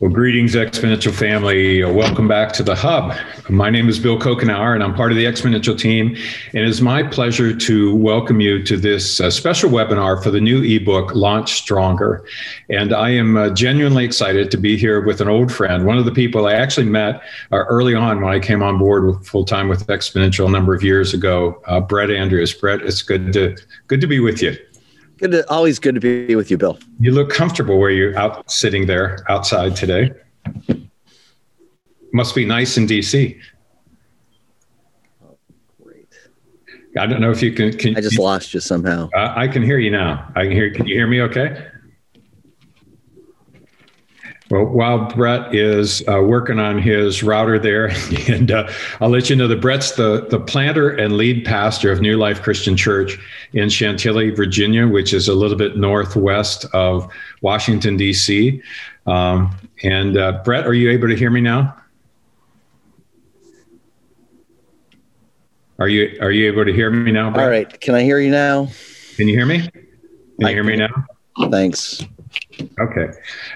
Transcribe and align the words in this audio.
Well, 0.00 0.12
greetings, 0.12 0.54
Exponential 0.54 1.12
family. 1.12 1.82
Welcome 1.82 2.28
back 2.28 2.52
to 2.52 2.62
the 2.62 2.76
Hub. 2.76 3.16
My 3.48 3.68
name 3.68 3.88
is 3.88 3.98
Bill 3.98 4.16
Couchenour, 4.16 4.74
and 4.74 4.84
I'm 4.84 4.94
part 4.94 5.10
of 5.10 5.18
the 5.18 5.24
Exponential 5.24 5.76
team. 5.76 6.14
And 6.54 6.62
it 6.62 6.68
is 6.68 6.80
my 6.80 7.02
pleasure 7.02 7.52
to 7.52 7.96
welcome 7.96 8.40
you 8.40 8.62
to 8.62 8.76
this 8.76 9.20
uh, 9.20 9.28
special 9.28 9.68
webinar 9.68 10.22
for 10.22 10.30
the 10.30 10.40
new 10.40 10.62
ebook, 10.62 11.16
Launch 11.16 11.54
Stronger. 11.54 12.24
And 12.70 12.92
I 12.92 13.10
am 13.10 13.36
uh, 13.36 13.50
genuinely 13.50 14.04
excited 14.04 14.52
to 14.52 14.56
be 14.56 14.76
here 14.76 15.04
with 15.04 15.20
an 15.20 15.26
old 15.26 15.50
friend, 15.50 15.84
one 15.84 15.98
of 15.98 16.04
the 16.04 16.12
people 16.12 16.46
I 16.46 16.52
actually 16.52 16.86
met 16.86 17.20
uh, 17.50 17.64
early 17.64 17.96
on 17.96 18.20
when 18.20 18.32
I 18.32 18.38
came 18.38 18.62
on 18.62 18.78
board 18.78 19.26
full 19.26 19.44
time 19.44 19.68
with 19.68 19.84
Exponential 19.88 20.46
a 20.46 20.50
number 20.50 20.76
of 20.76 20.84
years 20.84 21.12
ago, 21.12 21.60
uh, 21.66 21.80
Brett 21.80 22.12
Andrews. 22.12 22.54
Brett, 22.54 22.82
it's 22.82 23.02
good 23.02 23.32
to 23.32 23.56
good 23.88 24.00
to 24.00 24.06
be 24.06 24.20
with 24.20 24.42
you. 24.42 24.56
Good 25.18 25.32
to, 25.32 25.50
always 25.50 25.80
good 25.80 25.96
to 25.96 26.00
be 26.00 26.36
with 26.36 26.50
you, 26.50 26.56
Bill. 26.56 26.78
You 27.00 27.10
look 27.10 27.30
comfortable 27.30 27.78
where 27.78 27.90
you're 27.90 28.16
out 28.16 28.48
sitting 28.50 28.86
there 28.86 29.24
outside 29.28 29.74
today. 29.74 30.12
Must 32.12 32.34
be 32.34 32.44
nice 32.44 32.78
in 32.78 32.86
DC. 32.86 33.36
great. 35.82 36.06
I 36.96 37.06
don't 37.06 37.20
know 37.20 37.32
if 37.32 37.42
you 37.42 37.52
can. 37.52 37.76
can 37.76 37.96
I 37.96 38.00
just 38.00 38.16
you, 38.16 38.22
lost 38.22 38.54
you 38.54 38.60
somehow. 38.60 39.10
Uh, 39.14 39.34
I 39.36 39.48
can 39.48 39.62
hear 39.62 39.78
you 39.78 39.90
now. 39.90 40.30
I 40.36 40.44
can 40.44 40.52
hear. 40.52 40.72
Can 40.72 40.86
you 40.86 40.94
hear 40.94 41.08
me? 41.08 41.20
Okay. 41.22 41.66
Well, 44.50 44.64
while 44.64 45.06
Brett 45.08 45.54
is 45.54 46.02
uh, 46.08 46.22
working 46.22 46.58
on 46.58 46.78
his 46.78 47.22
router 47.22 47.58
there, 47.58 47.90
and 48.28 48.50
uh, 48.50 48.70
I'll 49.00 49.10
let 49.10 49.28
you 49.28 49.36
know 49.36 49.48
that 49.48 49.60
Brett's 49.60 49.92
the, 49.92 50.26
the 50.30 50.40
planter 50.40 50.90
and 50.90 51.16
lead 51.16 51.44
pastor 51.44 51.92
of 51.92 52.00
New 52.00 52.16
Life 52.16 52.40
Christian 52.40 52.76
Church 52.76 53.18
in 53.52 53.68
Chantilly, 53.68 54.30
Virginia, 54.30 54.86
which 54.86 55.14
is 55.14 55.28
a 55.28 55.34
little 55.34 55.56
bit 55.56 55.76
northwest 55.76 56.66
of 56.72 57.10
Washington, 57.40 57.96
D.C. 57.96 58.62
Um, 59.06 59.56
and 59.82 60.16
uh, 60.16 60.42
Brett, 60.44 60.66
are 60.66 60.74
you 60.74 60.90
able 60.90 61.08
to 61.08 61.16
hear 61.16 61.30
me 61.30 61.40
now? 61.40 61.74
Are 65.78 65.88
you 65.88 66.18
are 66.20 66.32
you 66.32 66.48
able 66.48 66.64
to 66.64 66.72
hear 66.72 66.90
me 66.90 67.12
now? 67.12 67.30
Brett? 67.30 67.44
All 67.44 67.50
right. 67.50 67.80
Can 67.80 67.94
I 67.94 68.02
hear 68.02 68.18
you 68.18 68.30
now? 68.30 68.68
Can 69.16 69.28
you 69.28 69.36
hear 69.36 69.46
me? 69.46 69.60
Can 69.60 69.70
you 70.38 70.46
I 70.48 70.52
hear 70.52 70.64
me 70.64 70.76
now? 70.76 70.88
Thanks. 71.50 72.04
Okay. 72.80 73.10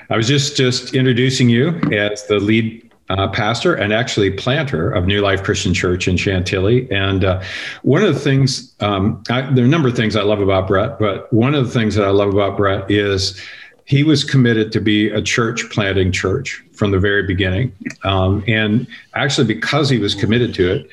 I 0.09 0.17
was 0.17 0.29
just 0.29 0.57
just 0.57 0.95
introducing 0.95 1.49
you 1.49 1.81
as 1.93 2.25
the 2.27 2.39
lead 2.39 2.82
uh, 3.13 3.29
pastor 3.29 3.75
and 3.75 3.93
actually 3.93 4.31
planter 4.31 4.91
of 4.91 5.07
New 5.07 5.21
Life 5.21 5.43
Christian 5.43 5.75
Church 5.75 6.09
in 6.09 6.17
Chantilly. 6.17 6.91
And 6.91 7.25
uh, 7.25 7.43
one 7.83 8.03
of 8.03 8.15
the 8.15 8.21
things, 8.21 8.73
um, 8.81 9.23
I, 9.29 9.43
there 9.43 9.65
are 9.65 9.67
a 9.67 9.71
number 9.71 9.89
of 9.89 9.97
things 9.97 10.17
I 10.17 10.23
love 10.23 10.41
about 10.41 10.67
Brett, 10.67 10.99
but 10.99 11.33
one 11.33 11.55
of 11.55 11.65
the 11.67 11.71
things 11.71 11.95
that 11.95 12.07
I 12.07 12.11
love 12.11 12.33
about 12.33 12.57
Brett 12.57 12.91
is 12.91 13.41
he 13.85 14.03
was 14.03 14.25
committed 14.25 14.73
to 14.73 14.81
be 14.81 15.11
a 15.11 15.21
church 15.21 15.69
planting 15.71 16.13
church 16.13 16.65
from 16.73 16.91
the 16.91 16.99
very 16.99 17.23
beginning. 17.25 17.73
Um, 18.05 18.43
and 18.47 18.87
actually, 19.15 19.47
because 19.47 19.91
he 19.91 19.99
was 19.99 20.15
committed 20.15 20.55
to 20.55 20.73
it, 20.73 20.89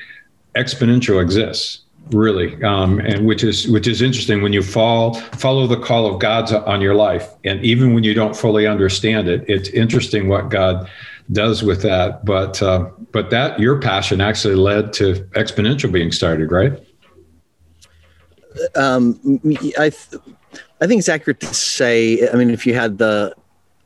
Exponential 0.56 1.22
exists 1.22 1.84
really 2.12 2.62
um, 2.64 3.00
and 3.00 3.26
which 3.28 3.44
is 3.44 3.68
which 3.68 3.88
is 3.88 4.02
interesting 4.02 4.42
when 4.42 4.52
you 4.52 4.64
fall 4.64 5.14
follow 5.14 5.68
the 5.68 5.78
call 5.78 6.08
of 6.08 6.20
god's 6.20 6.52
on 6.52 6.82
your 6.82 6.96
life 6.96 7.36
and 7.44 7.64
even 7.64 7.94
when 7.94 8.04
you 8.04 8.14
don't 8.14 8.36
fully 8.36 8.66
understand 8.66 9.28
it 9.28 9.46
it's 9.48 9.70
interesting 9.70 10.28
what 10.28 10.50
god 10.50 10.90
does 11.32 11.64
with 11.64 11.82
that. 11.84 12.26
But 12.26 12.62
uh, 12.62 12.90
but 13.12 13.30
that 13.30 13.60
your 13.60 13.80
passion 13.80 14.22
actually 14.22 14.56
led 14.56 14.94
to 14.94 15.16
exponential 15.36 15.92
being 15.92 16.12
started 16.12 16.52
right? 16.52 16.74
Um, 18.76 19.40
i 19.78 19.90
th- 19.90 20.22
i 20.82 20.88
think 20.88 20.98
it's 21.00 21.08
accurate 21.08 21.40
to 21.40 21.54
say 21.54 22.28
i 22.30 22.36
mean 22.36 22.50
if 22.50 22.66
you 22.66 22.74
had 22.74 22.98
the 22.98 23.34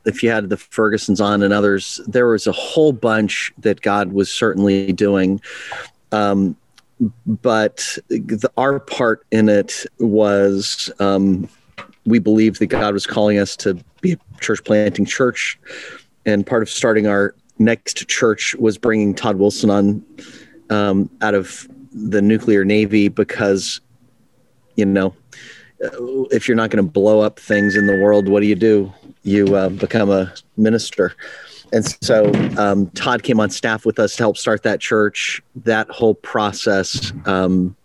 if 0.05 0.23
you 0.23 0.29
had 0.29 0.49
the 0.49 0.57
Fergusons 0.57 1.23
on 1.23 1.43
and 1.43 1.53
others, 1.53 2.01
there 2.07 2.27
was 2.27 2.47
a 2.47 2.51
whole 2.51 2.91
bunch 2.91 3.53
that 3.59 3.81
God 3.81 4.11
was 4.11 4.29
certainly 4.29 4.91
doing. 4.91 5.41
Um, 6.11 6.57
but 7.25 7.97
the, 8.09 8.51
our 8.57 8.79
part 8.79 9.25
in 9.31 9.49
it 9.49 9.85
was 9.99 10.91
um, 10.99 11.49
we 12.05 12.19
believed 12.19 12.59
that 12.59 12.67
God 12.67 12.93
was 12.93 13.05
calling 13.05 13.39
us 13.39 13.55
to 13.57 13.75
be 14.01 14.13
a 14.13 14.17
church 14.41 14.63
planting 14.63 15.05
church, 15.05 15.57
and 16.25 16.45
part 16.45 16.61
of 16.61 16.69
starting 16.69 17.07
our 17.07 17.35
next 17.59 18.07
church 18.07 18.55
was 18.55 18.77
bringing 18.77 19.13
Todd 19.13 19.37
Wilson 19.37 19.69
on 19.69 20.05
um, 20.69 21.09
out 21.21 21.33
of 21.33 21.67
the 21.91 22.21
nuclear 22.21 22.65
navy 22.65 23.07
because 23.07 23.79
you 24.75 24.85
know 24.85 25.13
if 26.31 26.47
you're 26.47 26.57
not 26.57 26.69
going 26.69 26.83
to 26.83 26.89
blow 26.89 27.19
up 27.19 27.39
things 27.39 27.75
in 27.75 27.87
the 27.87 27.99
world, 27.99 28.29
what 28.29 28.39
do 28.39 28.47
you 28.47 28.55
do? 28.55 28.91
You 29.23 29.55
uh, 29.55 29.69
become 29.69 30.09
a 30.09 30.33
minister 30.55 31.13
and 31.73 31.97
so 32.01 32.31
um, 32.57 32.89
Todd 32.91 33.23
came 33.23 33.39
on 33.39 33.49
staff 33.49 33.83
with 33.83 33.97
us 33.97 34.15
to 34.15 34.23
help 34.23 34.37
start 34.37 34.61
that 34.63 34.79
church. 34.79 35.41
That 35.55 35.89
whole 35.89 36.13
process 36.13 37.11
um, 37.25 37.75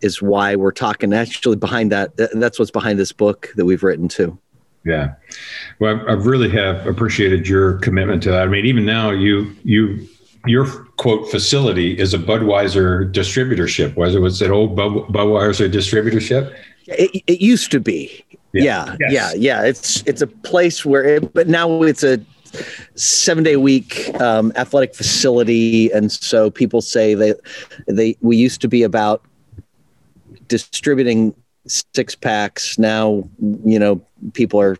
is 0.00 0.20
why 0.20 0.56
we're 0.56 0.72
talking. 0.72 1.12
Actually, 1.12 1.56
behind 1.56 1.92
that, 1.92 2.16
that's 2.34 2.58
what's 2.58 2.72
behind 2.72 2.98
this 2.98 3.12
book 3.12 3.52
that 3.54 3.64
we've 3.64 3.84
written 3.84 4.08
too. 4.08 4.36
Yeah, 4.86 5.14
well, 5.80 6.00
I 6.08 6.12
really 6.12 6.48
have 6.50 6.86
appreciated 6.86 7.48
your 7.48 7.78
commitment 7.78 8.22
to 8.22 8.30
that. 8.30 8.42
I 8.42 8.46
mean, 8.46 8.64
even 8.66 8.86
now, 8.86 9.10
you 9.10 9.54
you 9.64 10.06
your 10.46 10.66
quote 10.96 11.28
facility 11.28 11.98
is 11.98 12.14
a 12.14 12.18
Budweiser 12.18 13.12
distributorship. 13.12 13.96
Was 13.96 14.14
it 14.14 14.20
was 14.20 14.40
it 14.40 14.50
old 14.50 14.76
Budweiser 14.76 15.68
distributorship? 15.68 16.56
It, 16.86 17.22
it 17.26 17.40
used 17.40 17.72
to 17.72 17.80
be. 17.80 18.24
Yeah, 18.52 18.62
yeah, 18.62 18.96
yes. 19.00 19.12
yeah, 19.12 19.32
yeah. 19.34 19.62
It's 19.64 20.02
it's 20.06 20.22
a 20.22 20.26
place 20.28 20.86
where, 20.86 21.04
it, 21.04 21.34
but 21.34 21.48
now 21.48 21.82
it's 21.82 22.04
a 22.04 22.24
seven 22.94 23.42
day 23.42 23.56
week 23.56 24.14
um, 24.20 24.52
athletic 24.54 24.94
facility, 24.94 25.90
and 25.90 26.12
so 26.12 26.48
people 26.50 26.80
say 26.80 27.14
they 27.14 27.34
they 27.88 28.16
we 28.20 28.36
used 28.36 28.60
to 28.60 28.68
be 28.68 28.84
about 28.84 29.24
distributing 30.46 31.34
six 31.66 32.14
packs. 32.14 32.78
Now 32.78 33.28
you 33.64 33.78
know 33.78 34.00
people 34.34 34.60
are 34.60 34.76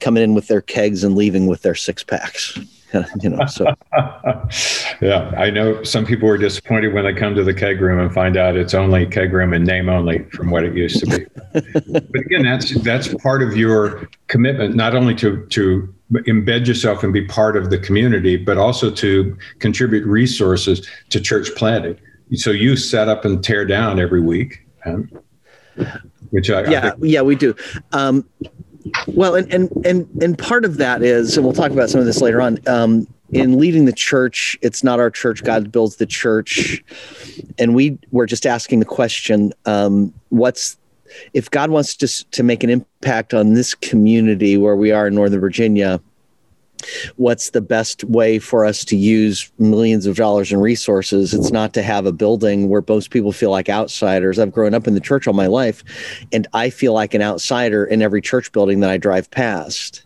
coming 0.00 0.22
in 0.22 0.34
with 0.34 0.48
their 0.48 0.60
kegs 0.60 1.04
and 1.04 1.14
leaving 1.14 1.46
with 1.46 1.62
their 1.62 1.74
six 1.74 2.02
packs. 2.02 2.58
you 3.20 3.30
know, 3.30 3.44
so 3.46 3.66
yeah, 5.00 5.32
I 5.36 5.50
know 5.50 5.82
some 5.82 6.04
people 6.04 6.28
are 6.28 6.36
disappointed 6.36 6.92
when 6.92 7.04
they 7.04 7.14
come 7.14 7.34
to 7.34 7.44
the 7.44 7.54
keg 7.54 7.80
room 7.80 7.98
and 7.98 8.12
find 8.12 8.36
out 8.36 8.56
it's 8.56 8.74
only 8.74 9.06
keg 9.06 9.32
room 9.32 9.52
and 9.52 9.66
name 9.66 9.88
only 9.88 10.24
from 10.24 10.50
what 10.50 10.64
it 10.64 10.74
used 10.74 11.00
to 11.00 11.06
be. 11.06 11.26
but 11.52 12.20
again, 12.20 12.42
that's 12.42 12.74
that's 12.82 13.14
part 13.14 13.42
of 13.42 13.56
your 13.56 14.08
commitment, 14.28 14.74
not 14.74 14.94
only 14.94 15.14
to 15.16 15.46
to 15.46 15.94
embed 16.12 16.66
yourself 16.66 17.02
and 17.02 17.12
be 17.12 17.24
part 17.24 17.56
of 17.56 17.70
the 17.70 17.78
community, 17.78 18.36
but 18.36 18.58
also 18.58 18.90
to 18.90 19.36
contribute 19.58 20.04
resources 20.06 20.86
to 21.08 21.20
church 21.20 21.48
planting. 21.56 21.98
So 22.34 22.50
you 22.50 22.76
set 22.76 23.08
up 23.08 23.24
and 23.24 23.42
tear 23.42 23.64
down 23.64 23.98
every 23.98 24.20
week, 24.20 24.66
um, 24.84 25.10
which 26.32 26.50
I 26.50 26.68
yeah 26.70 26.78
I 26.78 26.90
think- 26.90 26.96
yeah 27.02 27.22
we 27.22 27.36
do. 27.36 27.54
Um, 27.92 28.28
well, 29.06 29.36
and 29.36 29.52
and 29.52 29.70
and 29.86 30.08
and 30.20 30.36
part 30.36 30.64
of 30.64 30.76
that 30.78 31.02
is, 31.02 31.36
and 31.36 31.46
we'll 31.46 31.54
talk 31.54 31.70
about 31.70 31.88
some 31.88 32.00
of 32.00 32.06
this 32.06 32.20
later 32.20 32.42
on. 32.42 32.58
Um, 32.66 33.06
in 33.30 33.58
leading 33.58 33.86
the 33.86 33.94
church, 33.94 34.58
it's 34.60 34.84
not 34.84 35.00
our 35.00 35.10
church. 35.10 35.42
God 35.42 35.72
builds 35.72 35.96
the 35.96 36.04
church, 36.04 36.84
and 37.58 37.74
we 37.74 37.98
were 38.10 38.26
just 38.26 38.44
asking 38.44 38.80
the 38.80 38.84
question: 38.84 39.52
um, 39.64 40.12
What's 40.30 40.76
if 41.32 41.50
God 41.50 41.70
wants 41.70 41.94
to 41.96 42.30
to 42.32 42.42
make 42.42 42.64
an 42.64 42.70
impact 42.70 43.32
on 43.32 43.54
this 43.54 43.74
community 43.74 44.56
where 44.58 44.76
we 44.76 44.90
are 44.90 45.06
in 45.06 45.14
Northern 45.14 45.40
Virginia? 45.40 46.00
What's 47.16 47.50
the 47.50 47.60
best 47.60 48.04
way 48.04 48.38
for 48.38 48.64
us 48.64 48.84
to 48.86 48.96
use 48.96 49.50
millions 49.58 50.06
of 50.06 50.16
dollars 50.16 50.52
in 50.52 50.60
resources? 50.60 51.34
It's 51.34 51.50
not 51.50 51.74
to 51.74 51.82
have 51.82 52.06
a 52.06 52.12
building 52.12 52.68
where 52.68 52.84
most 52.86 53.10
people 53.10 53.32
feel 53.32 53.50
like 53.50 53.68
outsiders. 53.68 54.38
I've 54.38 54.52
grown 54.52 54.74
up 54.74 54.86
in 54.86 54.94
the 54.94 55.00
church 55.00 55.26
all 55.26 55.34
my 55.34 55.46
life 55.46 55.84
and 56.32 56.46
i 56.52 56.70
feel 56.70 56.92
like 56.92 57.14
an 57.14 57.22
outsider 57.22 57.84
in 57.84 58.02
every 58.02 58.20
church 58.20 58.52
building 58.52 58.80
that 58.80 58.90
i 58.90 58.96
drive 58.96 59.30
past. 59.30 60.02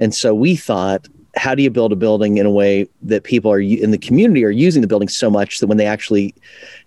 And 0.00 0.14
so 0.14 0.34
we 0.34 0.56
thought 0.56 1.08
how 1.34 1.54
do 1.54 1.62
you 1.62 1.70
build 1.70 1.92
a 1.92 1.96
building 1.96 2.36
in 2.36 2.44
a 2.44 2.50
way 2.50 2.86
that 3.00 3.24
people 3.24 3.50
are 3.50 3.60
in 3.60 3.90
the 3.90 3.98
community 3.98 4.44
are 4.44 4.50
using 4.50 4.82
the 4.82 4.88
building 4.88 5.08
so 5.08 5.30
much 5.30 5.60
that 5.60 5.66
when 5.66 5.78
they 5.78 5.86
actually 5.86 6.34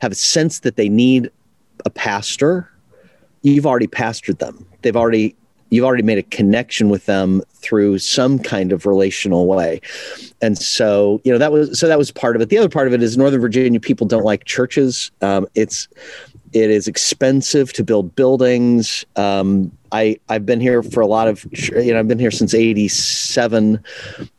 have 0.01 0.11
a 0.11 0.15
sense 0.15 0.59
that 0.59 0.75
they 0.75 0.87
need 0.87 1.31
a 1.83 1.89
pastor 1.89 2.69
you've 3.45 3.67
already 3.67 3.87
pastored 3.87 4.39
them. 4.39 4.65
They've 4.81 4.95
already 4.95 5.35
you've 5.75 5.85
already 5.85 6.03
made 6.03 6.17
a 6.17 6.23
connection 6.23 6.89
with 6.89 7.05
them 7.05 7.41
through 7.53 7.99
some 7.99 8.39
kind 8.39 8.71
of 8.71 8.85
relational 8.85 9.47
way 9.47 9.81
and 10.41 10.57
so 10.57 11.21
you 11.23 11.31
know 11.31 11.37
that 11.37 11.51
was 11.51 11.77
so 11.77 11.87
that 11.87 11.97
was 11.97 12.11
part 12.11 12.35
of 12.35 12.41
it 12.41 12.49
the 12.49 12.57
other 12.57 12.69
part 12.69 12.87
of 12.87 12.93
it 12.93 13.03
is 13.03 13.17
northern 13.17 13.41
virginia 13.41 13.79
people 13.79 14.07
don't 14.07 14.25
like 14.25 14.45
churches 14.45 15.11
um, 15.21 15.47
it's 15.55 15.87
it 16.53 16.69
is 16.69 16.87
expensive 16.87 17.73
to 17.73 17.83
build 17.83 18.15
buildings 18.15 19.05
um, 19.15 19.71
I, 19.95 20.19
I've 20.27 20.45
been 20.45 20.59
here 20.59 20.83
for 20.83 20.99
a 20.99 21.07
lot 21.07 21.29
of, 21.29 21.45
you 21.71 21.93
know, 21.93 21.99
I've 21.99 22.07
been 22.07 22.19
here 22.19 22.31
since 22.31 22.53
87. 22.53 23.81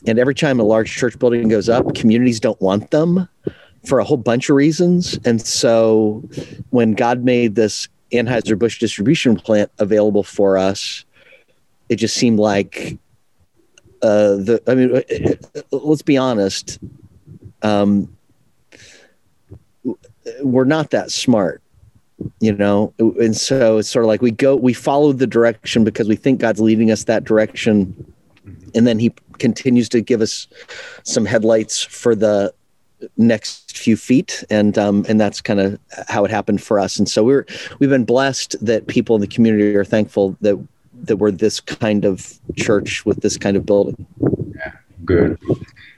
And 0.07 0.19
every 0.19 0.35
time 0.35 0.61
a 0.61 0.65
large 0.65 0.95
church 0.95 1.19
building 1.19 1.49
goes 1.49 1.71
up, 1.71 1.95
communities 1.95 2.41
don't 2.41 2.61
want 2.61 2.91
them 2.91 3.27
for 3.87 3.99
a 4.01 4.05
whole 4.05 4.19
bunch 4.19 4.51
of 4.51 4.57
reasons. 4.57 5.19
And 5.25 5.41
so 5.41 6.23
when 6.71 6.93
God 6.93 7.25
made 7.25 7.55
this 7.55 7.89
Anheuser-Busch 8.13 8.79
distribution 8.79 9.37
plant 9.37 9.71
available 9.79 10.23
for 10.23 10.59
us, 10.59 11.07
it 11.89 11.97
just 11.97 12.17
seemed 12.17 12.39
like 12.39 12.99
uh, 14.03 14.37
the 14.37 14.63
I 14.67 14.75
mean, 14.75 14.97
uh, 14.97 15.59
uh, 15.73 15.77
let's 15.77 16.03
be 16.03 16.17
honest. 16.17 16.79
Um, 17.63 18.17
we're 20.43 20.65
not 20.65 20.91
that 20.91 21.11
smart, 21.11 21.63
you 22.41 22.53
know, 22.53 22.93
and 22.99 23.37
so 23.37 23.79
it's 23.79 23.89
sort 23.89 24.05
of 24.05 24.09
like 24.09 24.23
we 24.23 24.31
go, 24.31 24.57
we 24.57 24.73
follow 24.73 25.13
the 25.13 25.27
direction 25.27 25.85
because 25.85 26.09
we 26.09 26.17
think 26.17 26.41
God's 26.41 26.61
leading 26.61 26.91
us 26.91 27.05
that 27.05 27.25
direction, 27.25 28.13
and 28.75 28.87
then 28.87 28.99
He 28.99 29.13
continues 29.39 29.89
to 29.91 30.01
give 30.01 30.21
us 30.21 30.47
some 31.05 31.25
headlights 31.25 31.83
for 31.83 32.15
the 32.15 32.53
next 33.17 33.77
few 33.77 33.97
feet. 33.97 34.45
And 34.51 34.77
um, 34.79 35.05
and 35.09 35.21
that's 35.21 35.41
kind 35.41 35.61
of 35.61 35.79
how 36.09 36.25
it 36.25 36.31
happened 36.31 36.63
for 36.63 36.79
us. 36.79 36.99
And 36.99 37.09
so 37.09 37.25
we're 37.25 37.47
we've 37.79 37.91
been 37.91 38.05
blessed 38.05 38.57
that 38.65 38.87
people 38.87 39.17
in 39.17 39.21
the 39.21 39.27
community 39.27 39.75
are 39.75 39.85
thankful 39.85 40.37
that 40.43 40.59
that 41.03 41.17
we're 41.17 41.31
this 41.31 41.61
kind 41.61 42.05
of 42.05 42.39
church 42.57 43.05
with 43.07 43.21
this 43.21 43.37
kind 43.37 43.57
of 43.57 43.67
building. 43.67 44.07
Yeah, 44.55 44.73
good. 45.05 45.39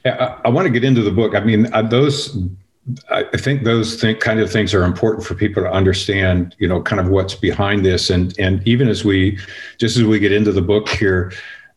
I, 0.04 0.36
I 0.44 0.48
want 0.48 0.66
to 0.66 0.70
get 0.70 0.84
into 0.84 1.02
the 1.02 1.10
book. 1.10 1.34
I 1.34 1.40
mean, 1.40 1.72
uh, 1.72 1.82
those. 1.82 2.36
I 3.10 3.24
think 3.36 3.64
those 3.64 4.00
think, 4.00 4.20
kind 4.20 4.40
of 4.40 4.50
things 4.50 4.72
are 4.72 4.82
important 4.82 5.22
for 5.26 5.34
people 5.34 5.62
to 5.62 5.70
understand. 5.70 6.56
You 6.58 6.68
know, 6.68 6.80
kind 6.80 7.00
of 7.00 7.08
what's 7.08 7.34
behind 7.34 7.84
this, 7.84 8.08
and 8.08 8.38
and 8.38 8.66
even 8.66 8.88
as 8.88 9.04
we, 9.04 9.38
just 9.78 9.98
as 9.98 10.04
we 10.04 10.18
get 10.18 10.32
into 10.32 10.52
the 10.52 10.62
book 10.62 10.88
here, 10.88 11.32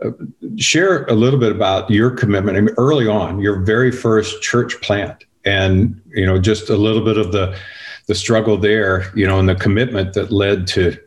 uh, 0.06 0.12
share 0.56 1.04
a 1.06 1.14
little 1.14 1.40
bit 1.40 1.52
about 1.52 1.90
your 1.90 2.12
commitment. 2.12 2.58
I 2.58 2.62
mean, 2.62 2.76
early 2.78 3.10
on, 3.10 3.40
your 3.42 3.60
very 3.60 3.92
first 3.92 4.42
church 4.42 4.80
plant, 4.82 5.26
and 5.44 6.00
you 6.16 6.26
know, 6.26 6.40
just 6.40 6.70
a 6.70 6.78
little 6.78 7.04
bit 7.04 7.18
of 7.18 7.34
the 7.34 7.58
the 8.08 8.16
struggle 8.16 8.58
there, 8.58 9.12
you 9.16 9.28
know, 9.28 9.40
and 9.40 9.48
the 9.48 9.56
commitment 9.56 10.14
that 10.14 10.32
led 10.32 10.68
to 10.68 10.98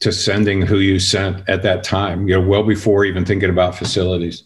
to 0.00 0.12
sending 0.12 0.62
who 0.62 0.78
you 0.78 0.98
sent 0.98 1.46
at 1.48 1.62
that 1.62 1.84
time, 1.84 2.26
you 2.26 2.34
know, 2.34 2.46
well 2.46 2.62
before 2.62 3.04
even 3.04 3.24
thinking 3.24 3.50
about 3.50 3.74
facilities? 3.74 4.44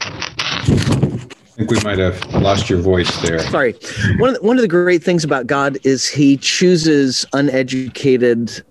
I 0.00 1.56
think 1.56 1.70
we 1.70 1.80
might 1.84 1.98
have 1.98 2.24
lost 2.34 2.70
your 2.70 2.80
voice 2.80 3.14
there. 3.20 3.38
Sorry. 3.38 3.74
One 4.16 4.30
of 4.30 4.40
the, 4.40 4.46
one 4.46 4.56
of 4.56 4.62
the 4.62 4.68
great 4.68 5.04
things 5.04 5.22
about 5.22 5.46
God 5.46 5.78
is 5.84 6.08
he 6.08 6.38
chooses 6.38 7.26
uneducated 7.34 8.64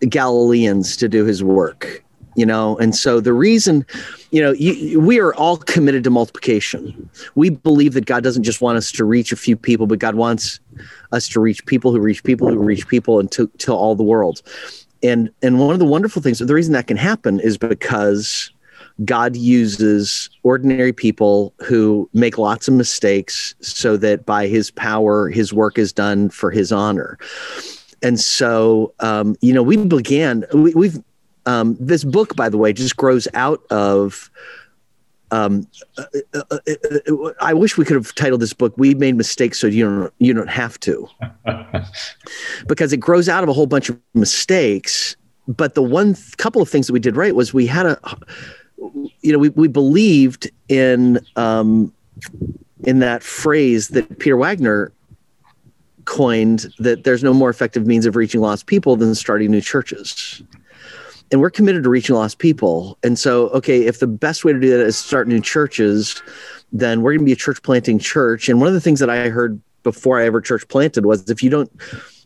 Galileans 0.00 0.96
to 0.96 1.08
do 1.08 1.24
his 1.24 1.44
work 1.44 2.04
you 2.38 2.46
know? 2.46 2.78
And 2.78 2.94
so 2.94 3.20
the 3.20 3.32
reason 3.32 3.84
you 4.30 4.40
know 4.40 4.52
you, 4.52 5.00
we 5.00 5.18
are 5.18 5.34
all 5.34 5.56
committed 5.56 6.04
to 6.04 6.10
multiplication. 6.10 7.10
We 7.34 7.50
believe 7.50 7.94
that 7.94 8.06
god 8.06 8.22
doesn't 8.22 8.44
just 8.44 8.60
want 8.60 8.78
us 8.78 8.92
to 8.92 9.04
reach 9.04 9.32
a 9.32 9.36
few 9.36 9.56
people 9.56 9.86
but 9.86 9.98
god 9.98 10.14
wants 10.14 10.60
us 11.10 11.28
to 11.28 11.40
reach 11.40 11.66
people 11.66 11.90
who 11.92 11.98
reach 11.98 12.22
people 12.22 12.48
who 12.48 12.58
reach 12.58 12.86
people 12.86 13.18
and 13.18 13.30
to, 13.32 13.48
to 13.58 13.72
all 13.72 13.96
the 13.96 14.04
world. 14.04 14.42
And 15.02 15.30
and 15.42 15.58
one 15.58 15.72
of 15.72 15.80
the 15.80 15.84
wonderful 15.84 16.22
things 16.22 16.38
the 16.38 16.54
reason 16.54 16.72
that 16.74 16.86
can 16.86 16.96
happen 16.96 17.40
is 17.40 17.58
because 17.58 18.52
god 19.04 19.34
uses 19.36 20.30
ordinary 20.44 20.92
people 20.92 21.52
who 21.58 22.08
make 22.12 22.38
lots 22.38 22.68
of 22.68 22.74
mistakes 22.74 23.54
so 23.60 23.96
that 23.96 24.26
by 24.26 24.46
his 24.46 24.70
power 24.70 25.28
his 25.28 25.52
work 25.52 25.76
is 25.76 25.92
done 25.92 26.30
for 26.30 26.52
his 26.52 26.70
honor. 26.70 27.18
And 28.00 28.20
so 28.20 28.94
um, 29.00 29.34
you 29.40 29.52
know 29.52 29.62
we 29.64 29.76
began 29.76 30.44
we, 30.52 30.72
we've 30.74 31.02
um, 31.48 31.78
this 31.80 32.04
book, 32.04 32.36
by 32.36 32.50
the 32.50 32.58
way, 32.58 32.74
just 32.74 32.96
grows 32.96 33.26
out 33.32 33.62
of. 33.70 34.30
Um, 35.30 35.66
I 37.40 37.52
wish 37.52 37.76
we 37.76 37.84
could 37.84 37.94
have 37.94 38.14
titled 38.14 38.40
this 38.42 38.52
book 38.52 38.74
"We 38.76 38.94
Made 38.94 39.16
Mistakes 39.16 39.58
So 39.58 39.66
You 39.66 39.84
Don't 39.84 40.14
You 40.18 40.34
Don't 40.34 40.50
Have 40.50 40.78
to," 40.80 41.08
because 42.66 42.92
it 42.92 42.98
grows 42.98 43.30
out 43.30 43.42
of 43.42 43.48
a 43.48 43.54
whole 43.54 43.66
bunch 43.66 43.88
of 43.88 43.98
mistakes. 44.12 45.16
But 45.46 45.74
the 45.74 45.82
one 45.82 46.14
th- 46.14 46.36
couple 46.36 46.60
of 46.60 46.68
things 46.68 46.86
that 46.86 46.92
we 46.92 47.00
did 47.00 47.16
right 47.16 47.34
was 47.34 47.54
we 47.54 47.66
had 47.66 47.86
a, 47.86 47.98
you 49.22 49.32
know, 49.32 49.38
we 49.38 49.48
we 49.50 49.68
believed 49.68 50.50
in 50.68 51.18
um, 51.36 51.92
in 52.84 52.98
that 52.98 53.22
phrase 53.22 53.88
that 53.88 54.18
Peter 54.18 54.36
Wagner 54.36 54.92
coined 56.04 56.72
that 56.78 57.04
there's 57.04 57.22
no 57.22 57.32
more 57.32 57.48
effective 57.48 57.86
means 57.86 58.04
of 58.04 58.16
reaching 58.16 58.42
lost 58.42 58.66
people 58.66 58.96
than 58.96 59.14
starting 59.14 59.50
new 59.50 59.62
churches 59.62 60.42
and 61.30 61.40
we're 61.40 61.50
committed 61.50 61.82
to 61.82 61.90
reaching 61.90 62.14
lost 62.14 62.38
people. 62.38 62.98
And 63.02 63.18
so, 63.18 63.48
okay, 63.50 63.86
if 63.86 64.00
the 64.00 64.06
best 64.06 64.44
way 64.44 64.52
to 64.52 64.60
do 64.60 64.70
that 64.70 64.80
is 64.80 64.96
start 64.96 65.28
new 65.28 65.40
churches, 65.40 66.22
then 66.72 67.02
we're 67.02 67.12
going 67.12 67.20
to 67.20 67.24
be 67.24 67.32
a 67.32 67.36
church 67.36 67.62
planting 67.62 67.98
church. 67.98 68.48
And 68.48 68.60
one 68.60 68.68
of 68.68 68.74
the 68.74 68.80
things 68.80 69.00
that 69.00 69.10
I 69.10 69.28
heard 69.28 69.60
before 69.82 70.20
I 70.20 70.26
ever 70.26 70.40
church 70.40 70.66
planted 70.68 71.06
was 71.06 71.28
if 71.30 71.42
you 71.42 71.50
don't, 71.50 71.70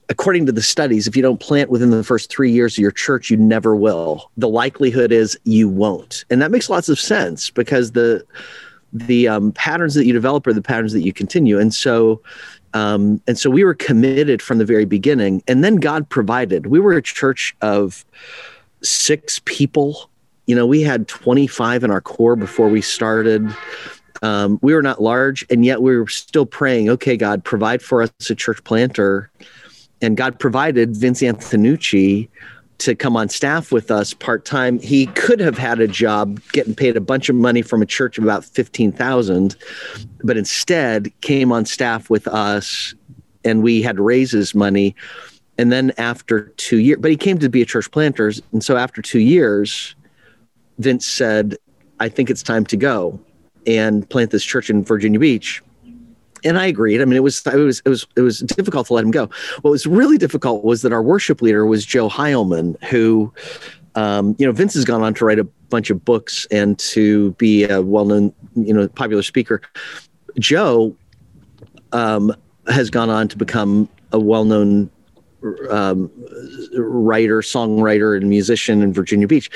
according 0.08 0.46
to 0.46 0.52
the 0.52 0.62
studies, 0.62 1.06
if 1.06 1.16
you 1.16 1.22
don't 1.22 1.40
plant 1.40 1.70
within 1.70 1.90
the 1.90 2.04
first 2.04 2.30
three 2.30 2.50
years 2.50 2.74
of 2.74 2.82
your 2.82 2.90
church, 2.90 3.30
you 3.30 3.36
never 3.36 3.74
will. 3.74 4.30
The 4.36 4.48
likelihood 4.48 5.12
is 5.12 5.38
you 5.44 5.68
won't. 5.68 6.24
And 6.30 6.42
that 6.42 6.50
makes 6.50 6.68
lots 6.68 6.88
of 6.88 6.98
sense 6.98 7.50
because 7.50 7.92
the, 7.92 8.24
the 8.92 9.28
um, 9.28 9.52
patterns 9.52 9.94
that 9.94 10.04
you 10.04 10.12
develop 10.12 10.46
are 10.46 10.52
the 10.52 10.62
patterns 10.62 10.92
that 10.92 11.02
you 11.02 11.12
continue. 11.12 11.58
And 11.58 11.72
so, 11.72 12.20
um, 12.74 13.20
and 13.26 13.38
so 13.38 13.50
we 13.50 13.64
were 13.64 13.74
committed 13.74 14.42
from 14.42 14.58
the 14.58 14.64
very 14.64 14.84
beginning. 14.84 15.42
And 15.46 15.62
then 15.62 15.76
God 15.76 16.08
provided. 16.08 16.66
We 16.66 16.80
were 16.80 16.92
a 16.92 17.02
church 17.02 17.54
of 17.60 18.04
six 18.82 19.40
people. 19.44 20.10
You 20.46 20.56
know, 20.56 20.66
we 20.66 20.82
had 20.82 21.08
25 21.08 21.84
in 21.84 21.90
our 21.90 22.00
core 22.00 22.36
before 22.36 22.68
we 22.68 22.80
started. 22.80 23.54
Um, 24.22 24.58
we 24.62 24.74
were 24.74 24.82
not 24.82 25.02
large, 25.02 25.44
and 25.50 25.64
yet 25.64 25.82
we 25.82 25.96
were 25.96 26.08
still 26.08 26.46
praying, 26.46 26.88
okay, 26.90 27.16
God, 27.16 27.44
provide 27.44 27.82
for 27.82 28.02
us 28.02 28.10
a 28.30 28.34
church 28.34 28.62
planter. 28.64 29.30
And 30.00 30.16
God 30.16 30.38
provided 30.38 30.96
Vince 30.96 31.22
Antonucci 31.22 32.28
to 32.78 32.94
come 32.96 33.16
on 33.16 33.28
staff 33.28 33.70
with 33.70 33.90
us 33.90 34.12
part 34.12 34.44
time. 34.44 34.80
He 34.80 35.06
could 35.06 35.38
have 35.38 35.56
had 35.56 35.80
a 35.80 35.86
job 35.86 36.40
getting 36.52 36.74
paid 36.74 36.96
a 36.96 37.00
bunch 37.00 37.28
of 37.28 37.36
money 37.36 37.62
from 37.62 37.80
a 37.80 37.86
church 37.86 38.18
of 38.18 38.24
about 38.24 38.44
15,000, 38.44 39.56
but 40.24 40.36
instead 40.36 41.12
came 41.20 41.52
on 41.52 41.64
staff 41.64 42.10
with 42.10 42.26
us 42.26 42.94
and 43.44 43.62
we 43.62 43.82
had 43.82 44.00
raises 44.00 44.54
money 44.54 44.96
and 45.58 45.70
then 45.70 45.92
after 45.98 46.48
two 46.56 46.78
years, 46.78 46.98
but 47.00 47.10
he 47.10 47.16
came 47.16 47.38
to 47.38 47.48
be 47.48 47.62
a 47.62 47.66
church 47.66 47.90
planters. 47.90 48.40
And 48.52 48.64
so 48.64 48.76
after 48.76 49.02
two 49.02 49.20
years, 49.20 49.94
Vince 50.78 51.06
said, 51.06 51.56
I 52.00 52.08
think 52.08 52.30
it's 52.30 52.42
time 52.42 52.64
to 52.66 52.76
go 52.76 53.20
and 53.66 54.08
plant 54.08 54.30
this 54.30 54.44
church 54.44 54.70
in 54.70 54.84
Virginia 54.84 55.20
Beach. 55.20 55.62
And 56.44 56.58
I 56.58 56.66
agreed. 56.66 57.00
I 57.00 57.04
mean, 57.04 57.16
it 57.16 57.22
was 57.22 57.46
it 57.46 57.54
was 57.54 57.82
it 57.84 57.88
was 57.88 58.06
it 58.16 58.22
was 58.22 58.40
difficult 58.40 58.88
to 58.88 58.94
let 58.94 59.04
him 59.04 59.12
go. 59.12 59.30
What 59.60 59.70
was 59.70 59.86
really 59.86 60.18
difficult 60.18 60.64
was 60.64 60.82
that 60.82 60.92
our 60.92 61.02
worship 61.02 61.40
leader 61.40 61.64
was 61.66 61.86
Joe 61.86 62.08
Heilman, 62.08 62.82
who, 62.84 63.32
um, 63.94 64.34
you 64.38 64.46
know, 64.46 64.50
Vince 64.52 64.74
has 64.74 64.84
gone 64.84 65.02
on 65.02 65.14
to 65.14 65.24
write 65.24 65.38
a 65.38 65.44
bunch 65.44 65.90
of 65.90 66.04
books 66.04 66.46
and 66.50 66.76
to 66.80 67.30
be 67.32 67.64
a 67.64 67.80
well-known, 67.80 68.34
you 68.56 68.74
know, 68.74 68.88
popular 68.88 69.22
speaker. 69.22 69.62
Joe 70.40 70.96
um, 71.92 72.34
has 72.66 72.90
gone 72.90 73.08
on 73.08 73.28
to 73.28 73.36
become 73.38 73.88
a 74.10 74.18
well-known 74.18 74.90
um, 75.70 76.10
writer, 76.74 77.40
songwriter, 77.40 78.16
and 78.16 78.28
musician 78.28 78.82
in 78.82 78.92
Virginia 78.92 79.26
Beach. 79.26 79.50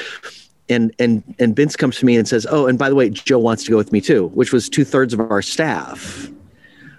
And 0.68 0.94
and 0.98 1.22
and 1.38 1.54
Vince 1.54 1.76
comes 1.76 1.98
to 1.98 2.06
me 2.06 2.16
and 2.16 2.26
says, 2.26 2.46
"Oh, 2.50 2.66
and 2.66 2.78
by 2.78 2.88
the 2.88 2.96
way, 2.96 3.08
Joe 3.08 3.38
wants 3.38 3.64
to 3.64 3.70
go 3.70 3.76
with 3.76 3.92
me 3.92 4.00
too," 4.00 4.28
which 4.28 4.52
was 4.52 4.68
two 4.68 4.84
thirds 4.84 5.14
of 5.14 5.20
our 5.20 5.42
staff. 5.42 6.28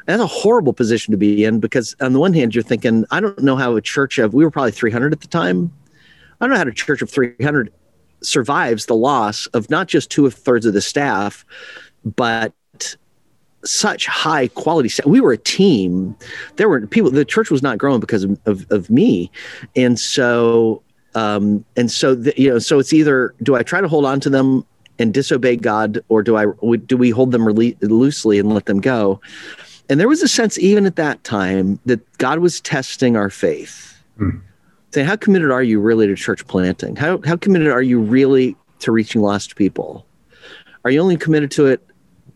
That's 0.05 0.21
a 0.21 0.27
horrible 0.27 0.71
position 0.71 1.11
to 1.11 1.17
be 1.17 1.43
in 1.43 1.59
because 1.59 1.93
on 1.99 2.13
the 2.13 2.19
one 2.19 2.33
hand, 2.33 2.55
you're 2.55 2.63
thinking, 2.63 3.03
I 3.11 3.19
don't 3.19 3.39
know 3.39 3.57
how 3.57 3.75
a 3.75 3.81
church 3.81 4.19
of 4.19 4.33
we 4.33 4.45
were 4.45 4.51
probably 4.51 4.71
300 4.71 5.11
at 5.11 5.19
the 5.19 5.27
time. 5.27 5.69
I 6.39 6.45
don't 6.45 6.51
know 6.51 6.63
how 6.63 6.67
a 6.67 6.71
church 6.71 7.01
of 7.01 7.09
300 7.09 7.73
survives 8.21 8.85
the 8.85 8.95
loss 8.95 9.47
of 9.47 9.69
not 9.69 9.87
just 9.87 10.09
two 10.09 10.29
thirds 10.29 10.65
of 10.65 10.73
the 10.73 10.81
staff, 10.81 11.45
but 12.05 12.53
such 13.67 14.07
high 14.07 14.47
quality 14.49 14.89
we 15.05 15.21
were 15.21 15.33
a 15.33 15.37
team. 15.37 16.15
There 16.55 16.69
were 16.69 16.85
people 16.87 17.11
the 17.11 17.25
church 17.25 17.51
was 17.51 17.61
not 17.61 17.77
growing 17.77 17.99
because 17.99 18.23
of, 18.23 18.39
of, 18.45 18.65
of 18.71 18.89
me. 18.89 19.31
And 19.75 19.99
so 19.99 20.81
um, 21.15 21.65
and 21.75 21.91
so 21.91 22.15
the, 22.15 22.33
you 22.37 22.49
know 22.49 22.59
so 22.59 22.79
it's 22.79 22.93
either 22.93 23.33
do 23.41 23.55
i 23.55 23.63
try 23.63 23.81
to 23.81 23.87
hold 23.87 24.05
on 24.05 24.19
to 24.19 24.29
them 24.29 24.65
and 24.99 25.13
disobey 25.13 25.55
god 25.55 25.99
or 26.09 26.21
do 26.21 26.37
i 26.37 26.45
do 26.85 26.97
we 26.97 27.09
hold 27.09 27.31
them 27.31 27.41
rele- 27.41 27.77
loosely 27.81 28.39
and 28.39 28.53
let 28.53 28.65
them 28.65 28.79
go? 28.79 29.19
And 29.89 29.99
there 29.99 30.07
was 30.07 30.21
a 30.21 30.27
sense 30.27 30.59
even 30.59 30.85
at 30.85 30.95
that 30.97 31.23
time 31.23 31.79
that 31.85 31.99
god 32.17 32.39
was 32.39 32.61
testing 32.61 33.15
our 33.15 33.29
faith. 33.29 33.93
Mm. 34.19 34.41
saying 34.91 35.05
how 35.05 35.15
committed 35.15 35.51
are 35.51 35.61
you 35.61 35.79
really 35.79 36.07
to 36.07 36.15
church 36.15 36.45
planting? 36.47 36.95
How, 36.95 37.21
how 37.23 37.35
committed 37.35 37.67
are 37.67 37.83
you 37.83 37.99
really 37.99 38.55
to 38.79 38.91
reaching 38.91 39.21
lost 39.21 39.55
people? 39.55 40.07
Are 40.83 40.89
you 40.89 40.99
only 40.99 41.17
committed 41.17 41.51
to 41.51 41.67
it 41.67 41.85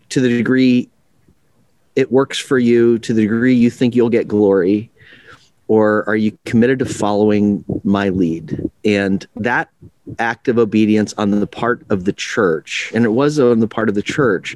to 0.09 0.19
the 0.19 0.29
degree 0.29 0.90
it 1.95 2.11
works 2.11 2.37
for 2.37 2.59
you 2.59 2.99
to 2.99 3.13
the 3.13 3.21
degree 3.21 3.53
you 3.53 3.69
think 3.69 3.95
you'll 3.95 4.09
get 4.09 4.27
glory 4.27 4.89
or 5.67 6.07
are 6.07 6.15
you 6.15 6.37
committed 6.45 6.79
to 6.79 6.85
following 6.85 7.63
my 7.83 8.09
lead 8.09 8.69
and 8.83 9.27
that 9.35 9.69
act 10.19 10.47
of 10.47 10.57
obedience 10.57 11.13
on 11.17 11.31
the 11.31 11.47
part 11.47 11.85
of 11.89 12.05
the 12.05 12.13
church 12.13 12.91
and 12.93 13.05
it 13.05 13.09
was 13.09 13.39
on 13.39 13.59
the 13.59 13.67
part 13.67 13.87
of 13.87 13.95
the 13.95 14.01
church 14.01 14.55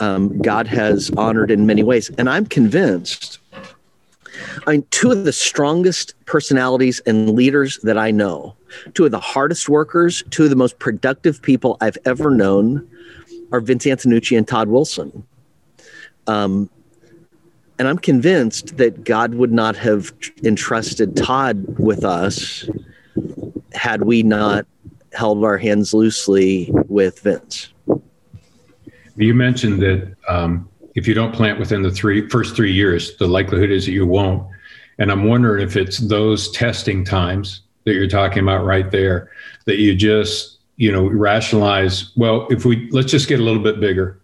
um, 0.00 0.36
god 0.42 0.66
has 0.66 1.10
honored 1.16 1.50
in 1.50 1.66
many 1.66 1.82
ways 1.82 2.10
and 2.18 2.28
i'm 2.28 2.44
convinced 2.44 3.38
I 4.66 4.72
mean, 4.72 4.86
two 4.90 5.10
of 5.10 5.24
the 5.24 5.32
strongest 5.32 6.14
personalities 6.26 7.00
and 7.06 7.30
leaders 7.30 7.78
that 7.82 7.96
I 7.96 8.10
know, 8.10 8.54
two 8.94 9.04
of 9.04 9.10
the 9.10 9.20
hardest 9.20 9.68
workers, 9.68 10.22
two 10.30 10.44
of 10.44 10.50
the 10.50 10.56
most 10.56 10.78
productive 10.78 11.40
people 11.40 11.76
I've 11.80 11.98
ever 12.04 12.30
known 12.30 12.86
are 13.52 13.60
Vince 13.60 13.86
Antonucci 13.86 14.36
and 14.36 14.46
Todd 14.46 14.68
Wilson. 14.68 15.24
Um, 16.26 16.70
and 17.78 17.88
I'm 17.88 17.98
convinced 17.98 18.78
that 18.78 19.04
God 19.04 19.34
would 19.34 19.52
not 19.52 19.76
have 19.76 20.12
entrusted 20.42 21.16
Todd 21.16 21.78
with 21.78 22.04
us 22.04 22.68
had 23.72 24.02
we 24.02 24.22
not 24.22 24.66
held 25.12 25.44
our 25.44 25.58
hands 25.58 25.92
loosely 25.92 26.70
with 26.88 27.20
Vince. 27.20 27.72
You 29.16 29.34
mentioned 29.34 29.80
that 29.82 30.14
um, 30.28 30.68
if 30.94 31.06
you 31.06 31.14
don't 31.14 31.34
plant 31.34 31.58
within 31.58 31.82
the 31.82 31.90
three 31.90 32.28
first 32.28 32.56
three 32.56 32.72
years, 32.72 33.16
the 33.16 33.26
likelihood 33.26 33.70
is 33.70 33.86
that 33.86 33.92
you 33.92 34.06
won't. 34.06 34.46
And 34.98 35.10
I'm 35.10 35.24
wondering 35.24 35.62
if 35.62 35.76
it's 35.76 35.98
those 35.98 36.50
testing 36.52 37.04
times 37.04 37.62
that 37.84 37.94
you're 37.94 38.08
talking 38.08 38.42
about 38.42 38.64
right 38.64 38.90
there 38.90 39.30
that 39.66 39.78
you 39.78 39.94
just 39.94 40.58
you 40.76 40.90
know 40.92 41.06
rationalize. 41.06 42.12
Well, 42.16 42.46
if 42.50 42.64
we 42.64 42.90
let's 42.90 43.10
just 43.10 43.28
get 43.28 43.40
a 43.40 43.42
little 43.42 43.62
bit 43.62 43.80
bigger, 43.80 44.20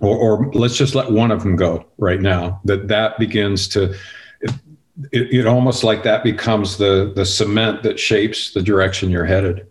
or, 0.00 0.16
or 0.16 0.52
let's 0.52 0.76
just 0.76 0.94
let 0.94 1.10
one 1.10 1.30
of 1.30 1.42
them 1.42 1.56
go 1.56 1.86
right 1.98 2.20
now. 2.20 2.60
That 2.64 2.88
that 2.88 3.18
begins 3.18 3.68
to 3.68 3.94
it, 5.12 5.32
it, 5.32 5.46
almost 5.46 5.84
like 5.84 6.02
that 6.02 6.22
becomes 6.22 6.76
the 6.76 7.12
the 7.14 7.24
cement 7.24 7.82
that 7.82 7.98
shapes 7.98 8.52
the 8.52 8.62
direction 8.62 9.10
you're 9.10 9.24
headed 9.24 9.66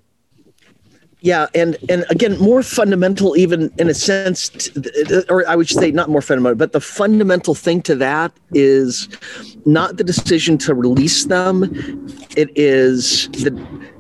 yeah 1.22 1.48
and 1.54 1.78
and 1.90 2.06
again 2.10 2.38
more 2.40 2.64
fundamental 2.64 3.36
even 3.38 3.72
in 3.78 3.90
a 3.90 3.94
sense 3.94 4.70
uh, 5.12 5.22
or 5.30 5.48
i 5.48 5.56
would 5.56 5.68
say 5.68 5.92
not 5.92 6.10
more 6.10 6.22
fundamental 6.22 6.56
but 6.56 6.72
the 6.72 6.82
fundamental 6.82 7.54
thing 7.54 7.82
to 7.82 7.96
that 7.96 8.32
is 8.54 9.10
not 9.66 9.98
the 9.98 10.04
decision 10.04 10.58
to 10.58 10.74
release 10.74 11.26
them 11.26 11.64
it 12.38 12.50
is 12.56 13.28
the 13.30 13.52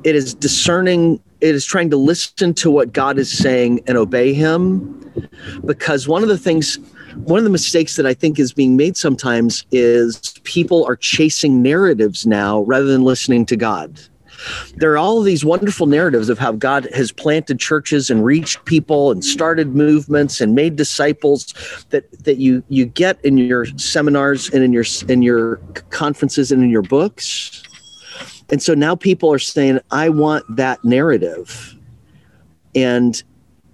it 0.03 0.15
is 0.15 0.33
discerning 0.33 1.21
it 1.41 1.55
is 1.55 1.65
trying 1.65 1.89
to 1.89 1.98
listen 1.98 2.53
to 2.53 2.72
what 2.72 2.93
god 2.93 3.17
is 3.17 3.31
saying 3.31 3.81
and 3.88 3.98
obey 3.98 4.34
him 4.34 4.96
because 5.65 6.08
one 6.08 6.24
of 6.24 6.29
the 6.29 6.38
things 6.38 6.77
one 7.15 7.38
of 7.38 7.43
the 7.43 7.50
mistakes 7.50 7.96
that 7.96 8.05
i 8.05 8.13
think 8.13 8.39
is 8.39 8.53
being 8.53 8.75
made 8.75 8.96
sometimes 8.96 9.65
is 9.72 10.34
people 10.43 10.86
are 10.86 10.96
chasing 10.96 11.62
narratives 11.62 12.25
now 12.25 12.62
rather 12.62 12.86
than 12.86 13.03
listening 13.03 13.46
to 13.46 13.55
god 13.55 14.00
there 14.77 14.91
are 14.91 14.98
all 14.98 15.22
these 15.22 15.43
wonderful 15.43 15.86
narratives 15.86 16.29
of 16.29 16.39
how 16.39 16.51
God 16.51 16.88
has 16.93 17.12
planted 17.12 17.60
churches 17.60 18.10
and 18.10 18.24
reached 18.24 18.63
people 18.65 19.12
and 19.12 19.24
started 19.24 19.75
movements 19.75 20.41
and 20.41 20.55
made 20.55 20.75
disciples 20.75 21.53
that 21.89 22.10
that 22.24 22.38
you 22.38 22.63
you 22.69 22.86
get 22.86 23.24
in 23.24 23.38
your 23.38 23.65
seminars 23.77 24.50
and 24.50 24.63
in 24.63 24.74
your 24.74 24.86
in 25.08 25.22
your 25.22 25.58
conferences 25.89 26.51
and 26.51 26.63
in 26.63 26.69
your 26.69 26.81
books. 26.81 27.63
And 28.51 28.62
so 28.62 28.74
now 28.74 28.96
people 28.96 29.32
are 29.32 29.39
saying, 29.39 29.79
I 29.91 30.10
want 30.10 30.44
that 30.56 30.84
narrative. 30.84 31.75
And 32.75 33.22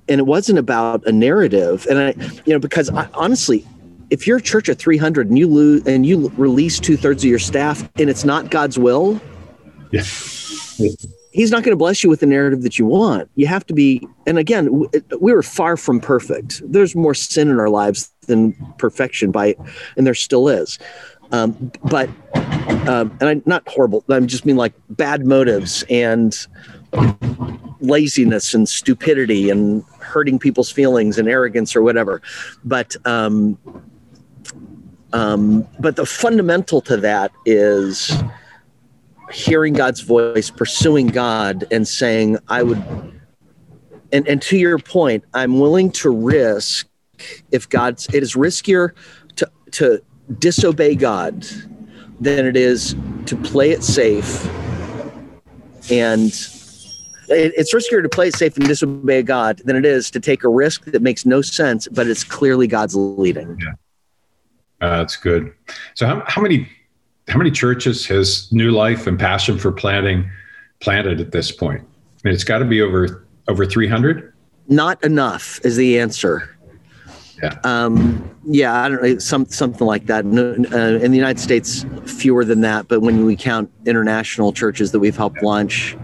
and 0.08 0.20
it 0.20 0.28
wasn't 0.28 0.60
about 0.60 1.06
a 1.08 1.12
narrative. 1.12 1.88
And 1.90 1.98
I, 1.98 2.14
you 2.46 2.54
know, 2.54 2.60
because 2.60 2.92
I, 2.92 3.10
honestly, 3.16 3.66
if 4.12 4.28
you're 4.28 4.38
a 4.38 4.42
church 4.42 4.70
of 4.70 4.78
300 4.78 5.30
and 5.30 5.40
you 5.40 5.48
lose 5.48 5.86
and 5.88 6.06
you 6.06 6.32
release 6.38 6.80
two 6.80 6.96
thirds 6.96 7.24
of 7.24 7.30
your 7.30 7.40
staff 7.40 7.82
and 7.98 8.08
it's 8.08 8.24
not 8.24 8.52
God's 8.52 8.78
will, 8.78 9.20
yeah 9.92 10.04
he's 11.36 11.52
not 11.52 11.64
going 11.64 11.74
to 11.74 11.78
bless 11.78 12.02
you 12.02 12.10
with 12.10 12.22
the 12.22 12.26
narrative 12.26 12.62
that 12.64 12.80
you 12.80 12.86
want. 12.86 13.30
You 13.36 13.46
have 13.48 13.66
to 13.66 13.74
be, 13.74 14.08
and 14.26 14.38
again, 14.38 14.88
we 15.20 15.34
were 15.34 15.44
far 15.44 15.76
from 15.76 16.00
perfect. 16.00 16.62
There's 16.66 16.96
more 16.96 17.14
sin 17.14 17.50
in 17.50 17.60
our 17.60 17.70
lives 17.70 18.10
than 18.28 18.54
perfection 18.78 19.32
by, 19.32 19.56
and 19.98 20.08
there 20.08 20.16
still 20.16 20.48
is. 20.48 20.80
Um, 21.32 21.72
but, 21.84 22.10
um, 22.88 23.18
and 23.20 23.24
I 23.24 23.42
not 23.46 23.68
horrible. 23.68 24.04
I 24.10 24.18
am 24.18 24.28
just 24.28 24.46
mean 24.46 24.56
like 24.56 24.74
bad 24.90 25.26
motives 25.26 25.84
and 25.90 26.36
laziness 27.82 28.54
and 28.54 28.68
stupidity 28.68 29.50
and 29.50 29.84
hurting 30.00 30.40
people's 30.40 30.72
feelings 30.72 31.18
and 31.18 31.28
arrogance 31.28 31.76
or 31.76 31.82
whatever. 31.82 32.22
But, 32.64 32.96
um, 33.06 33.58
um, 35.14 35.68
but 35.80 35.96
the 35.96 36.06
fundamental 36.06 36.82
to 36.82 36.98
that 36.98 37.32
is 37.46 38.12
hearing 39.32 39.74
God's 39.74 40.02
voice, 40.02 40.50
pursuing 40.50 41.08
God, 41.08 41.66
and 41.72 41.88
saying, 41.88 42.38
I 42.48 42.64
would, 42.64 42.82
and, 44.12 44.28
and 44.28 44.42
to 44.44 44.58
your 44.58 44.78
point, 44.78 45.24
I'm 45.34 45.60
willing 45.60 45.92
to 45.92 46.10
risk 46.10 46.88
if 47.52 47.68
God's, 47.70 48.08
it 48.14 48.24
is 48.24 48.36
riskier 48.36 48.92
to, 49.38 49.50
to 49.72 50.02
disobey 50.40 50.96
God 50.96 51.46
than 52.20 52.46
it 52.46 52.56
is 52.56 52.96
to 53.26 53.36
play 53.36 53.72
it 53.72 53.84
safe. 53.84 54.46
And 55.92 56.28
it, 57.28 57.54
it's 57.56 57.74
riskier 57.74 58.02
to 58.02 58.10
play 58.10 58.30
it 58.30 58.36
safe 58.36 58.58
and 58.58 58.68
disobey 58.68 59.24
God 59.24 59.62
than 59.66 59.76
it 59.76 59.86
is 59.86 60.10
to 60.12 60.20
take 60.20 60.44
a 60.44 60.50
risk 60.50 60.86
that 60.86 61.02
makes 61.02 61.26
no 61.26 61.42
sense, 61.42 61.88
but 61.88 62.08
it's 62.08 62.24
clearly 62.24 62.68
God's 62.68 62.96
leading. 62.96 63.58
Yeah. 63.60 63.74
Uh, 64.82 64.98
that's 64.98 65.16
good. 65.16 65.54
So, 65.94 66.06
how, 66.06 66.24
how 66.28 66.42
many 66.42 66.68
how 67.28 67.38
many 67.38 67.52
churches 67.52 68.06
has 68.08 68.52
New 68.52 68.72
Life 68.72 69.08
and 69.08 69.18
Passion 69.18 69.58
for 69.58 69.72
Planting 69.72 70.30
planted 70.80 71.20
at 71.20 71.32
this 71.32 71.52
point? 71.52 71.82
I 71.82 72.28
mean, 72.28 72.34
it's 72.34 72.44
got 72.44 72.60
to 72.60 72.66
be 72.66 72.82
over 72.82 73.26
over 73.48 73.66
300. 73.66 74.34
Not 74.68 75.04
enough 75.04 75.60
is 75.64 75.76
the 75.76 76.00
answer. 76.00 76.55
Yeah. 77.42 77.60
Um, 77.64 78.30
yeah, 78.46 78.82
I 78.84 78.90
don't 78.90 79.02
know, 79.02 79.18
some 79.20 79.46
something 79.48 79.86
like 79.86 80.06
that. 80.06 80.26
Uh, 80.26 81.04
in 81.04 81.12
the 81.12 81.18
United 81.18 81.40
States, 81.40 81.86
fewer 82.06 82.46
than 82.46 82.62
that. 82.62 82.88
But 82.88 83.02
when 83.02 83.26
we 83.26 83.36
count 83.36 83.72
international 83.86 84.54
churches 84.54 84.92
that 84.92 85.00
we've 85.00 85.18
helped 85.18 85.42
launch, 85.44 85.98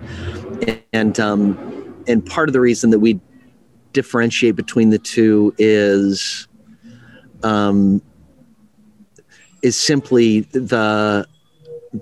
and 0.94 1.20
um, 1.20 2.04
and 2.08 2.26
part 2.26 2.50
of 2.50 2.54
the 2.54 2.60
reason 2.60 2.90
that 2.90 3.00
we 3.00 3.20
differentiate 3.94 4.56
between 4.56 4.90
the 4.90 5.00
two 5.00 5.54
is 5.58 6.48
um, 7.44 8.02
is 9.62 9.78
simply 9.78 10.42
the 10.42 11.28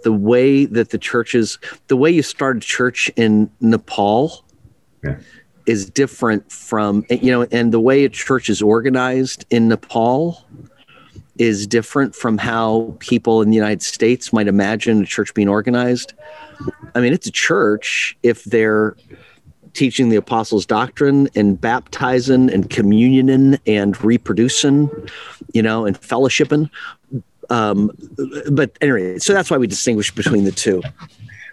the 0.04 0.14
way 0.14 0.66
that 0.66 0.92
the 0.92 0.98
churches 0.98 1.58
the 1.88 1.98
way 1.98 2.12
you 2.12 2.22
start 2.22 2.58
a 2.58 2.60
church 2.60 3.10
in 3.16 3.50
Nepal 3.60 4.46
yeah. 5.04 5.18
Is 5.70 5.88
different 5.88 6.52
from 6.52 7.06
you 7.10 7.32
know 7.32 7.44
and 7.52 7.72
the 7.72 7.80
way 7.80 8.04
a 8.04 8.10
church 8.10 8.50
is 8.50 8.60
organized 8.60 9.46
in 9.52 9.68
Nepal 9.68 10.44
is 11.38 11.68
different 11.68 12.16
from 12.16 12.40
how 12.40 12.96
people 12.98 13.44
in 13.44 13.52
the 13.52 13.56
United 13.56 13.84
States 13.84 14.34
might 14.34 14.48
imagine 14.48 15.04
a 15.04 15.06
church 15.06 15.34
being 15.36 15.48
organized. 15.48 16.14
I 16.96 17.00
mean, 17.00 17.14
it's 17.14 17.28
a 17.28 17.32
church 17.32 18.18
if 18.24 18.44
they're 18.46 18.98
teaching 19.74 20.10
the 20.10 20.18
apostles' 20.18 20.66
doctrine 20.66 21.30
and 21.36 21.62
baptizing 21.62 22.52
and 22.52 22.70
communioning 22.70 23.60
and 23.66 24.04
reproducing, 24.04 24.90
you 25.54 25.62
know, 25.62 25.86
and 25.86 26.02
fellowshipping. 26.02 26.70
Um, 27.50 27.92
but 28.52 28.78
anyway, 28.82 29.20
so 29.20 29.34
that's 29.34 29.50
why 29.50 29.58
we 29.58 29.68
distinguish 29.68 30.14
between 30.14 30.44
the 30.44 30.52
two. 30.52 30.82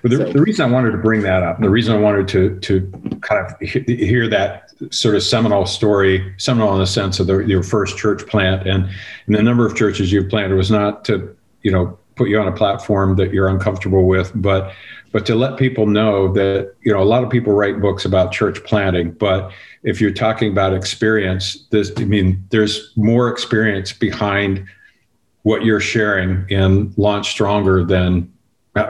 But 0.07 0.19
the, 0.19 0.27
so. 0.27 0.33
the 0.35 0.41
reason 0.41 0.65
I 0.65 0.73
wanted 0.73 0.93
to 0.93 0.99
bring 0.99 1.23
that 1.23 1.43
up, 1.43 1.61
the 1.61 1.69
reason 1.69 1.93
I 1.93 1.99
wanted 1.99 2.29
to 2.29 2.61
to 2.61 3.19
kind 3.23 3.45
of 3.45 3.61
hear 3.61 4.29
that 4.29 4.71
sort 4.91 5.17
of 5.17 5.25
seminal 5.25 5.67
story, 5.67 6.33
seminal 6.37 6.73
in 6.75 6.79
the 6.79 6.87
sense 6.87 7.19
of 7.19 7.27
the, 7.27 7.39
your 7.39 7.65
first 7.65 7.99
church 7.99 8.25
plant 8.29 8.69
and, 8.69 8.89
and 9.27 9.35
the 9.35 9.43
number 9.43 9.67
of 9.67 9.75
churches 9.75 10.13
you've 10.13 10.29
planted 10.29 10.55
was 10.55 10.71
not 10.71 11.05
to 11.07 11.37
you 11.63 11.73
know 11.73 11.99
put 12.15 12.29
you 12.29 12.39
on 12.39 12.47
a 12.47 12.53
platform 12.53 13.17
that 13.17 13.33
you're 13.33 13.49
uncomfortable 13.49 14.07
with, 14.07 14.31
but 14.37 14.73
but 15.11 15.27
to 15.27 15.35
let 15.35 15.57
people 15.57 15.89
know 15.89 16.33
that 16.35 16.73
you 16.83 16.93
know 16.93 17.03
a 17.03 17.05
lot 17.05 17.25
of 17.25 17.31
people 17.31 17.53
write 17.53 17.81
books 17.81 18.05
about 18.05 18.31
church 18.31 18.63
planting, 18.63 19.11
but 19.11 19.51
if 19.83 20.01
you're 20.01 20.13
talking 20.13 20.53
about 20.53 20.73
experience, 20.73 21.67
this 21.71 21.91
I 21.97 22.05
mean 22.05 22.45
there's 22.51 22.93
more 22.95 23.29
experience 23.29 23.93
behind 23.93 24.69
what 25.43 25.65
you're 25.65 25.81
sharing 25.81 26.49
in 26.49 26.95
Launch 26.97 27.33
Stronger 27.33 27.83
than 27.83 28.33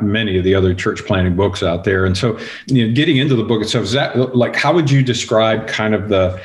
many 0.03 0.37
of 0.39 0.45
the 0.45 0.55
other 0.55 0.75
church 0.75 1.05
planting 1.05 1.37
books 1.37 1.63
out 1.63 1.85
there. 1.85 2.05
And 2.05 2.17
so, 2.17 2.39
you 2.67 2.87
know, 2.87 2.95
getting 2.95 3.17
into 3.17 3.35
the 3.35 3.45
book 3.45 3.63
itself, 3.63 3.85
is 3.85 3.93
that 3.93 4.37
like 4.37 4.57
how 4.57 4.75
would 4.75 4.91
you 4.91 5.03
describe 5.03 5.67
kind 5.67 5.95
of 5.95 6.09
the 6.09 6.41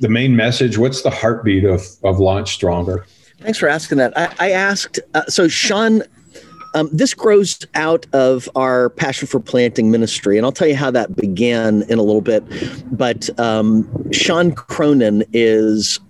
the 0.00 0.08
main 0.08 0.36
message? 0.36 0.78
What's 0.78 1.02
the 1.02 1.10
heartbeat 1.10 1.64
of 1.64 1.82
of 2.04 2.18
Launch 2.18 2.54
Stronger? 2.54 3.06
Thanks 3.40 3.58
for 3.58 3.68
asking 3.68 3.98
that. 3.98 4.16
I, 4.16 4.34
I 4.38 4.50
asked. 4.50 5.00
Uh, 5.14 5.24
so 5.26 5.48
Sean. 5.48 6.02
Um, 6.74 6.90
this 6.92 7.14
grows 7.14 7.64
out 7.74 8.04
of 8.12 8.50
our 8.54 8.90
passion 8.90 9.26
for 9.26 9.40
planting 9.40 9.90
ministry, 9.90 10.36
and 10.36 10.44
I'll 10.44 10.52
tell 10.52 10.68
you 10.68 10.76
how 10.76 10.90
that 10.90 11.16
began 11.16 11.84
in 11.88 11.98
a 11.98 12.02
little 12.02 12.20
bit. 12.20 12.44
But 12.94 13.30
um, 13.40 13.88
Sean 14.12 14.52
Cronin 14.52 15.24
is 15.32 16.00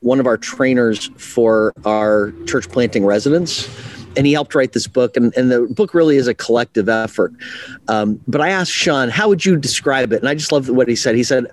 one 0.00 0.18
of 0.18 0.26
our 0.26 0.36
trainers 0.36 1.08
for 1.18 1.72
our 1.84 2.32
church 2.46 2.68
planting 2.68 3.04
residents 3.04 3.68
and 4.16 4.26
he 4.26 4.32
helped 4.32 4.54
write 4.54 4.72
this 4.72 4.86
book 4.86 5.16
and, 5.16 5.34
and 5.36 5.50
the 5.50 5.62
book 5.62 5.94
really 5.94 6.16
is 6.16 6.26
a 6.26 6.34
collective 6.34 6.88
effort. 6.88 7.32
Um, 7.88 8.20
but 8.26 8.40
i 8.40 8.50
asked 8.50 8.72
sean 8.72 9.08
how 9.08 9.28
would 9.28 9.44
you 9.44 9.56
describe 9.56 10.12
it? 10.12 10.20
And 10.20 10.28
i 10.28 10.34
just 10.34 10.52
love 10.52 10.68
what 10.68 10.88
he 10.88 10.96
said. 10.96 11.14
He 11.14 11.24
said 11.24 11.46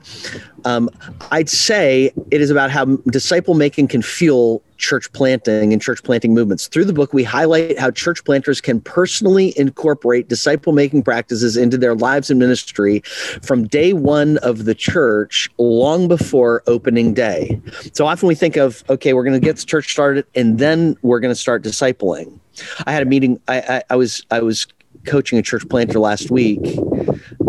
Um, 0.65 0.89
I'd 1.31 1.49
say 1.49 2.11
it 2.31 2.41
is 2.41 2.49
about 2.49 2.71
how 2.71 2.85
disciple 2.85 3.53
making 3.53 3.87
can 3.87 4.01
fuel 4.01 4.61
church 4.77 5.11
planting 5.11 5.73
and 5.73 5.81
church 5.81 6.03
planting 6.03 6.33
movements. 6.33 6.67
Through 6.67 6.85
the 6.85 6.93
book, 6.93 7.13
we 7.13 7.23
highlight 7.23 7.77
how 7.77 7.91
church 7.91 8.23
planters 8.23 8.61
can 8.61 8.79
personally 8.79 9.53
incorporate 9.57 10.29
disciple 10.29 10.73
making 10.73 11.03
practices 11.03 11.57
into 11.57 11.77
their 11.77 11.95
lives 11.95 12.29
and 12.29 12.39
ministry 12.39 13.01
from 13.41 13.67
day 13.67 13.93
one 13.93 14.37
of 14.37 14.65
the 14.65 14.73
church, 14.73 15.49
long 15.57 16.07
before 16.07 16.63
opening 16.65 17.13
day. 17.13 17.59
So 17.93 18.07
often 18.07 18.27
we 18.27 18.35
think 18.35 18.55
of, 18.55 18.83
okay, 18.89 19.13
we're 19.13 19.25
going 19.25 19.39
to 19.39 19.45
get 19.45 19.57
the 19.57 19.65
church 19.65 19.91
started 19.91 20.25
and 20.33 20.59
then 20.59 20.95
we're 21.01 21.19
going 21.19 21.33
to 21.33 21.39
start 21.39 21.61
discipling. 21.61 22.39
I 22.85 22.91
had 22.91 23.03
a 23.03 23.05
meeting. 23.05 23.39
I, 23.47 23.59
I, 23.59 23.83
I 23.91 23.95
was 23.95 24.25
I 24.31 24.41
was 24.41 24.67
coaching 25.06 25.39
a 25.39 25.41
church 25.41 25.68
planter 25.70 26.00
last 26.00 26.32
week, 26.32 26.60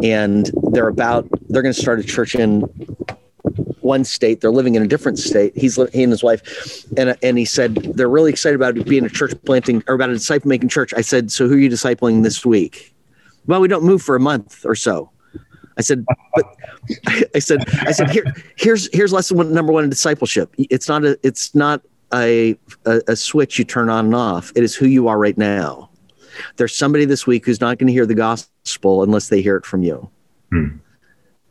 and 0.02 0.50
they're 0.72 0.88
about 0.88 1.28
they're 1.48 1.62
going 1.62 1.74
to 1.74 1.80
start 1.80 2.00
a 2.00 2.04
church 2.04 2.34
in 2.34 2.62
one 3.80 4.04
state. 4.04 4.40
They're 4.40 4.50
living 4.50 4.74
in 4.74 4.82
a 4.82 4.86
different 4.86 5.18
state. 5.18 5.56
He's 5.56 5.76
he 5.92 6.02
and 6.02 6.12
his 6.12 6.22
wife, 6.22 6.84
and 6.96 7.16
and 7.22 7.38
he 7.38 7.44
said 7.44 7.74
they're 7.74 8.08
really 8.08 8.30
excited 8.30 8.56
about 8.56 8.74
being 8.86 9.04
a 9.04 9.08
church 9.08 9.34
planting 9.44 9.82
or 9.88 9.94
about 9.94 10.10
a 10.10 10.14
disciple 10.14 10.48
making 10.48 10.68
church. 10.68 10.94
I 10.96 11.00
said, 11.00 11.30
so 11.30 11.48
who 11.48 11.54
are 11.54 11.58
you 11.58 11.70
discipling 11.70 12.22
this 12.22 12.44
week? 12.44 12.94
Well, 13.46 13.60
we 13.60 13.68
don't 13.68 13.84
move 13.84 14.02
for 14.02 14.16
a 14.16 14.20
month 14.20 14.64
or 14.64 14.74
so. 14.74 15.10
I 15.76 15.82
said, 15.82 16.04
but 16.34 16.44
I 17.34 17.38
said, 17.38 17.64
I 17.80 17.92
said, 17.92 18.10
here, 18.10 18.24
here's 18.56 18.88
here's 18.94 19.12
lesson 19.12 19.36
one, 19.36 19.52
number 19.52 19.72
one 19.72 19.84
in 19.84 19.90
discipleship. 19.90 20.54
It's 20.58 20.88
not 20.88 21.04
a 21.04 21.18
it's 21.22 21.54
not 21.54 21.82
a, 22.12 22.56
a 22.86 23.00
a 23.08 23.16
switch 23.16 23.58
you 23.58 23.64
turn 23.64 23.88
on 23.88 24.06
and 24.06 24.14
off. 24.14 24.52
It 24.54 24.62
is 24.62 24.74
who 24.74 24.86
you 24.86 25.08
are 25.08 25.18
right 25.18 25.38
now. 25.38 25.89
There's 26.56 26.74
somebody 26.74 27.04
this 27.04 27.26
week 27.26 27.46
who's 27.46 27.60
not 27.60 27.78
going 27.78 27.86
to 27.88 27.92
hear 27.92 28.06
the 28.06 28.14
gospel 28.14 29.02
unless 29.02 29.28
they 29.28 29.42
hear 29.42 29.56
it 29.56 29.66
from 29.66 29.82
you. 29.82 30.08
Hmm. 30.50 30.68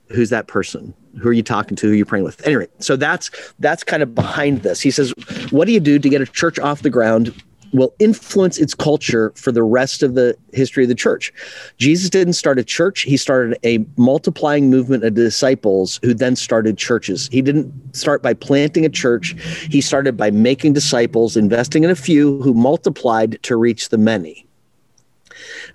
Who's 0.09 0.29
that 0.31 0.47
person? 0.47 0.93
Who 1.21 1.29
are 1.29 1.33
you 1.33 1.43
talking 1.43 1.75
to? 1.77 1.87
Who 1.87 1.93
are 1.93 1.95
you 1.95 2.05
praying 2.05 2.25
with? 2.25 2.45
Anyway, 2.45 2.67
so 2.79 2.95
that's 2.95 3.29
that's 3.59 3.83
kind 3.83 4.01
of 4.01 4.15
behind 4.15 4.63
this. 4.63 4.81
He 4.81 4.89
says, 4.89 5.13
"What 5.51 5.65
do 5.65 5.71
you 5.71 5.79
do 5.79 5.99
to 5.99 6.09
get 6.09 6.21
a 6.21 6.25
church 6.25 6.57
off 6.57 6.81
the 6.81 6.89
ground 6.89 7.33
will 7.73 7.93
influence 7.99 8.57
its 8.57 8.73
culture 8.73 9.31
for 9.35 9.51
the 9.51 9.63
rest 9.63 10.03
of 10.03 10.15
the 10.15 10.35
history 10.53 10.83
of 10.83 10.89
the 10.89 10.95
church. 10.95 11.31
Jesus 11.77 12.09
didn't 12.09 12.33
start 12.33 12.59
a 12.59 12.63
church, 12.63 13.01
he 13.01 13.17
started 13.17 13.57
a 13.63 13.85
multiplying 13.97 14.69
movement 14.69 15.03
of 15.03 15.13
disciples 15.13 15.99
who 16.03 16.13
then 16.13 16.35
started 16.35 16.77
churches. 16.77 17.29
He 17.31 17.41
didn't 17.41 17.95
start 17.95 18.21
by 18.21 18.33
planting 18.33 18.85
a 18.85 18.89
church, 18.89 19.35
he 19.69 19.81
started 19.81 20.17
by 20.17 20.31
making 20.31 20.73
disciples, 20.73 21.37
investing 21.37 21.83
in 21.83 21.89
a 21.89 21.95
few 21.95 22.41
who 22.41 22.53
multiplied 22.53 23.41
to 23.43 23.55
reach 23.55 23.89
the 23.89 23.97
many. 23.97 24.45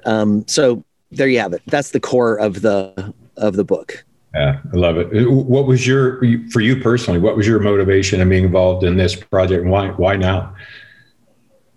Um, 0.04 0.46
so 0.46 0.84
there 1.10 1.28
you 1.28 1.38
have 1.38 1.52
it. 1.52 1.62
That's 1.66 1.90
the 1.90 2.00
core 2.00 2.36
of 2.36 2.62
the 2.62 3.14
of 3.36 3.56
the 3.56 3.64
book. 3.64 4.04
Yeah, 4.34 4.60
I 4.72 4.76
love 4.76 4.96
it. 4.96 5.08
What 5.30 5.66
was 5.66 5.86
your 5.86 6.20
for 6.50 6.60
you 6.60 6.80
personally? 6.80 7.20
What 7.20 7.36
was 7.36 7.46
your 7.46 7.60
motivation 7.60 8.20
in 8.20 8.28
being 8.28 8.44
involved 8.44 8.84
in 8.84 8.96
this 8.96 9.14
project, 9.14 9.62
and 9.62 9.70
why 9.70 9.88
why 9.90 10.16
now? 10.16 10.54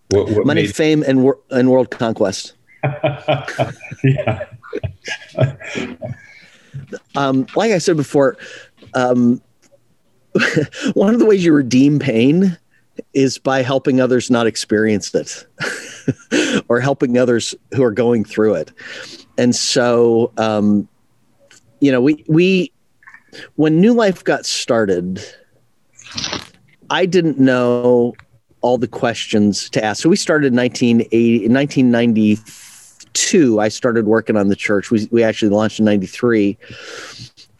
What, 0.10 0.30
what 0.30 0.46
Money, 0.46 0.64
made... 0.64 0.76
fame, 0.76 1.04
and 1.04 1.32
and 1.52 1.70
world 1.70 1.92
conquest. 1.92 2.54
yeah. 4.04 4.46
um, 7.16 7.46
like 7.56 7.72
I 7.72 7.78
said 7.78 7.98
before, 7.98 8.38
um, 8.94 9.42
one 10.94 11.14
of 11.14 11.20
the 11.20 11.26
ways 11.26 11.44
you 11.44 11.54
redeem 11.54 12.00
pain 12.00 12.58
is 13.14 13.38
by 13.38 13.62
helping 13.62 14.02
others 14.02 14.30
not 14.30 14.48
experience 14.48 15.14
it 15.14 15.46
or 16.70 16.80
helping 16.80 17.18
others 17.18 17.56
who 17.74 17.84
are 17.84 17.92
going 17.92 18.24
through 18.24 18.56
it. 18.56 18.72
And 19.38 19.56
so, 19.56 20.32
um, 20.38 20.88
you 21.80 21.92
know, 21.92 22.02
we, 22.02 22.24
we, 22.28 22.72
when 23.56 23.80
New 23.80 23.94
Life 23.94 24.24
got 24.24 24.46
started, 24.46 25.24
I 26.90 27.06
didn't 27.06 27.40
know 27.40 28.14
all 28.62 28.78
the 28.78 28.88
questions 28.88 29.70
to 29.72 29.84
ask. 29.84 30.02
So 30.02 30.10
we 30.10 30.16
started 30.16 30.48
in 30.48 30.56
1980, 30.56 31.50
1992. 31.50 33.60
I 33.60 33.68
started 33.68 34.08
working 34.08 34.36
on 34.36 34.48
the 34.48 34.56
church. 34.56 34.90
We, 34.90 35.08
we 35.12 35.24
actually 35.24 35.50
launched 35.50 35.80
in 35.80 35.86
93 35.86 36.58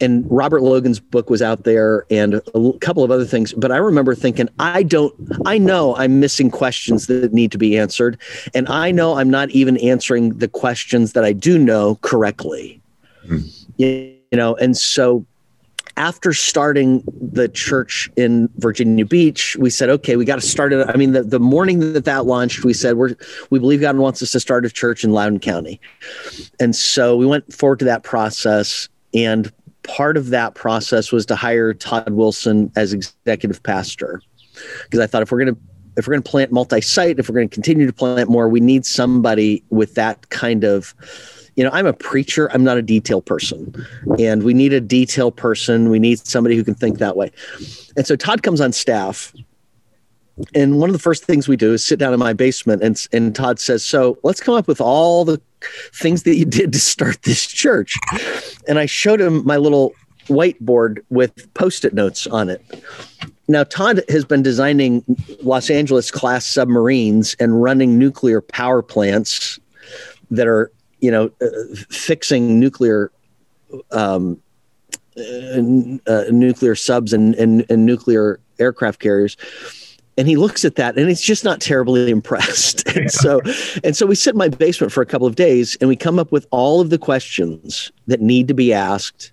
and 0.00 0.24
Robert 0.30 0.62
Logan's 0.62 1.00
book 1.00 1.30
was 1.30 1.42
out 1.42 1.64
there 1.64 2.06
and 2.10 2.34
a 2.34 2.72
couple 2.80 3.02
of 3.02 3.10
other 3.10 3.24
things. 3.24 3.52
But 3.52 3.72
I 3.72 3.76
remember 3.76 4.14
thinking, 4.14 4.48
I 4.58 4.82
don't, 4.82 5.14
I 5.44 5.58
know 5.58 5.96
I'm 5.96 6.20
missing 6.20 6.50
questions 6.50 7.06
that 7.08 7.32
need 7.32 7.52
to 7.52 7.58
be 7.58 7.78
answered. 7.78 8.18
And 8.54 8.68
I 8.68 8.90
know 8.90 9.18
I'm 9.18 9.30
not 9.30 9.50
even 9.50 9.76
answering 9.78 10.38
the 10.38 10.48
questions 10.48 11.12
that 11.14 11.24
I 11.24 11.32
do 11.32 11.58
know 11.58 11.96
correctly. 12.02 12.80
Mm. 13.26 13.66
You, 13.76 14.14
you 14.30 14.36
know, 14.36 14.54
and 14.56 14.76
so 14.76 15.24
after 15.96 16.32
starting 16.32 17.02
the 17.20 17.48
church 17.48 18.08
in 18.16 18.48
Virginia 18.58 19.04
Beach, 19.04 19.56
we 19.58 19.68
said, 19.68 19.90
okay, 19.90 20.14
we 20.14 20.24
got 20.24 20.36
to 20.36 20.46
start 20.46 20.72
it. 20.72 20.88
I 20.88 20.96
mean, 20.96 21.12
the, 21.12 21.24
the 21.24 21.40
morning 21.40 21.92
that 21.92 22.04
that 22.04 22.24
launched, 22.24 22.64
we 22.64 22.72
said, 22.72 22.96
we're, 22.96 23.16
we 23.50 23.58
believe 23.58 23.80
God 23.80 23.96
wants 23.96 24.22
us 24.22 24.30
to 24.32 24.40
start 24.40 24.64
a 24.64 24.70
church 24.70 25.02
in 25.02 25.10
Loudoun 25.10 25.40
County. 25.40 25.80
And 26.60 26.76
so 26.76 27.16
we 27.16 27.26
went 27.26 27.52
forward 27.52 27.80
to 27.80 27.84
that 27.86 28.04
process. 28.04 28.88
And 29.12 29.50
part 29.88 30.16
of 30.16 30.30
that 30.30 30.54
process 30.54 31.10
was 31.10 31.26
to 31.26 31.34
hire 31.34 31.74
Todd 31.74 32.10
Wilson 32.10 32.70
as 32.76 32.92
executive 32.92 33.62
pastor 33.62 34.22
because 34.84 35.00
I 35.00 35.06
thought 35.06 35.22
if 35.22 35.32
we're 35.32 35.44
going 35.44 35.54
to 35.54 35.60
if 35.96 36.06
we're 36.06 36.12
going 36.12 36.22
to 36.22 36.30
plant 36.30 36.52
multi-site, 36.52 37.18
if 37.18 37.28
we're 37.28 37.34
going 37.34 37.48
to 37.48 37.54
continue 37.54 37.84
to 37.84 37.92
plant 37.92 38.30
more, 38.30 38.48
we 38.48 38.60
need 38.60 38.86
somebody 38.86 39.64
with 39.70 39.96
that 39.96 40.30
kind 40.30 40.62
of 40.62 40.94
you 41.56 41.64
know, 41.64 41.70
I'm 41.72 41.86
a 41.86 41.92
preacher, 41.92 42.48
I'm 42.52 42.62
not 42.62 42.78
a 42.78 42.82
detail 42.82 43.20
person. 43.20 43.74
And 44.16 44.44
we 44.44 44.54
need 44.54 44.72
a 44.72 44.80
detail 44.80 45.32
person. 45.32 45.90
We 45.90 45.98
need 45.98 46.24
somebody 46.24 46.54
who 46.54 46.62
can 46.62 46.76
think 46.76 46.98
that 46.98 47.16
way. 47.16 47.32
And 47.96 48.06
so 48.06 48.14
Todd 48.14 48.44
comes 48.44 48.60
on 48.60 48.72
staff 48.72 49.34
and 50.54 50.78
one 50.78 50.88
of 50.88 50.92
the 50.92 51.00
first 51.00 51.24
things 51.24 51.48
we 51.48 51.56
do 51.56 51.72
is 51.72 51.84
sit 51.84 51.98
down 51.98 52.12
in 52.12 52.18
my 52.18 52.32
basement 52.32 52.82
and, 52.82 53.06
and 53.12 53.34
Todd 53.34 53.58
says, 53.58 53.84
so 53.84 54.18
let's 54.22 54.40
come 54.40 54.54
up 54.54 54.68
with 54.68 54.80
all 54.80 55.24
the 55.24 55.40
things 55.92 56.22
that 56.22 56.36
you 56.36 56.44
did 56.44 56.72
to 56.72 56.78
start 56.78 57.22
this 57.22 57.46
church. 57.46 57.96
And 58.66 58.78
I 58.78 58.86
showed 58.86 59.20
him 59.20 59.44
my 59.44 59.56
little 59.56 59.94
whiteboard 60.26 60.98
with 61.10 61.52
post-it 61.54 61.94
notes 61.94 62.26
on 62.26 62.48
it. 62.48 62.62
Now, 63.48 63.64
Todd 63.64 64.02
has 64.10 64.24
been 64.24 64.42
designing 64.42 65.02
Los 65.42 65.70
Angeles 65.70 66.10
class 66.10 66.44
submarines 66.44 67.34
and 67.40 67.62
running 67.62 67.98
nuclear 67.98 68.40
power 68.40 68.82
plants 68.82 69.58
that 70.30 70.46
are, 70.46 70.70
you 71.00 71.10
know, 71.10 71.30
uh, 71.40 71.46
fixing 71.88 72.60
nuclear 72.60 73.10
um, 73.90 74.40
uh, 75.16 75.22
uh, 76.06 76.24
nuclear 76.30 76.74
subs 76.74 77.12
and, 77.12 77.34
and, 77.36 77.64
and 77.70 77.86
nuclear 77.86 78.38
aircraft 78.58 79.00
carriers 79.00 79.36
and 80.18 80.26
he 80.26 80.36
looks 80.36 80.64
at 80.64 80.74
that 80.74 80.98
and 80.98 81.08
he's 81.08 81.22
just 81.22 81.44
not 81.44 81.60
terribly 81.60 82.10
impressed. 82.18 82.86
and 82.88 83.10
so 83.10 83.40
and 83.82 83.96
so 83.96 84.04
we 84.04 84.14
sit 84.14 84.34
in 84.34 84.38
my 84.38 84.48
basement 84.48 84.92
for 84.92 85.00
a 85.00 85.06
couple 85.06 85.26
of 85.26 85.36
days 85.36 85.78
and 85.80 85.88
we 85.88 85.96
come 85.96 86.18
up 86.18 86.32
with 86.32 86.46
all 86.50 86.80
of 86.80 86.90
the 86.90 86.98
questions 86.98 87.90
that 88.08 88.20
need 88.20 88.48
to 88.48 88.54
be 88.54 88.74
asked 88.74 89.32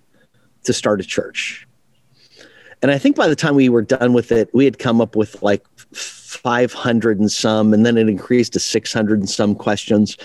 to 0.64 0.72
start 0.72 1.00
a 1.00 1.04
church. 1.04 1.66
And 2.82 2.90
I 2.90 2.98
think 2.98 3.16
by 3.16 3.26
the 3.26 3.36
time 3.36 3.54
we 3.54 3.68
were 3.68 3.82
done 3.82 4.12
with 4.12 4.30
it, 4.30 4.48
we 4.52 4.64
had 4.64 4.78
come 4.78 5.00
up 5.00 5.16
with 5.16 5.42
like 5.42 5.64
500 5.92 7.18
and 7.18 7.32
some, 7.32 7.72
and 7.72 7.84
then 7.84 7.96
it 7.96 8.08
increased 8.08 8.52
to 8.52 8.60
600 8.60 9.18
and 9.18 9.30
some 9.30 9.54
questions. 9.54 10.16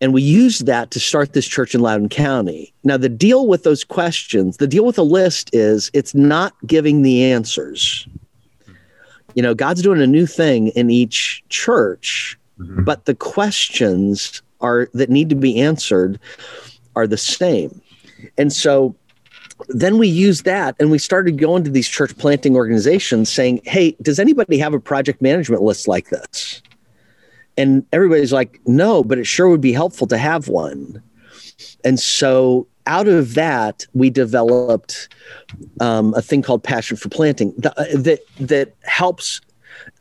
And 0.00 0.14
we 0.14 0.22
used 0.22 0.66
that 0.66 0.92
to 0.92 1.00
start 1.00 1.32
this 1.32 1.46
church 1.46 1.74
in 1.74 1.80
Loudoun 1.80 2.08
County. 2.08 2.72
Now, 2.84 2.96
the 2.96 3.08
deal 3.08 3.48
with 3.48 3.64
those 3.64 3.82
questions, 3.82 4.58
the 4.58 4.68
deal 4.68 4.84
with 4.84 4.96
a 4.96 5.02
list 5.02 5.50
is 5.52 5.90
it's 5.92 6.14
not 6.14 6.54
giving 6.66 7.02
the 7.02 7.24
answers 7.24 8.06
you 9.38 9.42
know 9.42 9.54
god's 9.54 9.82
doing 9.82 10.02
a 10.02 10.06
new 10.06 10.26
thing 10.26 10.68
in 10.80 10.90
each 10.90 11.44
church 11.48 12.38
mm-hmm. 12.58 12.84
but 12.84 13.04
the 13.04 13.14
questions 13.14 14.42
are 14.60 14.88
that 14.94 15.10
need 15.10 15.28
to 15.28 15.36
be 15.36 15.60
answered 15.60 16.18
are 16.96 17.06
the 17.06 17.16
same. 17.16 17.80
And 18.36 18.52
so 18.52 18.94
then 19.68 19.98
we 19.98 20.08
used 20.08 20.44
that 20.44 20.74
and 20.78 20.90
we 20.90 20.98
started 20.98 21.38
going 21.38 21.64
to 21.64 21.70
these 21.70 21.88
church 21.88 22.16
planting 22.16 22.56
organizations 22.56 23.28
saying 23.28 23.60
hey 23.64 23.96
does 24.02 24.18
anybody 24.18 24.58
have 24.58 24.74
a 24.74 24.80
project 24.80 25.20
management 25.22 25.62
list 25.62 25.88
like 25.88 26.10
this? 26.10 26.62
And 27.56 27.84
everybody's 27.92 28.32
like 28.32 28.60
no 28.66 29.02
but 29.02 29.18
it 29.18 29.26
sure 29.26 29.48
would 29.48 29.60
be 29.60 29.72
helpful 29.72 30.06
to 30.08 30.18
have 30.18 30.48
one. 30.48 31.02
And 31.84 31.98
so 31.98 32.66
out 32.88 33.06
of 33.06 33.34
that, 33.34 33.86
we 33.92 34.10
developed 34.10 35.08
um, 35.80 36.14
a 36.14 36.22
thing 36.22 36.42
called 36.42 36.64
Passion 36.64 36.96
for 36.96 37.08
Planting 37.08 37.54
that, 37.58 37.76
that 37.94 38.20
that 38.40 38.74
helps. 38.82 39.40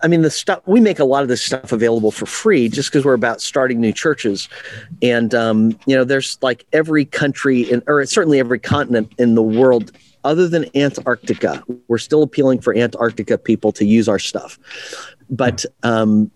I 0.02 0.08
mean, 0.08 0.24
the 0.24 0.32
stuff 0.32 0.62
we 0.66 0.80
make 0.80 0.98
a 0.98 1.06
lot 1.06 1.22
of 1.22 1.28
this 1.28 1.44
stuff 1.44 1.72
available 1.72 2.12
for 2.12 2.26
free 2.26 2.70
just 2.70 2.90
because 2.90 3.06
we're 3.06 3.14
about 3.14 3.42
starting 3.42 3.80
new 3.80 3.94
churches, 3.94 4.50
and 5.02 5.36
um, 5.36 5.78
you 5.86 5.96
know, 5.96 6.04
there's 6.04 6.38
like 6.42 6.66
every 6.74 7.06
country 7.06 7.62
in, 7.62 7.84
or 7.86 8.04
certainly 8.06 8.40
every 8.40 8.60
continent 8.60 9.12
in 9.20 9.36
the 9.36 9.44
world 9.44 9.92
other 10.24 10.48
than 10.48 10.66
Antarctica. 10.76 11.64
We're 11.88 12.00
still 12.00 12.24
appealing 12.24 12.62
for 12.62 12.76
Antarctica 12.76 13.38
people 13.38 13.72
to 13.74 13.86
use 13.86 14.10
our 14.10 14.20
stuff, 14.20 14.58
but 15.30 15.66
um, 15.84 16.32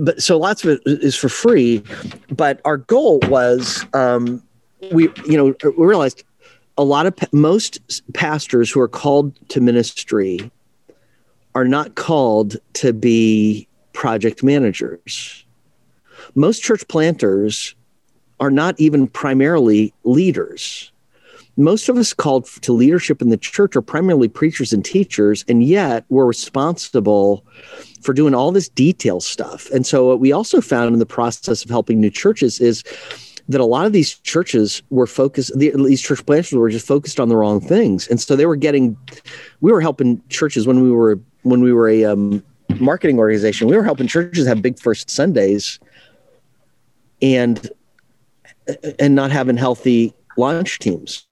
but 0.00 0.22
so 0.22 0.38
lots 0.38 0.64
of 0.64 0.70
it 0.70 0.82
is 0.86 1.16
for 1.16 1.28
free. 1.28 1.82
But 2.30 2.60
our 2.64 2.76
goal 2.76 3.20
was 3.24 3.84
um, 3.92 4.42
we 4.90 5.08
you 5.26 5.36
know 5.36 5.54
we 5.62 5.86
realized 5.86 6.24
a 6.78 6.84
lot 6.84 7.06
of 7.06 7.14
most 7.32 8.02
pastors 8.14 8.70
who 8.70 8.80
are 8.80 8.88
called 8.88 9.36
to 9.50 9.60
ministry 9.60 10.50
are 11.54 11.66
not 11.66 11.94
called 11.94 12.56
to 12.72 12.92
be 12.92 13.68
project 13.92 14.42
managers. 14.42 15.44
Most 16.34 16.62
church 16.62 16.86
planters 16.88 17.74
are 18.40 18.50
not 18.50 18.78
even 18.80 19.06
primarily 19.06 19.92
leaders. 20.04 20.90
Most 21.58 21.90
of 21.90 21.98
us 21.98 22.14
called 22.14 22.46
to 22.62 22.72
leadership 22.72 23.20
in 23.20 23.28
the 23.28 23.36
church 23.36 23.76
are 23.76 23.82
primarily 23.82 24.28
preachers 24.28 24.72
and 24.72 24.82
teachers, 24.82 25.44
and 25.46 25.62
yet 25.62 26.06
we're 26.08 26.24
responsible 26.24 27.44
for 28.00 28.14
doing 28.14 28.34
all 28.34 28.50
this 28.50 28.70
detail 28.70 29.20
stuff. 29.20 29.70
And 29.70 29.86
so, 29.86 30.06
what 30.08 30.20
we 30.20 30.32
also 30.32 30.62
found 30.62 30.94
in 30.94 30.98
the 30.98 31.06
process 31.06 31.62
of 31.62 31.70
helping 31.70 32.00
new 32.00 32.10
churches 32.10 32.58
is 32.58 32.82
that 33.48 33.60
a 33.60 33.64
lot 33.64 33.86
of 33.86 33.92
these 33.92 34.18
churches 34.20 34.82
were 34.90 35.06
focused 35.06 35.52
these 35.58 36.00
church 36.00 36.24
planters 36.24 36.52
were 36.52 36.70
just 36.70 36.86
focused 36.86 37.20
on 37.20 37.28
the 37.28 37.36
wrong 37.36 37.60
things. 37.60 38.08
And 38.08 38.20
so 38.20 38.36
they 38.36 38.46
were 38.46 38.56
getting 38.56 38.96
we 39.60 39.72
were 39.72 39.80
helping 39.80 40.22
churches 40.28 40.66
when 40.66 40.82
we 40.82 40.90
were 40.90 41.18
when 41.42 41.60
we 41.60 41.72
were 41.72 41.88
a 41.88 42.04
um, 42.04 42.42
marketing 42.78 43.18
organization 43.18 43.68
we 43.68 43.76
were 43.76 43.84
helping 43.84 44.06
churches 44.06 44.46
have 44.46 44.62
big 44.62 44.78
first 44.78 45.10
sundays 45.10 45.78
and 47.20 47.70
and 48.98 49.14
not 49.14 49.30
having 49.30 49.56
healthy 49.56 50.14
launch 50.36 50.78
teams 50.78 51.26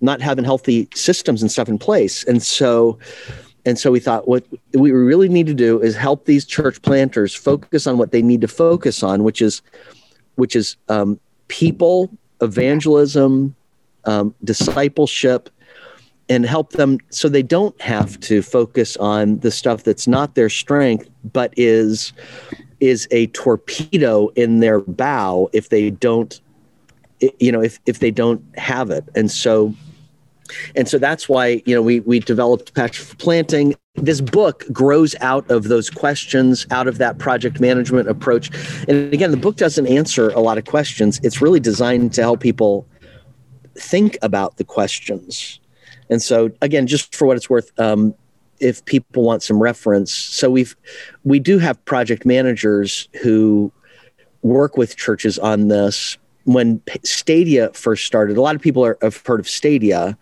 not 0.00 0.20
having 0.20 0.44
healthy 0.44 0.88
systems 0.94 1.42
and 1.42 1.50
stuff 1.50 1.68
in 1.68 1.78
place. 1.78 2.24
And 2.24 2.42
so 2.42 2.98
and 3.64 3.78
so 3.78 3.90
we 3.90 3.98
thought 3.98 4.28
what 4.28 4.46
we 4.74 4.92
really 4.92 5.28
need 5.28 5.46
to 5.46 5.54
do 5.54 5.80
is 5.80 5.96
help 5.96 6.24
these 6.24 6.46
church 6.46 6.80
planters 6.82 7.34
focus 7.34 7.86
on 7.86 7.98
what 7.98 8.12
they 8.12 8.22
need 8.22 8.40
to 8.42 8.48
focus 8.48 9.02
on 9.02 9.24
which 9.24 9.42
is 9.42 9.60
which 10.36 10.54
is 10.54 10.76
um, 10.88 11.18
people, 11.48 12.10
evangelism, 12.40 13.54
um, 14.04 14.34
discipleship, 14.44 15.50
and 16.28 16.44
help 16.44 16.72
them 16.72 16.98
so 17.10 17.28
they 17.28 17.42
don't 17.42 17.80
have 17.80 18.18
to 18.20 18.42
focus 18.42 18.96
on 18.96 19.38
the 19.40 19.50
stuff 19.50 19.84
that's 19.84 20.08
not 20.08 20.34
their 20.34 20.50
strength, 20.50 21.08
but 21.32 21.52
is 21.56 22.12
is 22.80 23.08
a 23.10 23.28
torpedo 23.28 24.28
in 24.30 24.60
their 24.60 24.80
bow 24.80 25.48
if 25.52 25.70
they 25.70 25.90
don't 25.90 26.40
you 27.38 27.50
know 27.50 27.62
if 27.62 27.78
if 27.86 28.00
they 28.00 28.10
don't 28.10 28.42
have 28.58 28.90
it. 28.90 29.04
And 29.14 29.30
so 29.30 29.74
and 30.74 30.88
so 30.88 30.98
that's 30.98 31.28
why 31.28 31.62
you 31.66 31.74
know 31.74 31.82
we 31.82 32.00
we 32.00 32.20
developed 32.20 32.74
Passion 32.74 33.04
for 33.04 33.16
Planting. 33.16 33.74
This 33.94 34.20
book 34.20 34.64
grows 34.72 35.14
out 35.20 35.50
of 35.50 35.64
those 35.64 35.88
questions 35.88 36.66
out 36.70 36.86
of 36.86 36.98
that 36.98 37.18
project 37.18 37.60
management 37.60 38.08
approach. 38.08 38.50
And 38.88 39.12
again 39.12 39.30
the 39.30 39.36
book 39.36 39.56
doesn't 39.56 39.86
answer 39.86 40.30
a 40.30 40.40
lot 40.40 40.58
of 40.58 40.64
questions. 40.64 41.20
It's 41.22 41.40
really 41.40 41.60
designed 41.60 42.12
to 42.14 42.22
help 42.22 42.40
people 42.40 42.86
think 43.74 44.18
about 44.22 44.56
the 44.56 44.64
questions. 44.64 45.60
And 46.10 46.22
so 46.22 46.50
again 46.60 46.86
just 46.86 47.14
for 47.14 47.26
what 47.26 47.36
it's 47.36 47.50
worth 47.50 47.70
um, 47.78 48.14
if 48.58 48.84
people 48.86 49.22
want 49.22 49.42
some 49.42 49.62
reference 49.62 50.12
so 50.12 50.50
we've 50.50 50.74
we 51.24 51.38
do 51.38 51.58
have 51.58 51.82
project 51.84 52.24
managers 52.24 53.08
who 53.22 53.70
work 54.42 54.76
with 54.76 54.96
churches 54.96 55.38
on 55.38 55.68
this 55.68 56.16
when 56.46 56.80
Stadia 57.02 57.70
first 57.72 58.06
started, 58.06 58.36
a 58.36 58.40
lot 58.40 58.54
of 58.54 58.62
people 58.62 58.84
are, 58.84 58.96
have 59.02 59.20
heard 59.26 59.40
of 59.40 59.48
Stadia. 59.48 60.16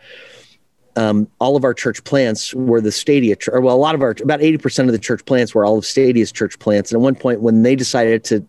Um, 0.96 1.28
all 1.38 1.56
of 1.56 1.64
our 1.64 1.74
church 1.74 2.02
plants 2.04 2.54
were 2.54 2.80
the 2.80 2.92
Stadia, 2.92 3.36
or 3.50 3.60
well, 3.60 3.74
a 3.74 3.78
lot 3.78 3.94
of 3.94 4.02
our, 4.02 4.14
about 4.22 4.40
80% 4.40 4.86
of 4.86 4.92
the 4.92 4.98
church 4.98 5.24
plants 5.26 5.54
were 5.54 5.64
all 5.64 5.78
of 5.78 5.84
Stadia's 5.84 6.32
church 6.32 6.58
plants. 6.58 6.92
And 6.92 7.00
at 7.00 7.02
one 7.02 7.14
point, 7.14 7.40
when 7.40 7.62
they 7.62 7.76
decided 7.76 8.24
to, 8.24 8.46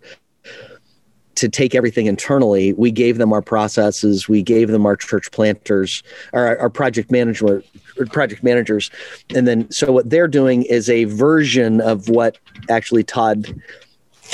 to 1.36 1.50
take 1.50 1.76
everything 1.76 2.06
internally, 2.06 2.72
we 2.74 2.92
gave 2.92 3.18
them 3.18 3.34
our 3.34 3.42
processes, 3.42 4.30
we 4.30 4.42
gave 4.42 4.70
them 4.70 4.86
our 4.86 4.96
church 4.96 5.32
planters, 5.32 6.02
our, 6.32 6.58
our 6.60 6.70
project 6.70 7.12
manager, 7.12 7.62
project 8.12 8.42
managers, 8.42 8.90
and 9.36 9.48
then 9.48 9.70
so 9.70 9.92
what 9.92 10.10
they're 10.10 10.28
doing 10.28 10.64
is 10.64 10.90
a 10.90 11.06
version 11.06 11.82
of 11.82 12.08
what 12.08 12.38
actually 12.70 13.04
Todd 13.04 13.54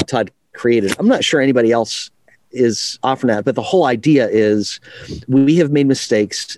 Todd 0.05 0.31
created. 0.53 0.93
I'm 0.99 1.07
not 1.07 1.23
sure 1.23 1.41
anybody 1.41 1.71
else 1.71 2.11
is 2.51 2.99
offering 3.03 3.33
that. 3.33 3.45
But 3.45 3.55
the 3.55 3.61
whole 3.61 3.85
idea 3.85 4.27
is 4.29 4.79
we 5.27 5.55
have 5.57 5.71
made 5.71 5.87
mistakes. 5.87 6.57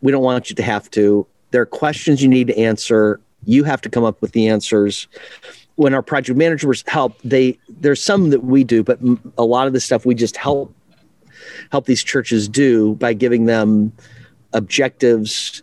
We 0.00 0.12
don't 0.12 0.22
want 0.22 0.50
you 0.50 0.56
to 0.56 0.62
have 0.62 0.90
to. 0.92 1.26
There 1.50 1.62
are 1.62 1.66
questions 1.66 2.22
you 2.22 2.28
need 2.28 2.46
to 2.48 2.58
answer. 2.58 3.20
You 3.44 3.64
have 3.64 3.80
to 3.82 3.90
come 3.90 4.04
up 4.04 4.20
with 4.22 4.32
the 4.32 4.48
answers. 4.48 5.08
When 5.76 5.94
our 5.94 6.02
project 6.02 6.38
managers 6.38 6.84
help, 6.86 7.18
they 7.22 7.58
there's 7.68 8.02
some 8.02 8.30
that 8.30 8.44
we 8.44 8.62
do, 8.62 8.82
but 8.82 8.98
a 9.38 9.44
lot 9.44 9.66
of 9.66 9.72
the 9.72 9.80
stuff 9.80 10.04
we 10.04 10.14
just 10.14 10.36
help 10.36 10.74
help 11.70 11.86
these 11.86 12.02
churches 12.04 12.48
do 12.48 12.94
by 12.96 13.12
giving 13.12 13.46
them 13.46 13.92
objectives, 14.52 15.62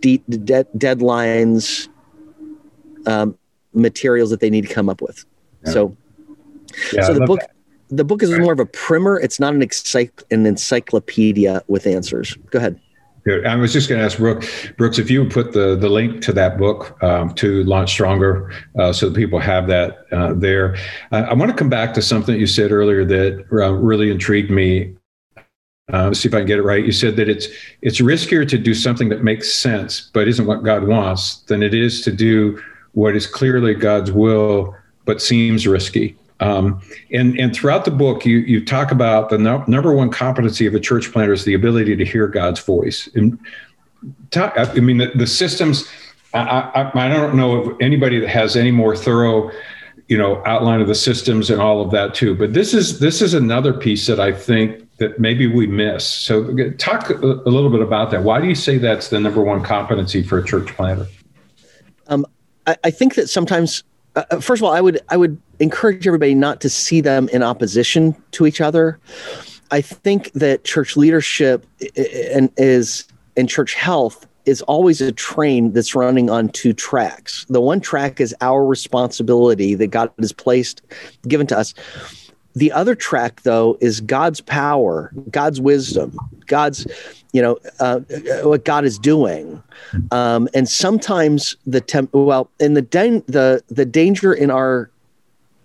de- 0.00 0.22
de- 0.28 0.64
deadlines, 0.76 1.88
um, 3.06 3.36
materials 3.72 4.30
that 4.30 4.40
they 4.40 4.50
need 4.50 4.66
to 4.66 4.72
come 4.72 4.88
up 4.88 5.00
with. 5.00 5.24
Yeah. 5.64 5.72
So, 5.72 5.96
yeah, 6.92 7.02
so 7.06 7.14
the 7.14 7.26
book 7.26 7.40
that 7.40 7.53
the 7.96 8.04
book 8.04 8.22
is 8.22 8.30
more 8.38 8.52
of 8.52 8.60
a 8.60 8.66
primer. 8.66 9.18
It's 9.18 9.38
not 9.38 9.54
an, 9.54 9.60
encycl- 9.60 10.22
an 10.30 10.46
encyclopedia 10.46 11.62
with 11.68 11.86
answers. 11.86 12.34
Go 12.50 12.58
ahead. 12.58 12.80
I 13.46 13.56
was 13.56 13.72
just 13.72 13.88
going 13.88 14.00
to 14.00 14.04
ask 14.04 14.18
Brooke, 14.18 14.44
Brooks 14.76 14.98
if 14.98 15.10
you 15.10 15.22
would 15.22 15.32
put 15.32 15.52
the, 15.52 15.76
the 15.76 15.88
link 15.88 16.20
to 16.24 16.32
that 16.34 16.58
book 16.58 17.02
um, 17.02 17.32
to 17.36 17.64
Launch 17.64 17.90
Stronger 17.90 18.52
uh, 18.78 18.92
so 18.92 19.08
that 19.08 19.16
people 19.16 19.38
have 19.38 19.66
that 19.68 20.04
uh, 20.12 20.34
there. 20.34 20.76
Uh, 21.10 21.26
I 21.30 21.32
want 21.32 21.50
to 21.50 21.56
come 21.56 21.70
back 21.70 21.94
to 21.94 22.02
something 22.02 22.38
you 22.38 22.46
said 22.46 22.70
earlier 22.70 23.02
that 23.06 23.46
uh, 23.50 23.72
really 23.72 24.10
intrigued 24.10 24.50
me. 24.50 24.94
Uh, 25.90 26.08
let's 26.08 26.20
see 26.20 26.28
if 26.28 26.34
I 26.34 26.38
can 26.38 26.46
get 26.46 26.58
it 26.58 26.64
right. 26.64 26.84
You 26.84 26.92
said 26.92 27.16
that 27.16 27.30
it's 27.30 27.46
it's 27.80 28.00
riskier 28.00 28.46
to 28.46 28.58
do 28.58 28.74
something 28.74 29.08
that 29.10 29.22
makes 29.22 29.54
sense 29.54 30.10
but 30.12 30.28
isn't 30.28 30.46
what 30.46 30.62
God 30.62 30.86
wants 30.86 31.38
than 31.42 31.62
it 31.62 31.74
is 31.74 32.02
to 32.02 32.12
do 32.12 32.62
what 32.92 33.16
is 33.16 33.26
clearly 33.26 33.74
God's 33.74 34.12
will 34.12 34.74
but 35.04 35.20
seems 35.20 35.66
risky. 35.66 36.16
Um, 36.40 36.80
and, 37.12 37.38
and 37.38 37.54
throughout 37.54 37.84
the 37.84 37.90
book, 37.90 38.26
you, 38.26 38.38
you 38.38 38.64
talk 38.64 38.90
about 38.90 39.30
the 39.30 39.38
no, 39.38 39.64
number 39.66 39.94
one 39.94 40.10
competency 40.10 40.66
of 40.66 40.74
a 40.74 40.80
church 40.80 41.12
planter 41.12 41.32
is 41.32 41.44
the 41.44 41.54
ability 41.54 41.96
to 41.96 42.04
hear 42.04 42.26
God's 42.26 42.60
voice. 42.60 43.08
And 43.14 43.38
talk, 44.30 44.54
I 44.56 44.72
mean, 44.74 44.98
the, 44.98 45.12
the 45.14 45.26
systems, 45.26 45.88
I, 46.34 46.40
I, 46.40 47.06
I, 47.06 47.08
don't 47.08 47.36
know 47.36 47.62
of 47.62 47.80
anybody 47.80 48.18
that 48.18 48.28
has 48.28 48.56
any 48.56 48.72
more 48.72 48.96
thorough, 48.96 49.50
you 50.08 50.18
know, 50.18 50.42
outline 50.44 50.80
of 50.80 50.88
the 50.88 50.94
systems 50.94 51.50
and 51.50 51.60
all 51.60 51.80
of 51.80 51.92
that 51.92 52.14
too. 52.14 52.34
But 52.34 52.52
this 52.52 52.74
is 52.74 52.98
this 52.98 53.22
is 53.22 53.34
another 53.34 53.72
piece 53.72 54.06
that 54.08 54.18
I 54.18 54.32
think 54.32 54.84
that 54.98 55.18
maybe 55.18 55.46
we 55.46 55.66
miss. 55.66 56.06
So 56.06 56.70
talk 56.72 57.10
a, 57.10 57.14
little 57.14 57.70
bit 57.70 57.80
about 57.80 58.10
that. 58.10 58.22
Why 58.22 58.40
do 58.40 58.48
you 58.48 58.54
say 58.54 58.78
that's 58.78 59.08
the 59.08 59.20
number 59.20 59.42
one 59.42 59.62
competency 59.62 60.22
for 60.22 60.38
a 60.38 60.44
church 60.44 60.68
planter? 60.74 61.06
Um, 62.08 62.26
I, 62.66 62.76
I 62.84 62.90
think 62.90 63.14
that 63.14 63.28
sometimes 63.28 63.84
uh, 64.16 64.24
uh, 64.30 64.40
first 64.40 64.60
of 64.60 64.64
all, 64.64 64.72
I 64.72 64.80
would 64.80 65.00
I 65.08 65.16
would 65.16 65.40
encourage 65.64 66.06
everybody 66.06 66.34
not 66.34 66.60
to 66.60 66.68
see 66.68 67.00
them 67.00 67.28
in 67.30 67.42
opposition 67.42 68.14
to 68.32 68.46
each 68.46 68.60
other. 68.60 69.00
I 69.70 69.80
think 69.80 70.30
that 70.32 70.64
church 70.64 70.96
leadership 70.96 71.66
and 71.96 72.50
is 72.56 73.06
and 73.36 73.48
church 73.48 73.74
health 73.74 74.26
is 74.46 74.62
always 74.62 75.00
a 75.00 75.10
train 75.10 75.72
that's 75.72 75.94
running 75.94 76.30
on 76.30 76.50
two 76.50 76.72
tracks. 76.72 77.46
The 77.48 77.60
one 77.60 77.80
track 77.80 78.20
is 78.20 78.34
our 78.40 78.64
responsibility 78.64 79.74
that 79.74 79.88
God 79.88 80.10
has 80.20 80.32
placed 80.32 80.82
given 81.26 81.46
to 81.48 81.58
us. 81.58 81.74
The 82.54 82.70
other 82.70 82.94
track, 82.94 83.42
though, 83.42 83.76
is 83.80 84.00
God's 84.00 84.40
power, 84.40 85.12
God's 85.30 85.60
wisdom, 85.60 86.16
God's, 86.46 86.86
you 87.32 87.42
know, 87.42 87.58
uh, 87.80 88.00
what 88.44 88.64
God 88.64 88.84
is 88.84 88.96
doing. 88.96 89.60
Um, 90.12 90.48
and 90.54 90.68
sometimes 90.68 91.56
the 91.66 91.80
temp, 91.80 92.14
well, 92.14 92.48
and 92.60 92.76
the 92.76 92.82
da- 92.82 93.24
the 93.26 93.62
the 93.68 93.84
danger 93.84 94.32
in 94.32 94.52
our 94.52 94.88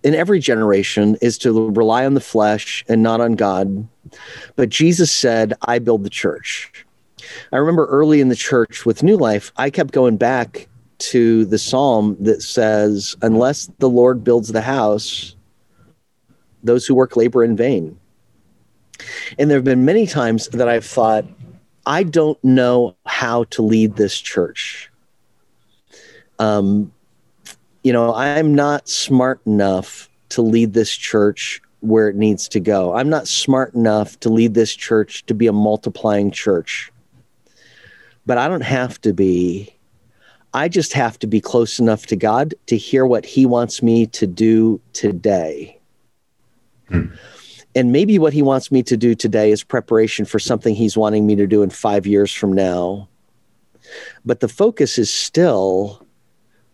in 0.04 0.16
every 0.16 0.40
generation 0.40 1.18
is 1.22 1.38
to 1.40 1.70
rely 1.72 2.06
on 2.06 2.14
the 2.14 2.22
flesh 2.22 2.84
and 2.88 3.04
not 3.04 3.22
on 3.22 3.34
God. 3.34 3.88
But 4.56 4.70
Jesus 4.70 5.12
said, 5.12 5.54
"I 5.62 5.80
build 5.80 6.04
the 6.04 6.10
church." 6.10 6.86
I 7.52 7.58
remember 7.58 7.86
early 7.88 8.22
in 8.22 8.30
the 8.30 8.36
church 8.36 8.86
with 8.86 9.04
New 9.04 9.18
Life, 9.18 9.52
I 9.58 9.70
kept 9.70 9.94
going 9.94 10.18
back 10.18 10.68
to 11.00 11.46
the 11.46 11.58
psalm 11.58 12.18
that 12.22 12.42
says, 12.42 13.16
"Unless 13.22 13.70
the 13.80 13.90
Lord 13.90 14.24
builds 14.24 14.52
the 14.52 14.62
house." 14.62 15.36
those 16.64 16.86
who 16.86 16.96
work 16.96 17.16
labor 17.16 17.44
in 17.44 17.56
vain. 17.56 17.98
And 19.38 19.50
there 19.50 19.58
have 19.58 19.66
been 19.66 19.86
many 19.86 20.06
times 20.06 20.48
that 20.50 20.68
I've 20.68 20.86
thought, 20.86 21.26
I 21.86 22.04
don't 22.04 22.42
know 22.44 22.96
how 23.06 23.46
to 23.46 23.62
lead 23.62 23.96
this 23.96 24.18
church. 24.20 24.92
Um, 26.38 26.92
you 27.84 27.94
know, 27.94 28.14
I'm 28.14 28.54
not 28.54 28.90
smart 28.90 29.42
enough 29.46 30.10
to 30.30 30.42
lead 30.42 30.74
this 30.74 30.92
church 30.96 31.62
where 31.82 32.10
it 32.10 32.16
needs 32.16 32.48
to 32.50 32.60
go. 32.60 32.94
I'm 32.94 33.10
not 33.10 33.28
smart 33.28 33.74
enough 33.74 34.20
to 34.22 34.30
lead 34.30 34.54
this 34.54 34.76
church 34.76 35.26
to 35.28 35.34
be 35.34 35.48
a 35.48 35.54
multiplying 35.54 36.32
church. 36.32 36.92
But 38.26 38.38
I 38.38 38.48
don't 38.48 38.62
have 38.62 39.00
to 39.02 39.14
be. 39.14 39.74
I 40.54 40.68
just 40.68 40.94
have 40.94 41.18
to 41.20 41.28
be 41.28 41.40
close 41.40 41.80
enough 41.80 42.06
to 42.08 42.16
God 42.16 42.54
to 42.68 42.78
hear 42.78 43.06
what 43.06 43.26
He 43.26 43.46
wants 43.46 43.82
me 43.82 44.08
to 44.08 44.28
do 44.28 44.82
today. 44.94 45.80
Hmm. 46.90 47.08
And 47.76 47.92
maybe 47.92 48.18
what 48.18 48.34
he 48.34 48.42
wants 48.42 48.72
me 48.72 48.82
to 48.84 48.98
do 48.98 49.14
today 49.14 49.52
is 49.52 49.64
preparation 49.64 50.26
for 50.26 50.40
something 50.40 50.74
he's 50.74 50.98
wanting 50.98 51.28
me 51.28 51.36
to 51.36 51.46
do 51.46 51.62
in 51.62 51.70
five 51.70 52.08
years 52.08 52.34
from 52.34 52.52
now. 52.52 53.08
But 54.26 54.40
the 54.40 54.48
focus 54.48 54.98
is 54.98 55.12
still 55.12 56.06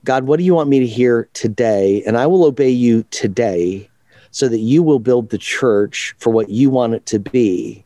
God, 0.06 0.26
what 0.26 0.38
do 0.38 0.46
you 0.46 0.54
want 0.54 0.70
me 0.70 0.80
to 0.80 0.88
hear 0.88 1.28
today? 1.34 2.04
And 2.06 2.18
I 2.18 2.28
will 2.28 2.46
obey 2.46 2.70
you 2.70 3.04
today 3.10 3.90
so 4.32 4.48
that 4.48 4.60
you 4.60 4.84
will 4.84 5.00
build 5.00 5.30
the 5.30 5.38
church 5.38 6.14
for 6.20 6.30
what 6.30 6.50
you 6.50 6.70
want 6.70 6.94
it 6.94 7.06
to 7.08 7.20
be. 7.20 7.84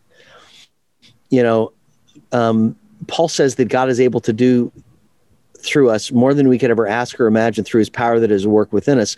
You 1.29 1.41
know, 1.41 1.71
um, 2.31 2.75
Paul 3.07 3.29
says 3.29 3.55
that 3.55 3.65
God 3.65 3.89
is 3.89 3.99
able 3.99 4.19
to 4.21 4.33
do 4.33 4.71
through 5.59 5.89
us 5.89 6.11
more 6.11 6.33
than 6.33 6.49
we 6.49 6.57
could 6.57 6.71
ever 6.71 6.87
ask 6.87 7.19
or 7.19 7.27
imagine 7.27 7.63
through 7.63 7.79
his 7.79 7.89
power 7.89 8.19
that 8.19 8.31
is 8.31 8.47
work 8.47 8.73
within 8.73 8.99
us. 8.99 9.15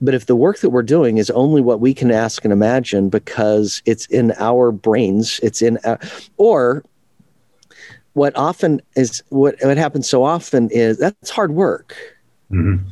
But 0.00 0.14
if 0.14 0.26
the 0.26 0.36
work 0.36 0.60
that 0.60 0.70
we're 0.70 0.82
doing 0.82 1.18
is 1.18 1.30
only 1.30 1.62
what 1.62 1.80
we 1.80 1.94
can 1.94 2.10
ask 2.10 2.44
and 2.44 2.52
imagine 2.52 3.08
because 3.08 3.82
it's 3.86 4.06
in 4.06 4.32
our 4.38 4.70
brains, 4.70 5.40
it's 5.42 5.62
in, 5.62 5.78
our, 5.84 5.98
or 6.36 6.84
what 8.12 8.36
often 8.36 8.80
is 8.94 9.22
what, 9.28 9.56
what 9.62 9.76
happens 9.76 10.08
so 10.08 10.22
often 10.22 10.70
is 10.70 10.98
that's 10.98 11.30
hard 11.30 11.52
work. 11.52 11.96
Mm-hmm. 12.50 12.86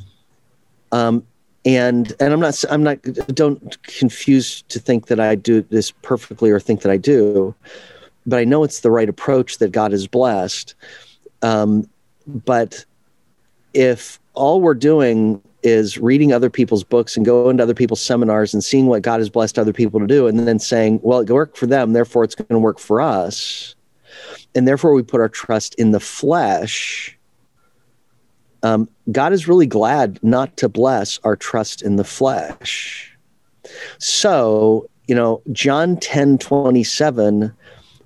Um, 0.92 1.26
and 1.64 2.12
and 2.20 2.32
I'm 2.32 2.40
not 2.40 2.62
I'm 2.70 2.82
not 2.82 3.02
don't 3.34 3.82
confuse 3.84 4.62
to 4.62 4.78
think 4.78 5.06
that 5.06 5.18
I 5.18 5.34
do 5.34 5.62
this 5.62 5.90
perfectly 5.90 6.50
or 6.50 6.60
think 6.60 6.82
that 6.82 6.92
I 6.92 6.96
do, 6.96 7.54
but 8.26 8.38
I 8.38 8.44
know 8.44 8.64
it's 8.64 8.80
the 8.80 8.90
right 8.90 9.08
approach 9.08 9.58
that 9.58 9.72
God 9.72 9.92
has 9.92 10.06
blessed. 10.06 10.74
Um, 11.42 11.88
but 12.26 12.84
if 13.72 14.20
all 14.34 14.60
we're 14.60 14.74
doing 14.74 15.40
is 15.62 15.96
reading 15.96 16.32
other 16.32 16.50
people's 16.50 16.84
books 16.84 17.16
and 17.16 17.24
going 17.24 17.56
to 17.56 17.62
other 17.62 17.74
people's 17.74 18.02
seminars 18.02 18.52
and 18.52 18.62
seeing 18.62 18.86
what 18.86 19.02
God 19.02 19.20
has 19.20 19.30
blessed 19.30 19.58
other 19.58 19.72
people 19.72 19.98
to 20.00 20.06
do, 20.06 20.26
and 20.26 20.46
then 20.46 20.58
saying, 20.58 21.00
well, 21.02 21.20
it 21.20 21.30
worked 21.30 21.56
for 21.56 21.66
them, 21.66 21.94
therefore 21.94 22.24
it's 22.24 22.34
going 22.34 22.46
to 22.48 22.58
work 22.58 22.78
for 22.78 23.00
us. 23.00 23.74
And 24.54 24.68
therefore 24.68 24.92
we 24.92 25.02
put 25.02 25.20
our 25.20 25.28
trust 25.28 25.74
in 25.76 25.90
the 25.92 26.00
flesh. 26.00 27.18
Um, 28.64 28.88
God 29.12 29.34
is 29.34 29.46
really 29.46 29.66
glad 29.66 30.18
not 30.22 30.56
to 30.56 30.70
bless 30.70 31.20
our 31.22 31.36
trust 31.36 31.82
in 31.82 31.96
the 31.96 32.04
flesh. 32.04 33.14
So, 33.98 34.88
you 35.06 35.14
know, 35.14 35.42
John 35.52 35.98
10 35.98 36.38
27, 36.38 37.52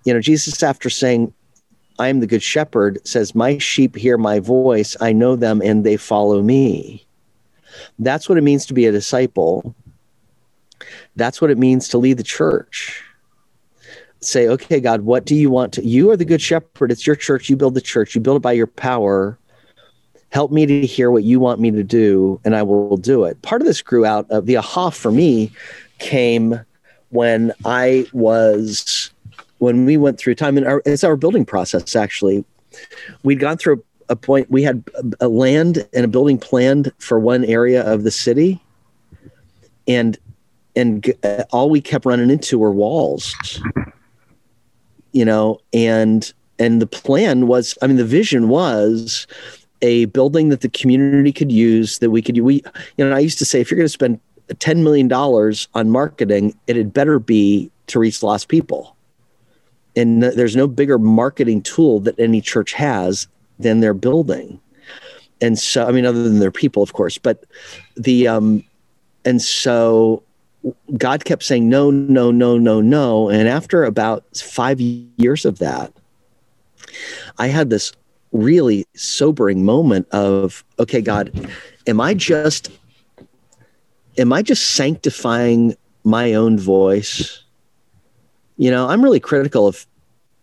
you 0.04 0.12
know, 0.12 0.20
Jesus, 0.20 0.60
after 0.62 0.90
saying, 0.90 1.32
I 2.00 2.08
am 2.08 2.18
the 2.18 2.26
good 2.26 2.42
shepherd, 2.42 2.98
says, 3.06 3.36
My 3.36 3.58
sheep 3.58 3.94
hear 3.94 4.18
my 4.18 4.40
voice. 4.40 4.96
I 5.00 5.12
know 5.12 5.36
them 5.36 5.62
and 5.64 5.86
they 5.86 5.96
follow 5.96 6.42
me. 6.42 7.06
That's 8.00 8.28
what 8.28 8.36
it 8.36 8.42
means 8.42 8.66
to 8.66 8.74
be 8.74 8.86
a 8.86 8.92
disciple. 8.92 9.76
That's 11.14 11.40
what 11.40 11.52
it 11.52 11.58
means 11.58 11.88
to 11.88 11.98
lead 11.98 12.16
the 12.16 12.24
church. 12.24 13.04
Say, 14.20 14.48
okay, 14.48 14.80
God, 14.80 15.02
what 15.02 15.24
do 15.24 15.36
you 15.36 15.50
want 15.50 15.72
to? 15.74 15.86
You 15.86 16.10
are 16.10 16.16
the 16.16 16.24
good 16.24 16.42
shepherd. 16.42 16.90
It's 16.90 17.06
your 17.06 17.14
church. 17.14 17.48
You 17.48 17.54
build 17.54 17.74
the 17.74 17.80
church. 17.80 18.16
You 18.16 18.20
build 18.20 18.38
it 18.38 18.42
by 18.42 18.52
your 18.52 18.66
power. 18.66 19.38
Help 20.30 20.50
me 20.50 20.66
to 20.66 20.86
hear 20.86 21.10
what 21.10 21.24
you 21.24 21.40
want 21.40 21.60
me 21.60 21.70
to 21.70 21.82
do, 21.82 22.40
and 22.44 22.54
I 22.54 22.62
will 22.62 22.96
do 22.96 23.24
it. 23.24 23.40
Part 23.42 23.62
of 23.62 23.66
this 23.66 23.80
grew 23.80 24.04
out 24.04 24.30
of 24.30 24.46
the 24.46 24.56
aha 24.58 24.90
for 24.90 25.10
me 25.10 25.50
came 25.98 26.60
when 27.10 27.52
I 27.64 28.06
was 28.12 29.10
when 29.58 29.84
we 29.84 29.96
went 29.96 30.18
through 30.18 30.34
time 30.34 30.56
and 30.56 30.66
our, 30.66 30.82
it's 30.84 31.04
our 31.04 31.16
building 31.16 31.44
process 31.44 31.94
actually 31.96 32.44
we'd 33.22 33.40
gone 33.40 33.56
through 33.56 33.82
a 34.08 34.16
point 34.16 34.50
we 34.50 34.62
had 34.62 34.82
a 35.20 35.28
land 35.28 35.86
and 35.92 36.04
a 36.04 36.08
building 36.08 36.38
planned 36.38 36.92
for 36.98 37.18
one 37.18 37.44
area 37.44 37.82
of 37.82 38.04
the 38.04 38.10
city 38.10 38.60
and 39.86 40.18
and 40.76 41.12
uh, 41.24 41.44
all 41.50 41.68
we 41.70 41.80
kept 41.80 42.06
running 42.06 42.30
into 42.30 42.58
were 42.58 42.72
walls 42.72 43.60
you 45.12 45.24
know 45.24 45.58
and 45.72 46.32
and 46.58 46.80
the 46.80 46.86
plan 46.86 47.46
was 47.46 47.76
i 47.82 47.86
mean 47.86 47.96
the 47.96 48.04
vision 48.04 48.48
was 48.48 49.26
a 49.82 50.06
building 50.06 50.48
that 50.48 50.60
the 50.60 50.68
community 50.68 51.32
could 51.32 51.52
use 51.52 51.98
that 51.98 52.10
we 52.10 52.20
could 52.20 52.38
we 52.38 52.62
you 52.96 53.04
know 53.04 53.14
i 53.14 53.18
used 53.18 53.38
to 53.38 53.44
say 53.44 53.60
if 53.60 53.70
you're 53.70 53.76
going 53.76 53.84
to 53.84 53.88
spend 53.88 54.20
10 54.58 54.82
million 54.82 55.08
dollars 55.08 55.68
on 55.74 55.90
marketing 55.90 56.54
it 56.66 56.76
had 56.76 56.92
better 56.92 57.18
be 57.18 57.70
to 57.88 57.98
reach 57.98 58.22
lost 58.22 58.48
people. 58.48 58.96
And 59.96 60.22
there's 60.22 60.54
no 60.54 60.68
bigger 60.68 60.98
marketing 60.98 61.62
tool 61.62 62.00
that 62.00 62.18
any 62.20 62.40
church 62.40 62.72
has 62.74 63.26
than 63.58 63.80
their 63.80 63.94
building. 63.94 64.60
And 65.40 65.58
so 65.58 65.86
i 65.86 65.92
mean 65.92 66.06
other 66.06 66.22
than 66.22 66.38
their 66.38 66.50
people 66.50 66.82
of 66.82 66.92
course 66.92 67.16
but 67.18 67.44
the 67.96 68.26
um 68.26 68.64
and 69.24 69.40
so 69.40 70.22
god 70.96 71.24
kept 71.24 71.44
saying 71.44 71.68
no 71.68 71.90
no 71.90 72.30
no 72.30 72.58
no 72.58 72.80
no. 72.80 73.28
And 73.28 73.48
after 73.48 73.84
about 73.84 74.24
five 74.36 74.80
years 74.80 75.44
of 75.44 75.58
that 75.58 75.92
i 77.38 77.46
had 77.46 77.70
this 77.70 77.92
really 78.32 78.86
sobering 78.94 79.64
moment 79.64 80.08
of 80.10 80.64
okay 80.78 81.00
god 81.00 81.32
am 81.86 82.00
i 82.00 82.12
just 82.12 82.70
am 84.18 84.32
i 84.32 84.42
just 84.42 84.70
sanctifying 84.70 85.74
my 86.04 86.34
own 86.34 86.58
voice 86.58 87.42
you 88.58 88.70
know, 88.70 88.88
I'm 88.88 89.02
really 89.02 89.20
critical 89.20 89.66
of, 89.66 89.86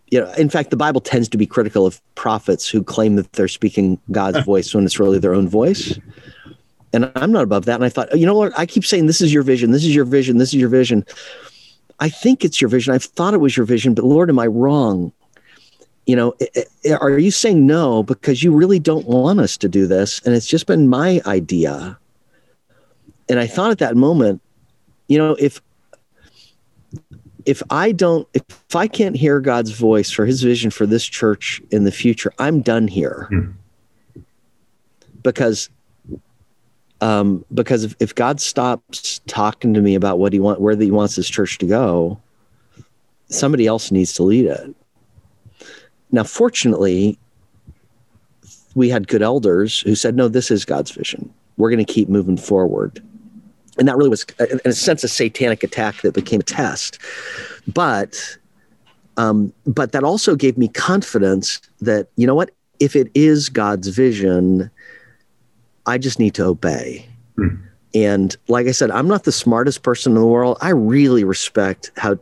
you 0.09 0.19
know, 0.19 0.31
in 0.33 0.49
fact, 0.49 0.69
the 0.71 0.77
Bible 0.77 1.01
tends 1.01 1.27
to 1.29 1.37
be 1.37 1.45
critical 1.45 1.85
of 1.85 2.01
prophets 2.15 2.67
who 2.67 2.81
claim 2.81 3.17
that 3.17 3.33
they're 3.33 3.49
speaking 3.49 3.99
God's 4.11 4.39
voice 4.45 4.73
when 4.73 4.85
it's 4.85 4.99
really 4.99 5.19
their 5.19 5.35
own 5.35 5.47
voice. 5.47 5.99
And 6.93 7.11
I'm 7.15 7.31
not 7.31 7.43
above 7.43 7.65
that. 7.65 7.75
And 7.75 7.83
I 7.83 7.89
thought, 7.89 8.17
you 8.17 8.25
know 8.25 8.33
what? 8.33 8.57
I 8.57 8.65
keep 8.65 8.85
saying, 8.85 9.07
this 9.07 9.19
is 9.19 9.33
your 9.33 9.43
vision. 9.43 9.71
This 9.71 9.83
is 9.83 9.93
your 9.93 10.05
vision. 10.05 10.37
This 10.37 10.49
is 10.49 10.55
your 10.55 10.69
vision. 10.69 11.05
I 11.99 12.07
think 12.07 12.45
it's 12.45 12.61
your 12.61 12.69
vision. 12.69 12.93
I've 12.93 13.03
thought 13.03 13.33
it 13.33 13.39
was 13.39 13.57
your 13.57 13.65
vision, 13.65 13.93
but 13.93 14.05
Lord, 14.05 14.29
am 14.29 14.39
I 14.39 14.47
wrong? 14.47 15.11
You 16.05 16.15
know, 16.15 16.35
are 16.99 17.17
you 17.17 17.31
saying 17.31 17.65
no 17.65 18.03
because 18.03 18.43
you 18.43 18.51
really 18.51 18.79
don't 18.79 19.07
want 19.07 19.39
us 19.39 19.57
to 19.57 19.67
do 19.67 19.87
this? 19.87 20.21
And 20.23 20.35
it's 20.35 20.45
just 20.45 20.67
been 20.67 20.87
my 20.87 21.21
idea. 21.25 21.97
And 23.27 23.39
I 23.39 23.47
thought 23.47 23.71
at 23.71 23.79
that 23.79 23.95
moment, 23.95 24.41
you 25.07 25.17
know, 25.17 25.35
if 25.39 25.61
if 27.45 27.61
I 27.69 27.91
don't, 27.91 28.27
if 28.33 28.75
I 28.75 28.87
can't 28.87 29.15
hear 29.15 29.39
God's 29.39 29.71
voice 29.71 30.11
for 30.11 30.25
his 30.25 30.41
vision 30.41 30.71
for 30.71 30.85
this 30.85 31.05
church 31.05 31.61
in 31.71 31.83
the 31.83 31.91
future, 31.91 32.33
I'm 32.39 32.61
done 32.61 32.87
here. 32.87 33.27
Mm. 33.31 33.53
Because 35.23 35.69
um, 37.01 37.45
because 37.53 37.83
if, 37.83 37.95
if 37.99 38.15
God 38.15 38.39
stops 38.39 39.19
talking 39.27 39.73
to 39.73 39.81
me 39.81 39.95
about 39.95 40.17
what 40.17 40.33
he 40.33 40.39
want, 40.39 40.61
where 40.61 40.75
he 40.75 40.91
wants 40.91 41.15
his 41.15 41.27
church 41.27 41.57
to 41.59 41.67
go, 41.67 42.19
somebody 43.29 43.67
else 43.67 43.91
needs 43.91 44.13
to 44.13 44.23
lead 44.23 44.45
it. 44.45 44.75
Now, 46.15 46.23
fortunately, 46.23 47.19
we 48.73 48.89
had 48.89 49.07
good 49.07 49.21
elders 49.21 49.81
who 49.81 49.95
said, 49.95 50.15
"No, 50.15 50.27
this 50.27 50.49
is 50.49 50.65
God's 50.65 50.91
vision. 50.91 51.31
We're 51.57 51.69
going 51.69 51.85
to 51.85 51.93
keep 51.93 52.09
moving 52.09 52.37
forward." 52.37 53.01
and 53.77 53.87
that 53.87 53.97
really 53.97 54.09
was 54.09 54.25
in 54.39 54.59
a 54.65 54.73
sense 54.73 55.03
a 55.03 55.07
satanic 55.07 55.63
attack 55.63 56.01
that 56.01 56.13
became 56.13 56.39
a 56.39 56.43
test 56.43 56.99
but 57.67 58.37
um, 59.17 59.53
but 59.65 59.93
that 59.93 60.03
also 60.03 60.35
gave 60.35 60.57
me 60.57 60.67
confidence 60.67 61.61
that 61.79 62.09
you 62.17 62.27
know 62.27 62.35
what 62.35 62.51
if 62.79 62.95
it 62.95 63.09
is 63.13 63.49
god's 63.49 63.87
vision 63.87 64.69
i 65.85 65.97
just 65.97 66.19
need 66.19 66.33
to 66.33 66.43
obey 66.43 67.05
mm. 67.37 67.59
and 67.93 68.37
like 68.47 68.67
i 68.67 68.71
said 68.71 68.91
i'm 68.91 69.07
not 69.07 69.23
the 69.23 69.31
smartest 69.31 69.83
person 69.83 70.13
in 70.13 70.19
the 70.19 70.27
world 70.27 70.57
i 70.61 70.69
really 70.69 71.23
respect 71.23 71.91
how 71.97 72.17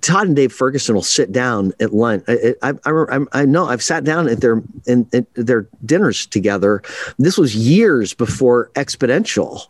Todd 0.00 0.28
and 0.28 0.36
Dave 0.36 0.52
Ferguson 0.52 0.94
will 0.94 1.02
sit 1.02 1.30
down 1.30 1.72
at 1.80 1.92
lunch. 1.92 2.24
I, 2.26 2.54
I, 2.62 2.72
I, 2.86 3.18
I 3.32 3.44
know 3.44 3.66
I've 3.66 3.82
sat 3.82 4.04
down 4.04 4.28
at 4.28 4.40
their 4.40 4.62
in, 4.86 5.06
in, 5.12 5.26
their 5.34 5.68
dinners 5.84 6.26
together. 6.26 6.82
This 7.18 7.36
was 7.36 7.54
years 7.54 8.14
before 8.14 8.70
Exponential, 8.74 9.66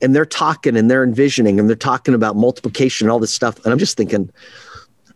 and 0.00 0.14
they're 0.14 0.24
talking 0.24 0.76
and 0.76 0.90
they're 0.90 1.02
envisioning 1.02 1.58
and 1.58 1.68
they're 1.68 1.76
talking 1.76 2.14
about 2.14 2.36
multiplication 2.36 3.06
and 3.06 3.12
all 3.12 3.18
this 3.18 3.34
stuff. 3.34 3.56
And 3.64 3.72
I'm 3.72 3.78
just 3.78 3.96
thinking, 3.96 4.30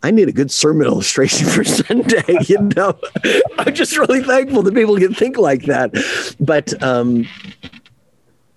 I 0.03 0.11
need 0.11 0.29
a 0.29 0.33
good 0.33 0.51
sermon 0.51 0.87
illustration 0.87 1.47
for 1.47 1.63
Sunday. 1.63 2.39
You 2.47 2.71
know, 2.77 2.99
I'm 3.59 3.75
just 3.75 3.97
really 3.97 4.23
thankful 4.23 4.63
that 4.63 4.75
people 4.75 4.97
can 4.97 5.15
think 5.15 5.37
like 5.39 5.63
that. 5.67 5.93
But 6.41 6.83
um, 6.83 7.27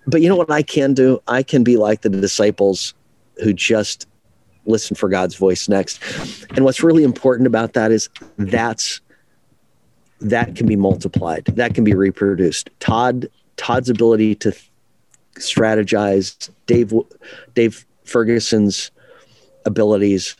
but 0.06 0.22
you 0.22 0.28
know 0.28 0.36
what 0.36 0.50
I 0.50 0.62
can 0.62 0.92
do? 0.92 1.22
I 1.28 1.42
can 1.42 1.62
be 1.62 1.76
like 1.76 2.02
the 2.02 2.08
disciples 2.08 2.94
who 3.42 3.52
just 3.52 4.06
listen 4.66 4.96
for 4.96 5.08
God's 5.08 5.34
voice 5.34 5.68
next. 5.68 6.00
And 6.56 6.64
what's 6.64 6.82
really 6.82 7.04
important 7.04 7.46
about 7.46 7.74
that 7.74 7.90
is 7.92 8.08
that's 8.38 9.00
that 10.20 10.56
can 10.56 10.66
be 10.66 10.76
multiplied. 10.76 11.44
That 11.46 11.74
can 11.74 11.84
be 11.84 11.94
reproduced. 11.94 12.70
Todd 12.80 13.28
Todd's 13.56 13.88
ability 13.88 14.34
to 14.36 14.54
strategize, 15.34 16.50
Dave 16.66 16.92
Dave 17.54 17.86
Ferguson's 18.04 18.90
abilities 19.64 20.36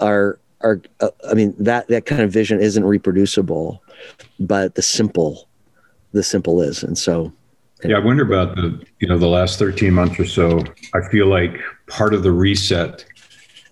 are 0.00 0.38
are 0.60 0.80
uh, 1.00 1.10
I 1.28 1.34
mean 1.34 1.54
that 1.58 1.88
that 1.88 2.06
kind 2.06 2.22
of 2.22 2.30
vision 2.30 2.60
isn't 2.60 2.84
reproducible, 2.84 3.82
but 4.38 4.74
the 4.74 4.82
simple 4.82 5.48
the 6.12 6.22
simple 6.22 6.60
is. 6.60 6.82
And 6.82 6.96
so 6.96 7.32
yeah, 7.84 7.96
I 7.96 7.98
wonder 7.98 8.22
about 8.22 8.54
the 8.56 8.80
you 9.00 9.08
know 9.08 9.18
the 9.18 9.28
last 9.28 9.58
13 9.58 9.92
months 9.92 10.18
or 10.18 10.26
so. 10.26 10.62
I 10.94 11.00
feel 11.08 11.26
like 11.26 11.58
part 11.88 12.14
of 12.14 12.22
the 12.22 12.32
reset 12.32 13.04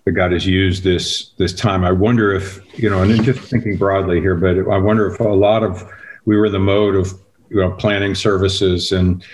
that 0.05 0.13
God 0.13 0.33
has 0.33 0.47
used 0.47 0.85
this 0.85 1.31
this 1.37 1.53
time. 1.53 1.85
I 1.85 1.93
wonder 1.93 2.33
if 2.33 2.61
you 2.79 2.89
know, 2.89 3.03
and 3.03 3.23
just 3.23 3.41
thinking 3.41 3.77
broadly 3.77 4.21
here, 4.21 4.35
but 4.35 4.59
I 4.73 4.79
wonder 4.79 5.07
if 5.13 5.21
a 5.21 5.25
lot 5.25 5.63
of 5.63 5.89
we 6.25 6.37
were 6.37 6.47
in 6.47 6.53
the 6.53 6.59
mode 6.59 6.97
of 6.97 7.13
you 7.51 7.57
know 7.57 7.73
planning 7.73 8.15
services 8.15 8.93
and 8.93 9.25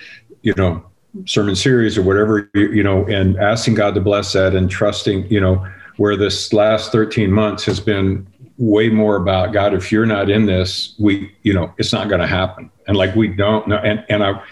you 0.43 0.55
know 0.57 0.85
sermon 1.25 1.57
series 1.57 1.97
or 1.97 2.03
whatever 2.03 2.51
you, 2.55 2.73
you 2.73 2.83
know, 2.83 3.07
and 3.07 3.39
asking 3.39 3.75
God 3.75 3.95
to 3.95 4.01
bless 4.01 4.33
that 4.33 4.55
and 4.55 4.71
trusting 4.71 5.31
you 5.31 5.41
know 5.41 5.67
where 5.97 6.17
this 6.17 6.53
last 6.53 6.93
13 6.93 7.33
months 7.33 7.65
has 7.65 7.81
been 7.81 8.27
way 8.59 8.89
more 8.89 9.17
about 9.17 9.53
God. 9.53 9.73
If 9.73 9.91
you're 9.91 10.07
not 10.07 10.31
in 10.31 10.47
this, 10.47 10.95
we 10.99 11.35
you 11.43 11.53
know 11.53 11.73
it's 11.79 11.93
not 11.93 12.09
going 12.09 12.21
to 12.21 12.27
happen, 12.27 12.71
and 12.87 12.97
like 12.97 13.15
we 13.15 13.29
don't 13.29 13.69
know, 13.69 13.79
and 13.79 14.05
and 14.09 14.25
I 14.25 14.43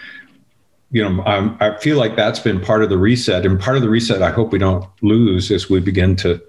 you 0.95 1.03
know, 1.03 1.21
I'm, 1.25 1.57
I 1.59 1.77
feel 1.79 1.97
like 1.97 2.15
that's 2.15 2.39
been 2.39 2.61
part 2.61 2.81
of 2.81 2.89
the 2.89 2.97
reset, 2.97 3.45
and 3.45 3.59
part 3.59 3.75
of 3.75 3.83
the 3.83 3.89
reset 3.89 4.21
I 4.21 4.31
hope 4.31 4.53
we 4.53 4.59
don't 4.59 4.87
lose 5.01 5.51
as 5.51 5.69
we 5.69 5.81
begin 5.81 6.15
to 6.17 6.41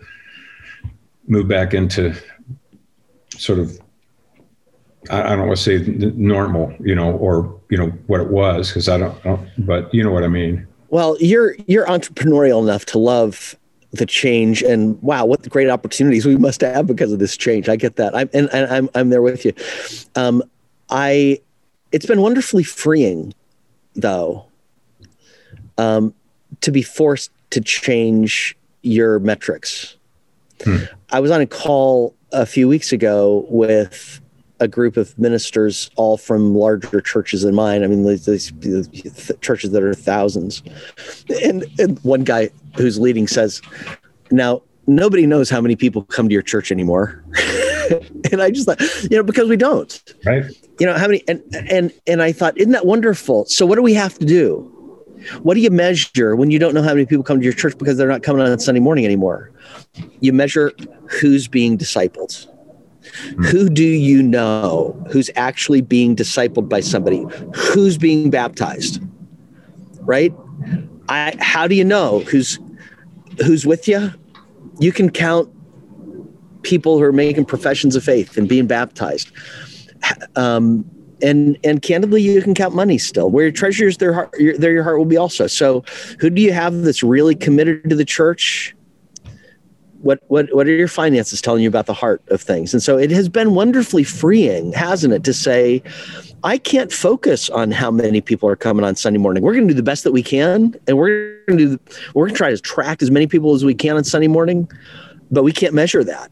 move 1.27 1.49
back 1.49 1.75
into 1.75 2.15
sort 3.37 3.59
of 3.59 3.77
I, 5.11 5.35
don't 5.35 5.49
want 5.49 5.59
to 5.59 5.63
say 5.63 6.13
normal, 6.15 6.73
you 6.79 6.95
know, 6.95 7.17
or 7.17 7.61
you 7.71 7.77
know 7.77 7.89
what 8.07 8.21
it 8.21 8.29
was 8.29 8.69
because 8.69 8.89
I 8.89 8.99
don't, 8.99 9.21
don't, 9.25 9.67
but 9.67 9.93
you 9.93 10.05
know 10.05 10.13
what 10.13 10.23
I 10.23 10.29
mean. 10.29 10.65
Well, 10.91 11.17
you're 11.19 11.57
you're 11.67 11.87
entrepreneurial 11.87 12.63
enough 12.63 12.87
to 12.87 13.01
love 13.01 13.57
the 13.91 14.07
change, 14.07 14.63
and 14.63 15.01
wow, 15.03 15.25
what 15.25 15.49
great 15.51 15.71
opportunities 15.71 16.25
we 16.25 16.37
must 16.37 16.61
have 16.61 16.87
because 16.87 17.13
of 17.13 17.19
this 17.19 17.37
change. 17.37 17.69
I 17.69 17.75
get 17.75 17.97
that, 17.97 18.15
I'm 18.15 18.31
and, 18.33 18.49
and 18.53 18.73
I'm 18.73 18.91
I'm 18.95 19.11
there 19.11 19.23
with 19.23 19.45
you. 19.45 19.53
Um, 20.15 20.41
I, 20.89 21.41
it's 21.91 22.07
been 22.07 22.21
wonderfully 22.21 22.63
freeing 22.63 23.35
though, 23.97 24.47
um, 25.79 26.15
to 26.61 26.71
be 26.71 26.83
forced 26.83 27.31
to 27.51 27.61
change 27.61 28.57
your 28.83 29.19
metrics. 29.19 29.97
Hmm. 30.65 30.85
I 31.11 31.21
was 31.21 31.31
on 31.31 31.41
a 31.41 31.47
call 31.47 32.15
a 32.33 32.47
few 32.47 32.69
weeks 32.69 32.93
ago 32.93 33.47
with 33.49 34.21
a 34.59 34.69
group 34.69 34.97
of 34.97 35.19
ministers, 35.19 35.91
all 35.97 36.17
from 36.17 36.55
larger 36.55 37.01
churches 37.01 37.43
than 37.43 37.55
mine. 37.55 37.85
I 37.85 37.89
mean, 37.89 38.05
these, 38.05 38.53
these 38.53 39.33
churches 39.41 39.73
that 39.73 39.83
are 39.83 39.95
thousands. 39.95 40.63
And, 41.43 41.67
and 41.79 41.99
one 42.01 42.25
guy 42.25 42.51
who's 42.77 42.99
leading 42.99 43.27
says, 43.27 43.61
Now, 44.31 44.63
nobody 44.87 45.27
knows 45.27 45.51
how 45.51 45.61
many 45.61 45.77
people 45.77 46.05
come 46.05 46.29
to 46.29 46.33
your 46.33 46.43
church 46.43 46.73
anymore. 46.73 47.23
and 48.33 48.41
I 48.41 48.51
just 48.51 48.67
thought, 48.67 48.81
you 49.11 49.17
know, 49.17 49.23
because 49.23 49.49
we 49.49 49.57
don't. 49.57 50.03
Right. 50.25 50.45
You 50.79 50.87
know, 50.87 50.95
how 50.95 51.07
many 51.07 51.23
and 51.27 51.43
and 51.55 51.93
and 52.07 52.23
I 52.23 52.33
thought, 52.33 52.57
isn't 52.59 52.73
that 52.73 52.87
wonderful? 52.87 53.47
So 53.47 53.65
what 53.65 53.77
do 53.77 53.83
we 53.83 53.95
have 53.95 54.19
to 54.19 54.27
do? 54.27 54.73
What 55.43 55.55
do 55.55 55.61
you 55.61 55.71
measure 55.71 56.37
when 56.37 56.51
you 56.51 56.59
don't 56.59 56.75
know 56.75 56.83
how 56.83 56.93
many 56.93 57.07
people 57.07 57.25
come 57.25 57.39
to 57.39 57.45
your 57.45 57.53
church 57.53 57.77
because 57.79 57.97
they're 57.97 58.09
not 58.09 58.23
coming 58.23 58.43
on 58.43 58.59
Sunday 58.59 58.81
morning 58.81 59.05
anymore? 59.05 59.51
You 60.21 60.33
measure 60.33 60.73
who's 61.09 61.49
being 61.49 61.79
discipled. 61.79 62.47
Mm-hmm. 62.47 63.45
Who 63.45 63.69
do 63.69 63.85
you 63.85 64.23
know 64.23 65.03
who's 65.11 65.31
actually 65.37 65.81
being 65.81 66.15
discipled 66.15 66.69
by 66.69 66.81
somebody? 66.81 67.25
Who's 67.55 67.97
being 67.97 68.31
baptized? 68.31 69.03
Right? 70.01 70.35
I 71.09 71.35
how 71.41 71.67
do 71.67 71.75
you 71.75 71.85
know 71.85 72.21
who's 72.21 72.59
who's 73.45 73.65
with 73.65 73.89
you? 73.89 74.13
You 74.79 74.93
can 74.93 75.11
count 75.11 75.49
people 76.63 76.99
who 76.99 77.05
are 77.05 77.13
making 77.13 77.45
professions 77.45 77.97
of 77.97 78.05
faith 78.05 78.37
and 78.37 78.49
being 78.49 78.67
baptized. 78.67 79.31
Um, 80.37 80.85
and 81.23 81.59
and 81.65 81.81
candidly, 81.83 82.23
you 82.23 82.43
can 82.43 82.55
count 82.55 82.75
money 82.75 82.99
still. 82.99 83.31
Where 83.31 83.45
your 83.45 83.53
treasure 83.53 83.87
is, 83.87 83.97
their 83.97 84.13
heart, 84.13 84.31
your, 84.39 84.57
there 84.59 84.73
your 84.73 84.83
heart 84.83 84.99
will 84.99 85.05
be 85.07 85.17
also. 85.17 85.47
So, 85.47 85.85
who 86.21 86.31
do 86.31 86.43
you 86.43 86.53
have 86.53 86.83
that's 86.83 87.03
really 87.03 87.35
committed 87.35 87.89
to 87.89 87.97
the 87.97 88.05
church? 88.05 88.75
What 90.03 90.21
what 90.29 90.55
what 90.55 90.67
are 90.67 90.75
your 90.75 90.89
finances 90.89 91.41
telling 91.41 91.63
you 91.63 91.69
about 91.69 91.87
the 91.87 91.95
heart 91.95 92.23
of 92.29 92.41
things? 92.43 92.75
And 92.75 92.83
so, 92.83 92.99
it 92.99 93.11
has 93.11 93.29
been 93.29 93.55
wonderfully 93.55 94.05
freeing, 94.05 94.73
hasn't 94.73 95.15
it, 95.15 95.25
to 95.25 95.33
say, 95.33 95.83
I 96.45 96.59
can't 96.59 96.93
focus 96.93 97.49
on 97.49 97.71
how 97.71 97.91
many 97.91 98.21
people 98.21 98.49
are 98.49 98.57
coming 98.57 98.85
on 98.85 98.95
Sunday 98.95 99.19
morning. 99.19 99.43
We're 99.43 99.55
going 99.55 99.69
to 99.69 99.73
do 99.73 99.77
the 99.77 99.83
best 99.83 100.05
that 100.05 100.13
we 100.13 100.23
can, 100.23 100.75
and 100.87 100.99
we're 100.99 101.41
going 101.47 101.59
to 101.59 101.77
do, 101.77 101.79
we're 102.15 102.27
going 102.27 102.35
to 102.35 102.39
try 102.39 102.49
to 102.49 102.55
attract 102.55 103.03
as 103.03 103.11
many 103.11 103.27
people 103.27 103.55
as 103.55 103.65
we 103.65 103.75
can 103.75 103.97
on 103.97 104.05
Sunday 104.05 104.29
morning, 104.29 104.71
but 105.31 105.45
we 105.45 105.53
can't 105.53 105.73
measure 105.73 106.05
that 106.05 106.31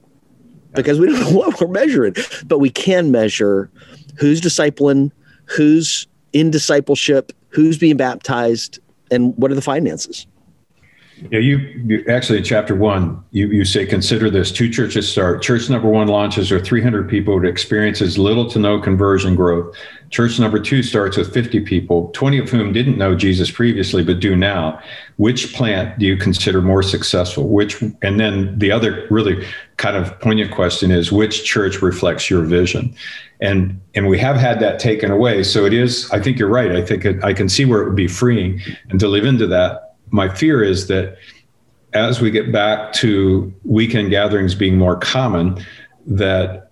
because 0.75 0.99
we 0.99 1.07
don't 1.07 1.21
know 1.21 1.31
what 1.39 1.61
we're 1.61 1.69
measuring, 1.69 2.15
but 2.47 2.59
we 2.59 2.71
can 2.71 3.11
measure 3.11 3.71
who's 4.19 4.41
discipling, 4.41 5.11
who's 5.47 6.07
in 6.33 6.51
discipleship, 6.51 7.33
who's 7.49 7.79
being 7.79 7.97
baptized, 7.97 8.79
and 9.11 9.37
what 9.37 9.51
are 9.51 9.55
the 9.55 9.63
finances. 9.63 10.27
Yeah, 11.31 11.39
you, 11.39 11.59
you, 11.59 12.05
actually 12.09 12.39
in 12.39 12.45
chapter 12.45 12.75
one, 12.75 13.23
you, 13.31 13.47
you 13.47 13.65
say 13.65 13.87
consider 13.87 14.31
this: 14.31 14.51
two 14.51 14.69
churches 14.69 15.11
start. 15.11 15.43
Church 15.43 15.71
number 15.71 15.89
one 15.89 16.09
launches 16.09 16.51
with 16.51 16.67
300 16.67 17.09
people 17.09 17.41
that 17.41 17.47
experiences 17.47 18.19
little 18.19 18.51
to 18.51 18.59
no 18.59 18.81
conversion 18.81 19.37
growth. 19.37 19.77
Church 20.11 20.41
number 20.41 20.59
two 20.59 20.83
starts 20.83 21.17
with 21.17 21.33
50 21.33 21.61
people, 21.61 22.11
20 22.15 22.39
of 22.39 22.51
whom 22.51 22.73
didn't 22.73 22.99
know 22.99 23.15
Jesus 23.15 23.51
previously 23.51 24.03
but 24.03 24.19
do 24.19 24.35
now. 24.35 24.81
Which 25.17 25.55
plant 25.55 25.99
do 25.99 26.07
you 26.07 26.17
consider 26.17 26.61
more 26.61 26.83
successful? 26.83 27.49
Which, 27.49 27.81
and 28.03 28.19
then 28.19 28.59
the 28.59 28.73
other 28.73 29.07
really 29.09 29.47
kind 29.77 29.97
of 29.97 30.19
poignant 30.21 30.51
question 30.51 30.91
is 30.91 31.13
which 31.13 31.45
church 31.45 31.81
reflects 31.81 32.29
your 32.29 32.43
vision? 32.43 32.95
And 33.41 33.81
and 33.95 34.09
we 34.09 34.19
have 34.19 34.37
had 34.37 34.59
that 34.61 34.81
taken 34.81 35.13
away. 35.13 35.45
So 35.45 35.65
it 35.65 35.73
is. 35.73 36.11
I 36.11 36.21
think 36.21 36.41
you're 36.41 36.49
right. 36.49 36.73
I 36.73 36.83
think 36.83 37.05
it, 37.05 37.23
I 37.23 37.33
can 37.33 37.49
see 37.49 37.65
where 37.65 37.83
it 37.83 37.85
would 37.85 37.97
be 37.97 38.09
freeing, 38.09 38.61
and 38.91 38.99
to 38.99 39.07
live 39.07 39.25
into 39.25 39.47
that 39.47 39.94
my 40.15 40.29
fear 40.29 40.63
is 40.63 40.87
that 40.87 41.19
as 41.93 42.21
we 42.21 42.31
get 42.31 42.53
back 42.53 42.93
to 42.93 43.53
weekend 43.65 44.11
gatherings 44.11 44.55
being 44.55 44.79
more 44.79 44.97
common, 44.97 45.61
that 46.07 46.71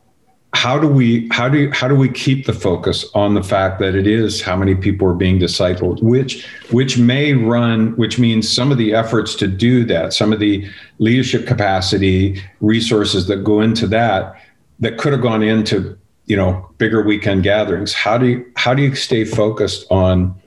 how 0.54 0.78
do 0.78 0.86
we 0.86 1.28
how 1.32 1.48
do 1.48 1.58
you, 1.62 1.70
how 1.72 1.88
do 1.88 1.96
we 1.96 2.08
keep 2.08 2.46
the 2.46 2.52
focus 2.52 3.04
on 3.14 3.34
the 3.34 3.42
fact 3.42 3.80
that 3.80 3.96
it 3.96 4.06
is 4.06 4.40
how 4.40 4.54
many 4.54 4.74
people 4.74 5.08
are 5.08 5.14
being 5.14 5.38
discipled 5.38 6.02
which 6.02 6.44
which 6.70 6.98
may 6.98 7.32
run 7.32 7.96
which 7.96 8.18
means 8.18 8.54
some 8.54 8.70
of 8.70 8.76
the 8.76 8.92
efforts 8.92 9.34
to 9.34 9.48
do 9.48 9.82
that 9.82 10.12
some 10.12 10.30
of 10.30 10.40
the 10.40 10.68
leadership 10.98 11.46
capacity 11.46 12.38
resources 12.60 13.28
that 13.28 13.38
go 13.38 13.62
into 13.62 13.86
that 13.86 14.34
that 14.78 14.98
could 14.98 15.10
have 15.10 15.22
gone 15.22 15.42
into 15.42 15.96
you 16.26 16.36
know 16.36 16.68
bigger 16.78 17.02
weekend 17.02 17.42
gatherings. 17.42 17.92
How 17.92 18.18
do 18.18 18.26
you 18.26 18.52
how 18.56 18.74
do 18.74 18.82
you 18.82 18.94
stay 18.94 19.24
focused 19.24 19.86
on 19.90 20.40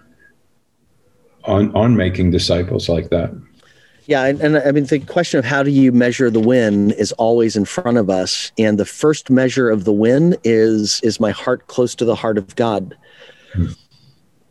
on 1.45 1.73
on 1.75 1.95
making 1.95 2.31
disciples 2.31 2.89
like 2.89 3.09
that. 3.09 3.31
Yeah, 4.07 4.25
and, 4.25 4.39
and, 4.39 4.57
I 4.57 4.71
mean 4.71 4.85
the 4.85 4.99
question 4.99 5.39
of 5.39 5.45
how 5.45 5.63
do 5.63 5.71
you 5.71 5.91
measure 5.91 6.29
the 6.29 6.39
win 6.39 6.91
is 6.91 7.11
always 7.13 7.55
in 7.55 7.65
front 7.65 7.97
of 7.97 8.09
us, 8.09 8.51
and 8.57 8.77
the 8.77 8.85
first 8.85 9.29
measure 9.29 9.69
of 9.69 9.83
the 9.83 9.93
win 9.93 10.37
is 10.43 11.01
is 11.01 11.19
my 11.19 11.31
heart 11.31 11.67
close 11.67 11.95
to 11.95 12.05
the 12.05 12.15
heart 12.15 12.37
of 12.37 12.55
God. 12.55 12.95
Hmm. 13.53 13.65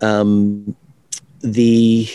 Um, 0.00 0.76
the 1.40 2.08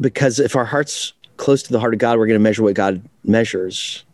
because 0.00 0.38
if 0.40 0.56
our 0.56 0.64
heart's 0.64 1.12
close 1.36 1.62
to 1.64 1.72
the 1.72 1.80
heart 1.80 1.92
of 1.92 2.00
God, 2.00 2.18
we're 2.18 2.26
going 2.26 2.38
to 2.38 2.42
measure 2.42 2.62
what 2.62 2.74
God 2.74 3.02
measures. 3.24 4.04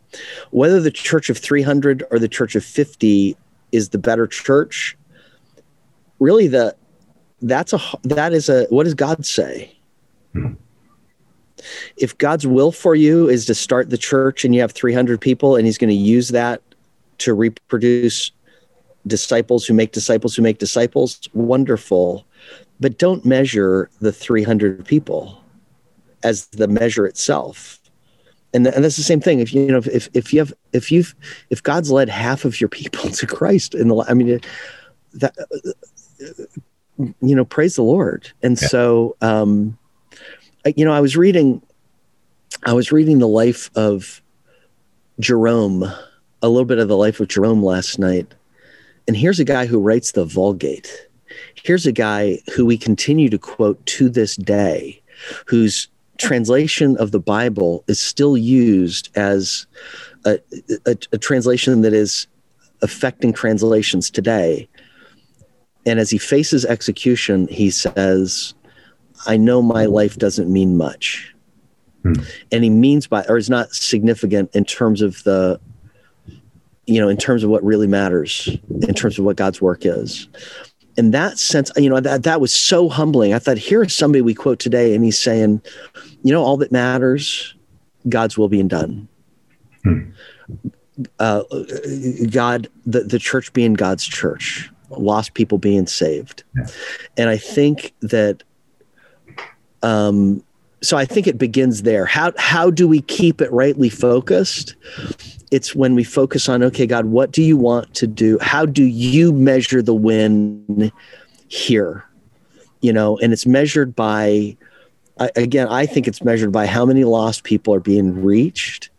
Whether 0.51 0.81
the 0.81 0.91
church 0.91 1.31
of 1.31 1.39
300 1.39 2.05
or 2.11 2.19
the 2.19 2.29
church 2.29 2.55
of 2.55 2.65
50 2.65 3.37
is 3.73 3.89
the 3.89 3.99
better 3.99 4.27
church, 4.27 4.97
really 6.19 6.47
the 6.47 6.75
that's 7.45 7.73
a 7.73 7.81
that 8.03 8.33
is 8.33 8.49
a 8.49 8.67
what 8.71 8.85
does 8.85 8.95
God 8.95 9.25
say? 9.25 9.77
Hmm. 10.33 10.55
If 11.97 12.17
God's 12.19 12.47
will 12.47 12.73
for 12.73 12.95
you 12.95 13.29
is 13.29 13.47
to 13.47 13.55
start 13.55 13.91
the 13.91 13.99
church 13.99 14.45
and 14.45 14.55
you 14.55 14.61
have 14.61 14.73
300 14.73 15.21
people 15.21 15.57
and 15.57 15.67
he's 15.67 15.79
going 15.79 15.91
to 15.91 15.97
use 15.97 16.29
that 16.31 16.61
to 17.19 17.33
reproduce 17.33 18.33
disciples 19.07 19.65
who 19.65 19.73
make 19.73 19.93
disciples 19.93 20.35
who 20.35 20.43
make 20.43 20.59
disciples, 20.59 21.21
wonderful. 21.33 22.27
But 22.81 22.99
don't 22.99 23.25
measure 23.25 23.89
the 24.01 24.13
300 24.13 24.85
people 24.85 25.41
as 26.23 26.47
the 26.47 26.69
measure 26.69 27.07
itself. 27.07 27.81
And, 28.53 28.67
and 28.67 28.85
that's 28.85 28.97
the 28.97 29.03
same 29.03 29.21
thing. 29.21 29.41
If 29.41 29.55
you, 29.55 29.63
you 29.63 29.73
know, 29.73 29.83
if, 29.93 30.09
if 30.13 30.33
you 30.33 30.41
have, 30.41 30.53
if 30.73 30.91
you've, 30.91 31.15
if 31.51 31.63
God's 31.63 31.91
led 31.91 32.09
half 32.09 32.45
of 32.45 32.61
your 32.61 32.69
people 32.69 33.11
to 33.11 33.27
Christ 33.27 33.75
in 33.75 33.89
the, 33.89 34.05
I 34.09 34.15
mean, 34.15 34.41
that 35.15 35.35
you 36.99 37.35
know, 37.35 37.45
praise 37.45 37.77
the 37.77 37.83
Lord. 37.83 38.31
And 38.43 38.61
yeah. 38.61 38.69
so, 38.69 39.17
um, 39.21 39.77
you 40.77 40.85
know, 40.85 40.93
I 40.93 41.01
was 41.01 41.17
reading, 41.17 41.63
I 42.65 42.73
was 42.73 42.93
reading 42.93 43.19
the 43.19 43.29
life 43.29 43.71
of 43.75 44.23
Jerome, 45.21 45.83
a 46.43 46.49
little 46.49 46.65
bit 46.65 46.79
of 46.79 46.89
the 46.89 46.97
life 46.97 47.21
of 47.21 47.29
Jerome 47.29 47.63
last 47.63 47.99
night. 47.99 48.33
And 49.07 49.17
here's 49.17 49.41
a 49.41 49.45
guy 49.45 49.67
who 49.67 49.81
writes 49.81 50.13
the 50.13 50.25
Vulgate. 50.25 51.09
Here's 51.55 51.87
a 51.87 51.93
guy 51.93 52.39
who 52.55 52.65
we 52.65 52.79
continue 52.79 53.29
to 53.29 53.39
quote 53.39 53.85
to 53.87 54.09
this 54.09 54.37
day, 54.37 55.03
whose 55.47 55.89
translation 56.19 56.97
of 56.99 57.11
the 57.11 57.21
Bible 57.21 57.85
is 57.89 58.01
still 58.01 58.37
used 58.37 59.11
as 59.17 59.67
a, 60.25 60.39
a, 60.87 60.97
a 61.13 61.19
translation 61.19 61.83
that 61.83 61.93
is 61.93 62.27
affecting 62.83 63.33
translations 63.33 64.11
today 64.11 64.69
and 65.87 66.01
as 66.01 66.11
he 66.11 66.19
faces 66.19 66.65
execution, 66.65 67.49
he 67.49 67.71
says, 67.71 68.55
I 69.27 69.37
know 69.37 69.63
my 69.63 69.87
life 69.87 70.17
doesn't 70.17 70.53
mean 70.53 70.77
much. 70.77 71.35
Hmm. 72.03 72.15
And 72.53 72.65
he 72.65 72.71
means 72.71 73.07
by, 73.07 73.25
or 73.29 73.37
is 73.37 73.51
not 73.51 73.73
significant 73.73 74.55
in 74.55 74.65
terms 74.65 75.03
of 75.03 75.23
the, 75.25 75.61
you 76.87 77.01
know, 77.01 77.09
in 77.09 77.17
terms 77.17 77.43
of 77.43 77.51
what 77.51 77.65
really 77.65 77.87
matters, 77.87 78.49
in 78.83 78.95
terms 78.95 79.19
of 79.19 79.25
what 79.25 79.37
God's 79.37 79.61
work 79.61 79.87
is. 79.87 80.29
In 80.97 81.11
that 81.13 81.39
sense, 81.39 81.73
you 81.77 81.89
know, 81.89 81.99
that, 82.01 82.23
that 82.23 82.41
was 82.41 82.55
so 82.55 82.89
humbling. 82.89 83.35
I 83.35 83.39
thought, 83.39 83.59
here's 83.59 83.95
somebody 83.95 84.21
we 84.23 84.35
quote 84.35 84.59
today, 84.59 84.95
and 84.95 85.05
he's 85.05 85.19
saying, 85.19 85.63
you 86.23 86.33
know, 86.33 86.43
all 86.43 86.57
that 86.59 86.71
matters, 86.71 87.55
God's 88.09 88.37
will 88.37 88.49
being 88.49 88.69
done. 88.69 89.09
Hmm. 89.83 90.11
Uh, 91.19 91.43
God, 92.31 92.69
the, 92.87 93.01
the 93.01 93.19
church 93.19 93.53
being 93.53 93.75
God's 93.75 94.07
church, 94.07 94.71
lost 95.01 95.35
people 95.35 95.59
being 95.59 95.87
saved. 95.87 96.45
Yeah. 96.57 96.67
And 97.17 97.31
I 97.31 97.37
think 97.37 97.93
that 98.01 98.43
um, 99.83 100.43
so 100.83 100.97
I 100.97 101.05
think 101.05 101.27
it 101.27 101.39
begins 101.39 101.83
there. 101.83 102.07
How 102.07 102.33
how 102.37 102.71
do 102.71 102.87
we 102.87 103.01
keep 103.03 103.41
it 103.41 103.51
rightly 103.53 103.89
focused? 103.89 104.75
It's 105.51 105.75
when 105.75 105.95
we 105.95 106.05
focus 106.05 106.49
on 106.49 106.63
okay, 106.63 106.87
God, 106.87 107.07
what 107.07 107.31
do 107.31 107.43
you 107.43 107.57
want 107.57 107.95
to 107.95 108.07
do? 108.07 108.39
How 108.41 108.67
do 108.67 108.85
you 108.85 109.33
measure 109.33 109.83
the 109.83 109.95
win 109.95 110.93
here? 111.49 112.05
You 112.81 112.93
know, 112.93 113.19
and 113.19 113.33
it's 113.33 113.47
measured 113.47 113.95
by 113.95 114.57
again, 115.37 115.69
I 115.69 115.87
think 115.87 116.09
it's 116.09 116.23
measured 116.23 116.53
by 116.53 116.67
how 116.67 116.85
many 116.85 117.05
lost 117.05 117.45
people 117.45 117.73
are 117.73 117.81
being 117.81 118.23
reached 118.23 118.91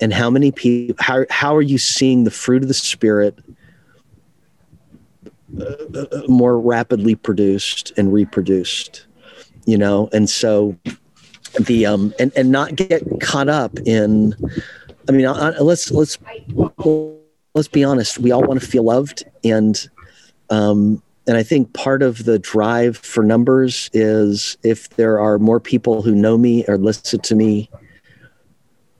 and 0.00 0.12
how 0.12 0.28
many 0.28 0.50
people 0.50 0.96
how 0.98 1.24
how 1.30 1.56
are 1.56 1.62
you 1.62 1.78
seeing 1.78 2.24
the 2.24 2.30
fruit 2.30 2.62
of 2.62 2.68
the 2.68 2.74
spirit 2.74 3.38
more 6.28 6.58
rapidly 6.58 7.14
produced 7.14 7.92
and 7.96 8.12
reproduced 8.12 9.06
you 9.64 9.78
know? 9.78 10.08
And 10.12 10.28
so 10.28 10.76
the 11.60 11.86
um 11.86 12.14
and 12.18 12.32
and 12.34 12.50
not 12.50 12.76
get 12.76 13.02
caught 13.20 13.48
up 13.48 13.78
in 13.80 14.34
i 15.06 15.12
mean 15.12 15.26
I, 15.26 15.50
let's 15.58 15.90
let's 15.90 16.16
let's 17.54 17.68
be 17.68 17.84
honest. 17.84 18.18
We 18.18 18.32
all 18.32 18.42
want 18.42 18.58
to 18.60 18.66
feel 18.66 18.84
loved. 18.84 19.24
And 19.44 19.88
um 20.48 21.02
and 21.26 21.36
i 21.36 21.42
think 21.42 21.72
part 21.74 22.02
of 22.02 22.24
the 22.24 22.38
drive 22.38 22.96
for 22.96 23.22
numbers 23.22 23.90
is 23.92 24.56
if 24.64 24.88
there 24.90 25.20
are 25.20 25.38
more 25.38 25.60
people 25.60 26.02
who 26.02 26.14
know 26.14 26.36
me 26.38 26.64
or 26.66 26.78
listen 26.78 27.20
to 27.20 27.34
me 27.34 27.70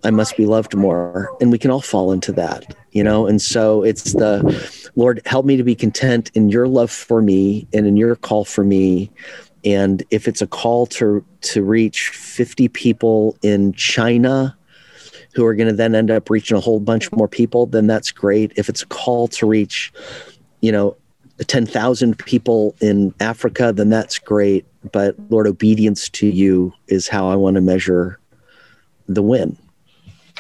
i 0.05 0.11
must 0.11 0.37
be 0.37 0.47
loved 0.47 0.75
more 0.75 1.35
and 1.41 1.51
we 1.53 1.59
can 1.59 1.71
all 1.71 1.81
fall 1.81 2.13
into 2.13 2.33
that 2.33 2.75
you 2.93 3.03
know 3.03 3.27
and 3.27 3.41
so 3.41 3.83
it's 3.83 4.13
the 4.13 4.91
lord 4.97 5.21
help 5.27 5.47
me 5.47 5.57
to 5.57 5.65
be 5.65 5.75
content 5.75 6.31
in 6.35 6.49
your 6.49 6.69
love 6.69 6.91
for 6.91 7.23
me 7.23 7.67
and 7.73 7.87
in 7.87 7.97
your 7.97 8.17
call 8.17 8.45
for 8.45 8.65
me 8.65 9.11
and 9.65 10.03
if 10.11 10.27
it's 10.27 10.43
a 10.43 10.47
call 10.47 10.87
to 10.87 11.25
to 11.43 11.63
reach 11.63 12.09
50 12.11 12.69
people 12.69 13.37
in 13.43 13.73
China 13.75 14.57
who 15.35 15.45
are 15.45 15.55
going 15.55 15.69
to 15.69 15.75
then 15.75 15.95
end 15.95 16.11
up 16.11 16.29
reaching 16.29 16.57
a 16.57 16.61
whole 16.61 16.81
bunch 16.81 17.11
more 17.13 17.29
people, 17.29 17.67
then 17.67 17.87
that's 17.87 18.11
great. 18.11 18.53
If 18.57 18.69
it's 18.69 18.83
a 18.83 18.87
call 18.87 19.29
to 19.29 19.47
reach, 19.47 19.93
you 20.61 20.71
know, 20.71 20.97
10,000 21.47 22.19
people 22.19 22.75
in 22.81 23.15
Africa, 23.19 23.73
then 23.73 23.89
that's 23.89 24.19
great. 24.19 24.67
But 24.93 25.15
Lord, 25.31 25.47
obedience 25.47 26.09
to 26.11 26.27
you 26.27 26.73
is 26.89 27.09
how 27.09 27.29
I 27.29 27.37
want 27.37 27.55
to 27.55 27.61
measure 27.61 28.19
the 29.09 29.23
win. 29.23 29.57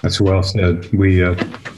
That's 0.03 0.20
well 0.20 0.42
said. 0.42 0.92
We, 0.92 1.22
uh, 1.22 1.36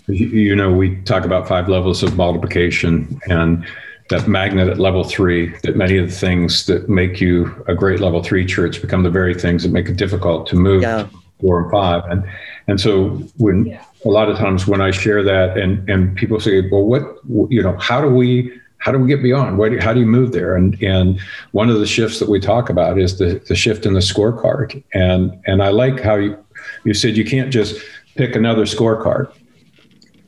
you 0.08 0.56
know, 0.56 0.72
we 0.72 0.96
talk 1.02 1.24
about 1.24 1.46
five 1.46 1.68
levels 1.68 2.02
of 2.02 2.16
multiplication, 2.16 3.20
and 3.28 3.66
that 4.10 4.26
magnet 4.28 4.68
at 4.68 4.78
level 4.78 5.04
three, 5.04 5.54
that 5.62 5.76
many 5.76 5.98
of 5.98 6.08
the 6.08 6.14
things 6.14 6.66
that 6.66 6.88
make 6.88 7.20
you 7.20 7.64
a 7.68 7.74
great 7.74 8.00
level 8.00 8.22
three 8.22 8.44
church 8.44 8.80
become 8.80 9.02
the 9.02 9.10
very 9.10 9.34
things 9.34 9.62
that 9.62 9.70
make 9.70 9.88
it 9.88 9.96
difficult 9.96 10.46
to 10.48 10.56
move 10.56 10.82
yeah. 10.82 11.06
four 11.40 11.62
and 11.62 11.70
five. 11.70 12.04
And 12.10 12.24
and 12.66 12.80
so 12.80 13.10
when 13.36 13.66
yeah. 13.66 13.84
a 14.04 14.08
lot 14.08 14.28
of 14.28 14.38
times 14.38 14.66
when 14.66 14.80
I 14.80 14.90
share 14.90 15.22
that 15.22 15.56
and 15.56 15.88
and 15.88 16.16
people 16.16 16.40
say, 16.40 16.68
well, 16.70 16.84
what 16.84 17.18
you 17.50 17.62
know, 17.62 17.76
how 17.78 18.00
do 18.00 18.08
we 18.08 18.52
how 18.78 18.92
do 18.92 18.98
we 18.98 19.08
get 19.08 19.22
beyond? 19.22 19.56
What, 19.56 19.72
how 19.80 19.94
do 19.94 20.00
you 20.00 20.06
move 20.06 20.32
there? 20.32 20.54
And 20.54 20.80
and 20.82 21.18
one 21.52 21.70
of 21.70 21.78
the 21.78 21.86
shifts 21.86 22.18
that 22.18 22.28
we 22.28 22.40
talk 22.40 22.68
about 22.68 22.98
is 22.98 23.18
the 23.18 23.42
the 23.48 23.54
shift 23.54 23.86
in 23.86 23.94
the 23.94 24.00
scorecard. 24.00 24.82
And 24.92 25.38
and 25.46 25.62
I 25.62 25.68
like 25.68 26.00
how 26.00 26.16
you 26.16 26.36
you 26.84 26.92
said 26.92 27.16
you 27.16 27.24
can't 27.24 27.50
just 27.50 27.82
pick 28.16 28.36
another 28.36 28.64
scorecard 28.64 29.32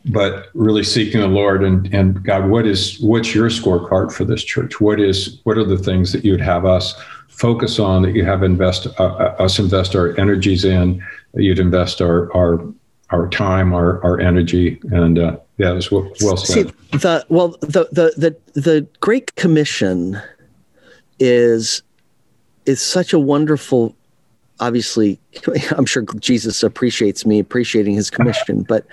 but 0.08 0.50
really 0.54 0.84
seeking 0.84 1.20
the 1.20 1.26
Lord 1.26 1.64
and 1.64 1.92
and 1.92 2.22
God, 2.22 2.48
what 2.48 2.66
is 2.66 3.00
what's 3.00 3.34
your 3.34 3.48
scorecard 3.48 4.12
for 4.12 4.24
this 4.24 4.44
church? 4.44 4.80
What 4.80 5.00
is 5.00 5.40
what 5.44 5.58
are 5.58 5.64
the 5.64 5.78
things 5.78 6.12
that 6.12 6.24
you'd 6.24 6.40
have 6.40 6.64
us 6.64 6.94
focus 7.28 7.78
on 7.78 8.02
that 8.02 8.14
you 8.14 8.24
have 8.24 8.42
invest 8.42 8.86
uh, 8.98 9.02
uh, 9.02 9.36
us 9.38 9.58
invest 9.58 9.96
our 9.96 10.18
energies 10.18 10.64
in? 10.64 11.02
That 11.34 11.42
you'd 11.42 11.58
invest 11.58 12.00
our 12.00 12.34
our 12.36 12.64
our 13.10 13.28
time, 13.28 13.74
our 13.74 14.02
our 14.04 14.20
energy, 14.20 14.80
and 14.92 15.18
uh, 15.18 15.38
yeah, 15.58 15.72
was 15.72 15.90
well, 15.90 16.10
well 16.22 16.36
said. 16.36 16.68
See, 16.68 16.98
the 16.98 17.26
well, 17.28 17.48
the 17.60 17.88
the 17.90 18.14
the 18.16 18.60
the 18.60 18.86
Great 19.00 19.34
Commission 19.34 20.20
is 21.18 21.82
is 22.64 22.80
such 22.80 23.12
a 23.12 23.18
wonderful 23.18 23.95
obviously 24.60 25.18
i'm 25.76 25.86
sure 25.86 26.02
jesus 26.18 26.62
appreciates 26.62 27.26
me 27.26 27.38
appreciating 27.38 27.94
his 27.94 28.10
commission 28.10 28.62
but 28.62 28.86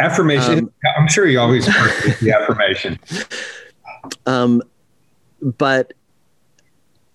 affirmation 0.00 0.58
um, 0.60 0.72
i'm 0.96 1.08
sure 1.08 1.26
he 1.26 1.36
always 1.36 1.66
the 1.66 2.34
affirmation. 2.40 2.98
Um, 4.26 4.62
but 5.40 5.92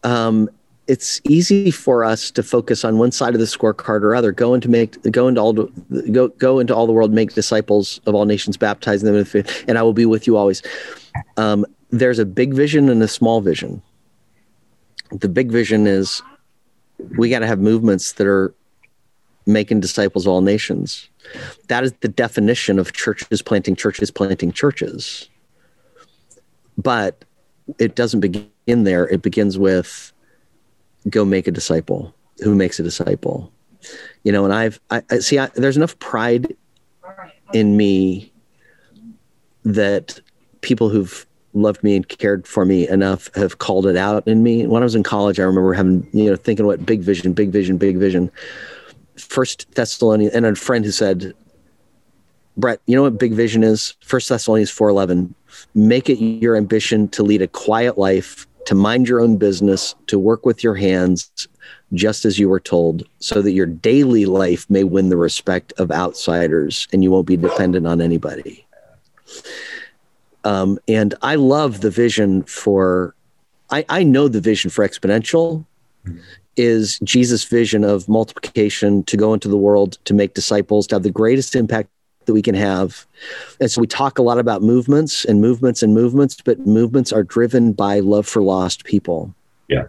um, 0.04 0.50
it's 0.88 1.22
easy 1.24 1.72
for 1.72 2.04
us 2.04 2.32
to 2.32 2.44
focus 2.44 2.84
on 2.84 2.98
one 2.98 3.12
side 3.12 3.34
of 3.34 3.40
the 3.40 3.46
scorecard 3.46 4.02
or 4.02 4.16
other 4.16 4.32
go 4.32 4.54
into 4.54 4.70
make 4.70 5.02
go 5.12 5.28
into 5.28 5.42
all 5.42 5.54
go 5.54 6.28
go 6.30 6.60
into 6.60 6.76
all 6.76 6.88
the 6.88 6.94
world 6.94 7.12
make 7.12 7.34
disciples 7.34 8.00
of 8.06 8.16
all 8.16 8.26
nations 8.26 8.58
baptizing 8.58 9.06
them 9.06 9.16
in 9.16 9.24
the 9.24 9.30
faith, 9.30 9.66
and 9.68 9.78
i 9.78 9.84
will 9.84 9.94
be 9.94 10.06
with 10.06 10.28
you 10.28 10.38
always. 10.38 10.62
Um, 11.38 11.66
there's 11.92 12.20
a 12.20 12.26
big 12.26 12.54
vision 12.54 12.90
and 12.90 13.02
a 13.02 13.08
small 13.08 13.42
vision. 13.42 13.82
The 15.12 15.30
big 15.30 15.52
vision 15.52 15.88
is 15.88 16.22
we 17.18 17.30
got 17.30 17.40
to 17.40 17.48
have 17.48 17.60
movements 17.60 18.14
that 18.14 18.28
are 18.28 18.54
making 19.46 19.80
disciples 19.80 20.28
all 20.28 20.42
nations. 20.42 21.10
That 21.68 21.84
is 21.84 21.94
the 22.02 22.08
definition 22.08 22.80
of 22.80 22.94
churches 22.94 23.42
planting 23.42 23.76
churches 23.76 24.12
planting 24.12 24.52
churches. 24.52 25.30
But 26.78 27.26
it 27.78 27.96
doesn't 27.96 28.20
begin 28.20 28.84
there. 28.84 29.08
It 29.08 29.22
begins 29.22 29.58
with 29.58 30.14
go 31.10 31.26
make 31.26 31.48
a 31.48 31.52
disciple. 31.52 32.14
Who 32.44 32.56
makes 32.56 32.80
a 32.80 32.84
disciple? 32.84 33.52
You 34.24 34.32
know, 34.32 34.46
and 34.46 34.54
I've 34.54 34.80
I, 34.90 35.04
I 35.10 35.20
see 35.20 35.40
I, 35.40 35.48
there's 35.48 35.78
enough 35.78 35.98
pride 36.00 36.56
in 37.54 37.78
me 37.78 38.32
that 39.64 40.20
people 40.62 40.90
who've 40.90 41.26
loved 41.62 41.84
me 41.84 41.96
and 41.96 42.08
cared 42.08 42.48
for 42.48 42.66
me 42.66 42.88
enough 42.88 43.34
have 43.36 43.58
called 43.58 43.86
it 43.86 43.98
out 43.98 44.28
in 44.28 44.44
me. 44.44 44.66
When 44.66 44.82
I 44.82 44.86
was 44.86 44.96
in 44.96 45.04
college, 45.04 45.40
I 45.40 45.44
remember 45.44 45.74
having, 45.74 46.08
you 46.14 46.30
know, 46.30 46.36
thinking 46.36 46.66
what 46.66 46.86
big 46.86 47.02
vision, 47.02 47.34
big 47.34 47.52
vision, 47.52 47.78
big 47.78 47.98
vision. 47.98 48.32
First 49.18 49.70
Thessalonians, 49.76 50.34
and 50.34 50.46
a 50.46 50.56
friend 50.56 50.86
who 50.86 50.92
said, 50.92 51.34
Brett, 52.58 52.82
you 52.88 52.96
know 52.96 53.04
what 53.04 53.18
big 53.18 53.34
vision 53.34 53.64
is? 53.64 53.96
First 54.02 54.30
Thessalonians 54.30 54.72
4:11. 54.72 55.34
Make 55.76 56.10
it 56.10 56.20
your 56.20 56.56
ambition 56.56 57.08
to 57.10 57.24
lead 57.24 57.42
a 57.42 57.48
quiet 57.48 57.98
life, 57.98 58.48
to 58.66 58.76
mind 58.76 59.08
your 59.08 59.22
own 59.22 59.38
business, 59.38 59.96
to 60.08 60.20
work 60.20 60.46
with 60.46 60.64
your 60.64 60.76
hands, 60.76 61.48
just 61.94 62.26
as 62.26 62.38
you 62.38 62.50
were 62.50 62.60
told, 62.60 63.04
so 63.20 63.42
that 63.42 63.52
your 63.52 63.66
daily 63.66 64.26
life 64.26 64.70
may 64.70 64.84
win 64.84 65.10
the 65.10 65.18
respect 65.18 65.74
of 65.78 65.92
outsiders 65.92 66.88
and 66.92 67.04
you 67.04 67.12
won't 67.12 67.28
be 67.28 67.38
dependent 67.38 67.88
on 67.88 68.02
anybody. 68.02 68.66
Um, 70.44 70.80
and 70.88 71.14
I 71.22 71.36
love 71.36 71.82
the 71.82 71.90
vision 71.90 72.44
for, 72.44 73.16
I, 73.70 73.86
I 73.90 74.04
know 74.04 74.28
the 74.28 74.42
vision 74.42 74.70
for 74.70 74.88
exponential 74.88 75.66
mm-hmm. 76.06 76.20
is 76.56 77.00
Jesus' 77.04 77.44
vision 77.44 77.84
of 77.84 78.08
multiplication 78.08 79.04
to 79.04 79.18
go 79.18 79.34
into 79.34 79.48
the 79.48 79.58
world, 79.58 79.98
to 80.06 80.14
make 80.14 80.34
disciples, 80.34 80.88
to 80.88 80.96
have 80.96 81.04
the 81.04 81.12
greatest 81.12 81.56
impact 81.56 81.90
that 82.26 82.34
we 82.34 82.42
can 82.42 82.56
have. 82.56 83.06
And 83.60 83.70
so 83.70 83.82
we 83.82 83.88
talk 83.88 84.18
a 84.18 84.22
lot 84.22 84.38
about 84.38 84.62
movements 84.62 85.26
and 85.26 85.42
movements 85.42 85.84
and 85.84 85.94
movements, 85.94 86.38
but 86.44 86.60
movements 86.66 87.12
are 87.12 87.24
driven 87.24 87.74
by 87.74 88.00
love 88.00 88.28
for 88.28 88.42
lost 88.42 88.84
people. 88.84 89.34
Yeah. 89.68 89.86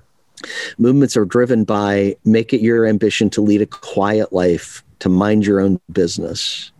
Movements 0.79 1.17
are 1.17 1.27
driven 1.27 1.65
by 1.65 2.17
make 2.25 2.53
it 2.55 2.63
your 2.63 2.87
ambition 2.87 3.29
to 3.31 3.43
lead 3.43 3.61
a 3.61 3.67
quiet 3.67 4.33
life, 4.33 4.83
to 5.01 5.09
mind 5.09 5.45
your 5.45 5.61
own 5.61 5.81
business 5.93 6.73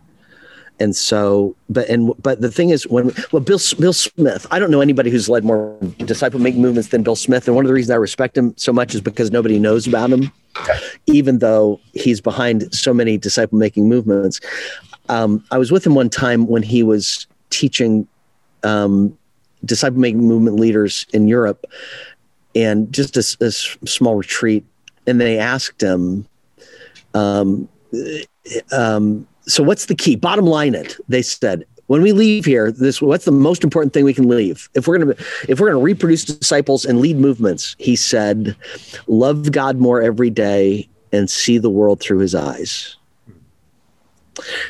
and 0.81 0.95
so 0.95 1.55
but 1.69 1.87
and 1.87 2.11
but 2.21 2.41
the 2.41 2.51
thing 2.51 2.69
is 2.71 2.87
when 2.87 3.11
well 3.31 3.41
bill 3.41 3.59
bill 3.79 3.93
smith 3.93 4.45
i 4.51 4.59
don't 4.59 4.71
know 4.71 4.81
anybody 4.81 5.09
who's 5.09 5.29
led 5.29 5.43
more 5.43 5.77
disciple 5.99 6.39
making 6.39 6.61
movements 6.61 6.89
than 6.89 7.03
bill 7.03 7.15
smith. 7.15 7.47
And 7.47 7.55
one 7.55 7.65
of 7.65 7.67
the 7.67 7.73
reasons 7.73 7.91
i 7.91 7.95
respect 7.95 8.37
him 8.37 8.53
so 8.57 8.73
much 8.73 8.95
is 8.95 9.01
because 9.01 9.31
nobody 9.31 9.59
knows 9.59 9.87
about 9.87 10.09
him 10.09 10.31
even 11.05 11.39
though 11.39 11.79
he's 11.93 12.19
behind 12.19 12.73
so 12.73 12.93
many 12.93 13.17
disciple 13.17 13.57
making 13.57 13.87
movements. 13.87 14.41
Um, 15.09 15.43
i 15.51 15.57
was 15.57 15.71
with 15.71 15.85
him 15.85 15.95
one 15.95 16.09
time 16.09 16.47
when 16.47 16.63
he 16.63 16.83
was 16.83 17.27
teaching 17.49 18.07
um, 18.63 19.17
disciple 19.63 19.99
making 19.99 20.27
movement 20.27 20.59
leaders 20.59 21.05
in 21.13 21.27
europe 21.27 21.65
and 22.55 22.91
just 22.91 23.15
a, 23.15 23.45
a 23.45 23.51
small 23.51 24.15
retreat. 24.15 24.65
And 25.07 25.21
they 25.21 25.39
asked 25.39 25.81
him 25.81 26.27
Um, 27.13 27.67
um, 28.71 29.27
so 29.51 29.63
what's 29.63 29.85
the 29.85 29.95
key? 29.95 30.15
Bottom 30.15 30.45
line 30.45 30.75
it. 30.75 30.97
They 31.07 31.21
said 31.21 31.65
when 31.87 32.01
we 32.01 32.13
leave 32.13 32.45
here, 32.45 32.71
this 32.71 33.01
what's 33.01 33.25
the 33.25 33.31
most 33.31 33.63
important 33.63 33.93
thing 33.93 34.05
we 34.05 34.13
can 34.13 34.27
leave? 34.27 34.69
If 34.75 34.87
we're 34.87 34.97
gonna 34.97 35.15
if 35.49 35.59
we're 35.59 35.67
gonna 35.67 35.83
reproduce 35.83 36.23
disciples 36.23 36.85
and 36.85 37.01
lead 37.01 37.17
movements, 37.17 37.75
he 37.79 37.95
said, 37.95 38.55
love 39.07 39.51
God 39.51 39.77
more 39.77 40.01
every 40.01 40.29
day 40.29 40.87
and 41.11 41.29
see 41.29 41.57
the 41.57 41.69
world 41.69 41.99
through 41.99 42.19
his 42.19 42.33
eyes. 42.33 42.95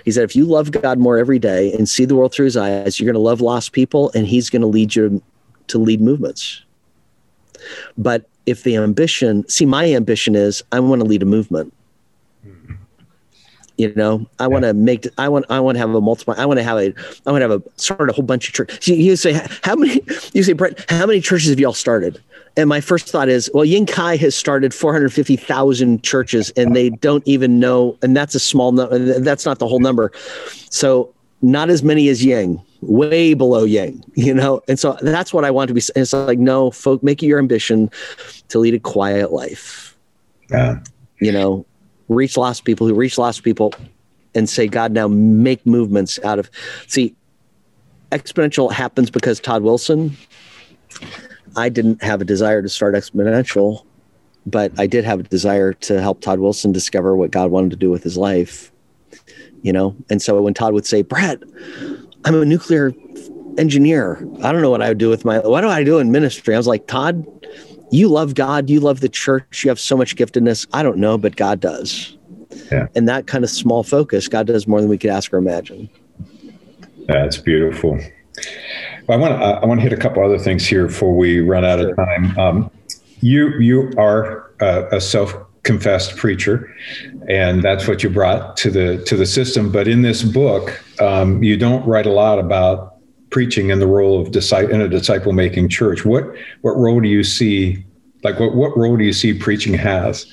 He 0.04 0.12
said, 0.12 0.24
if 0.24 0.36
you 0.36 0.46
love 0.46 0.72
God 0.72 0.98
more 0.98 1.18
every 1.18 1.40
day 1.40 1.72
and 1.74 1.88
see 1.88 2.06
the 2.06 2.16
world 2.16 2.34
through 2.34 2.46
his 2.46 2.58
eyes, 2.58 3.00
you're 3.00 3.06
going 3.06 3.14
to 3.14 3.20
love 3.20 3.42
lost 3.42 3.74
people 3.74 4.12
and 4.16 4.26
he's 4.26 4.50
going 4.50 4.64
to 4.64 4.68
lead 4.68 4.96
you 4.96 5.22
to 5.68 5.78
lead 5.78 6.02
movements. 6.02 6.64
But 7.98 8.28
if 8.48 8.64
the 8.64 8.76
ambition, 8.78 9.48
see, 9.48 9.66
my 9.66 9.94
ambition 9.94 10.36
is 10.36 10.64
I 10.72 10.80
want 10.80 11.02
to 11.02 11.08
lead 11.08 11.22
a 11.22 11.28
movement. 11.28 11.74
You 13.82 13.92
know, 13.96 14.28
I 14.38 14.44
yeah. 14.44 14.48
want 14.48 14.64
to 14.66 14.76
make, 14.76 15.08
I 15.18 15.28
want, 15.28 15.48
I 15.50 15.60
want 15.60 15.76
to 15.76 15.80
have 15.80 15.90
a 15.96 16.00
multiple, 16.00 16.36
I 16.38 16.46
want 16.46 16.60
to 16.60 16.64
have 16.64 16.78
a, 16.78 16.94
I 17.26 17.32
want 17.32 17.42
to 17.42 17.50
have 17.50 17.52
a 17.52 17.64
start 17.78 18.12
a 18.12 18.14
whole 18.14 18.24
bunch 18.24 18.48
of 18.48 18.54
churches. 18.54 18.88
You, 18.88 18.96
you 18.96 19.16
say, 19.16 19.34
how 19.64 19.76
many, 19.76 20.02
you 20.34 20.44
say, 20.44 20.54
Brett, 20.54 20.86
how 20.88 21.08
many 21.08 21.20
churches 21.20 21.50
have 21.50 21.60
y'all 21.60 21.74
started? 21.74 22.22
And 22.58 22.70
my 22.70 22.80
first 22.80 23.10
thought 23.10 23.28
is, 23.28 23.50
well, 23.56 23.66
Ying 23.66 23.88
Kai 23.88 24.18
has 24.18 24.36
started 24.36 24.72
450,000 24.72 26.04
churches 26.04 26.52
and 26.56 26.76
they 26.76 26.92
don't 26.92 27.28
even 27.28 27.60
know, 27.60 27.98
and 28.04 28.16
that's 28.16 28.36
a 28.36 28.40
small 28.40 28.72
number, 28.72 29.00
that's 29.20 29.48
not 29.48 29.58
the 29.58 29.68
whole 29.68 29.80
number. 29.80 30.12
So 30.70 31.12
not 31.42 31.72
as 31.72 31.82
many 31.82 32.08
as 32.10 32.24
Yang, 32.24 32.62
way 32.82 33.34
below 33.34 33.64
Yang, 33.64 34.04
you 34.14 34.36
know? 34.36 34.62
And 34.68 34.78
so 34.78 34.96
that's 35.02 35.34
what 35.34 35.44
I 35.44 35.50
want 35.50 35.70
to 35.70 35.74
be. 35.74 35.82
And 35.96 36.04
It's 36.04 36.14
like, 36.14 36.38
no, 36.38 36.70
folk, 36.70 37.02
make 37.02 37.24
it 37.24 37.26
your 37.26 37.40
ambition 37.40 37.90
to 38.50 38.60
lead 38.60 38.76
a 38.76 38.80
quiet 38.80 39.32
life. 39.32 39.98
Yeah. 40.52 40.82
You 41.20 41.32
know, 41.32 41.66
reach 42.14 42.38
lost 42.38 42.64
people 42.66 42.88
who 42.88 42.94
reach 42.94 43.18
lost 43.18 43.44
people 43.44 43.74
and 44.36 44.50
say, 44.50 44.68
God, 44.68 44.92
now 44.92 45.08
make 45.08 45.66
movements 45.66 46.20
out 46.24 46.40
of, 46.40 46.50
see, 46.88 47.16
exponential 48.12 48.72
happens 48.72 49.10
because 49.10 49.40
Todd 49.40 49.64
Wilson, 49.64 50.16
I 51.56 51.70
didn't 51.70 52.02
have 52.02 52.22
a 52.22 52.26
desire 52.26 52.62
to 52.62 52.70
start 52.70 52.96
exponential, 52.96 53.86
but 54.46 54.72
I 54.80 54.88
did 54.88 55.04
have 55.04 55.20
a 55.20 55.24
desire 55.24 55.74
to 55.74 56.02
help 56.02 56.22
Todd 56.22 56.40
Wilson 56.40 56.72
discover 56.72 57.16
what 57.16 57.32
God 57.32 57.52
wanted 57.52 57.72
to 57.72 57.78
do 57.78 57.90
with 57.90 58.04
his 58.04 58.18
life 58.18 58.72
you 59.62 59.74
know? 59.74 59.96
And 60.10 60.22
so 60.22 60.42
when 60.42 60.54
Todd 60.54 60.74
would 60.74 60.86
say, 60.86 61.02
Brett, 61.02 61.42
I'm 62.26 62.36
a 62.36 62.46
nuclear 62.46 62.94
engineer. 63.58 64.18
I 64.42 64.52
don't 64.52 64.62
know 64.62 64.70
what 64.70 64.82
I 64.82 64.90
would 64.90 64.98
do 64.98 65.10
with 65.10 65.26
my, 65.26 65.40
what 65.40 65.62
do 65.62 65.68
I 65.68 65.84
do 65.84 66.00
in 66.00 66.12
ministry? 66.12 66.54
I 66.56 66.58
was 66.58 66.68
like, 66.68 66.88
Todd, 66.88 67.26
you 67.92 68.08
love 68.08 68.36
God, 68.36 68.70
you 68.70 68.80
love 68.80 69.02
the 69.02 69.10
church, 69.10 69.64
you 69.64 69.70
have 69.70 69.80
so 69.80 69.96
much 69.96 70.16
giftedness. 70.16 70.66
I 70.74 70.82
don't 70.82 70.98
know, 70.98 71.18
but 71.18 71.36
God 71.36 71.60
does. 71.60 72.18
Yeah. 72.72 72.88
And 72.96 73.08
that 73.08 73.28
kind 73.28 73.44
of 73.44 73.50
small 73.50 73.84
focus, 73.84 74.28
God 74.28 74.48
does 74.48 74.68
more 74.68 74.82
than 74.82 74.90
we 74.90 74.98
could 74.98 75.10
ask 75.10 75.34
or 75.34 75.38
imagine. 75.38 75.90
That's 77.08 77.38
beautiful. 77.38 78.00
I 79.10 79.18
want 79.18 79.34
to 79.34 79.46
I 79.46 79.66
want 79.66 79.80
to 79.80 79.84
hit 79.84 79.94
a 79.94 79.98
couple 79.98 80.24
other 80.24 80.40
things 80.40 80.66
here 80.66 80.88
before 80.88 81.16
we 81.16 81.42
run 81.42 81.66
out 81.66 81.80
sure. 81.80 81.92
of 81.92 81.98
time. 81.98 82.40
Um, 82.40 82.72
you 83.20 83.50
you 83.60 83.92
are 83.98 84.52
a, 84.62 84.98
a 84.98 85.02
self 85.02 85.36
confessed 85.64 86.16
preacher, 86.16 86.74
and 87.28 87.62
that's 87.62 87.88
what 87.88 88.04
you 88.04 88.10
brought 88.10 88.56
to 88.58 88.72
the 88.72 89.04
to 89.06 89.18
the 89.18 89.26
system. 89.26 89.72
But 89.72 89.88
in 89.88 90.02
this 90.02 90.24
book, 90.24 90.82
um, 91.02 91.44
you 91.44 91.58
don't 91.58 91.86
write 91.86 92.06
a 92.06 92.12
lot 92.12 92.40
about 92.40 92.91
preaching 93.32 93.72
and 93.72 93.82
the 93.82 93.88
role 93.88 94.22
of 94.22 94.32
disciple 94.32 94.76
in 94.76 94.82
a 94.82 94.88
disciple 94.88 95.34
making 95.34 95.70
church. 95.70 96.06
What 96.06 96.24
what 96.62 96.78
role 96.78 97.02
do 97.02 97.08
you 97.08 97.24
see? 97.24 97.84
Like 98.24 98.40
what 98.40 98.56
what 98.56 98.78
role 98.78 98.98
do 98.98 99.04
you 99.04 99.14
see 99.14 99.34
preaching 99.34 99.74
has 99.74 100.26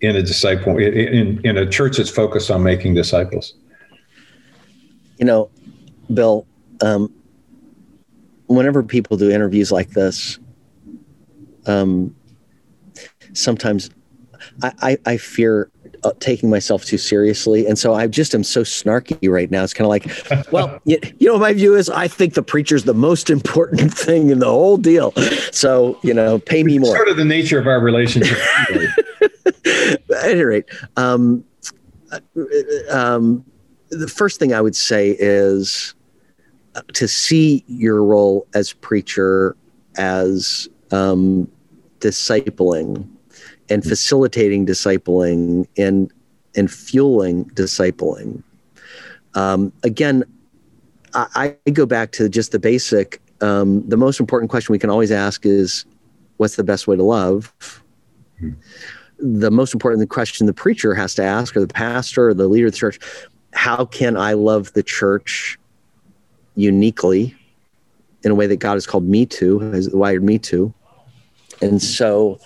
in 0.00 0.16
a 0.16 0.22
disciple 0.22 0.78
in 0.78 0.94
in, 0.94 1.40
in 1.44 1.58
a 1.58 1.68
church 1.68 1.98
that's 1.98 2.10
focused 2.10 2.50
on 2.50 2.62
making 2.62 2.94
disciples? 2.94 3.54
You 5.18 5.26
know, 5.26 5.50
Bill. 6.12 6.46
Um, 6.80 7.12
whenever 8.46 8.82
people 8.82 9.16
do 9.16 9.30
interviews 9.30 9.70
like 9.70 9.90
this, 9.90 10.38
um, 11.66 12.14
sometimes 13.32 13.90
I, 14.62 14.72
I, 14.80 14.98
I 15.06 15.16
fear 15.16 15.70
taking 16.12 16.50
myself 16.50 16.84
too 16.84 16.98
seriously. 16.98 17.66
And 17.66 17.78
so 17.78 17.94
I 17.94 18.06
just 18.06 18.34
am 18.34 18.44
so 18.44 18.62
snarky 18.62 19.30
right 19.30 19.50
now. 19.50 19.64
It's 19.64 19.74
kind 19.74 19.86
of 19.86 19.90
like, 19.90 20.50
well, 20.52 20.80
you, 20.84 20.98
you, 21.18 21.28
know, 21.28 21.38
my 21.38 21.52
view 21.52 21.74
is 21.74 21.88
I 21.88 22.08
think 22.08 22.34
the 22.34 22.42
preacher's 22.42 22.84
the 22.84 22.94
most 22.94 23.30
important 23.30 23.92
thing 23.98 24.30
in 24.30 24.38
the 24.38 24.46
whole 24.46 24.76
deal. 24.76 25.12
So, 25.52 25.98
you 26.02 26.14
know, 26.14 26.38
pay 26.38 26.62
me 26.62 26.78
more. 26.78 26.94
Sort 26.94 27.08
of 27.08 27.16
the 27.16 27.24
nature 27.24 27.58
of 27.58 27.66
our 27.66 27.80
relationship. 27.80 28.38
At 29.66 30.30
any 30.30 30.42
rate, 30.42 30.66
um, 30.96 31.44
uh, 32.12 32.20
um, 32.90 33.44
the 33.90 34.08
first 34.08 34.38
thing 34.38 34.52
I 34.52 34.60
would 34.60 34.76
say 34.76 35.16
is 35.18 35.94
uh, 36.74 36.82
to 36.94 37.08
see 37.08 37.64
your 37.66 38.02
role 38.04 38.46
as 38.54 38.72
preacher 38.72 39.56
as 39.96 40.68
um, 40.90 41.50
discipling 42.00 43.08
and 43.68 43.82
mm-hmm. 43.82 43.88
facilitating 43.88 44.66
discipling 44.66 45.66
and 45.76 46.12
and 46.56 46.70
fueling 46.70 47.46
discipling. 47.50 48.42
Um, 49.34 49.72
again, 49.82 50.24
I, 51.14 51.56
I, 51.66 51.70
go 51.70 51.86
back 51.86 52.12
to 52.12 52.28
just 52.28 52.52
the 52.52 52.58
basic. 52.58 53.20
Um, 53.40 53.86
the 53.88 53.96
most 53.96 54.20
important 54.20 54.50
question 54.50 54.72
we 54.72 54.78
can 54.78 54.90
always 54.90 55.10
ask 55.10 55.44
is, 55.44 55.84
"What's 56.36 56.56
the 56.56 56.64
best 56.64 56.86
way 56.86 56.96
to 56.96 57.02
love?" 57.02 57.52
Mm-hmm. 58.40 58.52
The 59.38 59.50
most 59.50 59.74
important 59.74 60.08
question 60.10 60.46
the 60.46 60.52
preacher 60.52 60.94
has 60.94 61.14
to 61.14 61.22
ask, 61.22 61.56
or 61.56 61.60
the 61.60 61.68
pastor, 61.68 62.28
or 62.28 62.34
the 62.34 62.48
leader 62.48 62.66
of 62.66 62.72
the 62.72 62.78
church, 62.78 62.98
how 63.52 63.84
can 63.84 64.16
I 64.16 64.32
love 64.34 64.72
the 64.72 64.82
church 64.82 65.58
uniquely 66.56 67.34
in 68.24 68.30
a 68.30 68.34
way 68.34 68.46
that 68.46 68.56
God 68.56 68.74
has 68.74 68.86
called 68.86 69.04
me 69.04 69.24
to, 69.26 69.60
has 69.60 69.88
wired 69.90 70.24
me 70.24 70.38
to? 70.40 70.74
And 71.62 71.80
so 71.80 72.40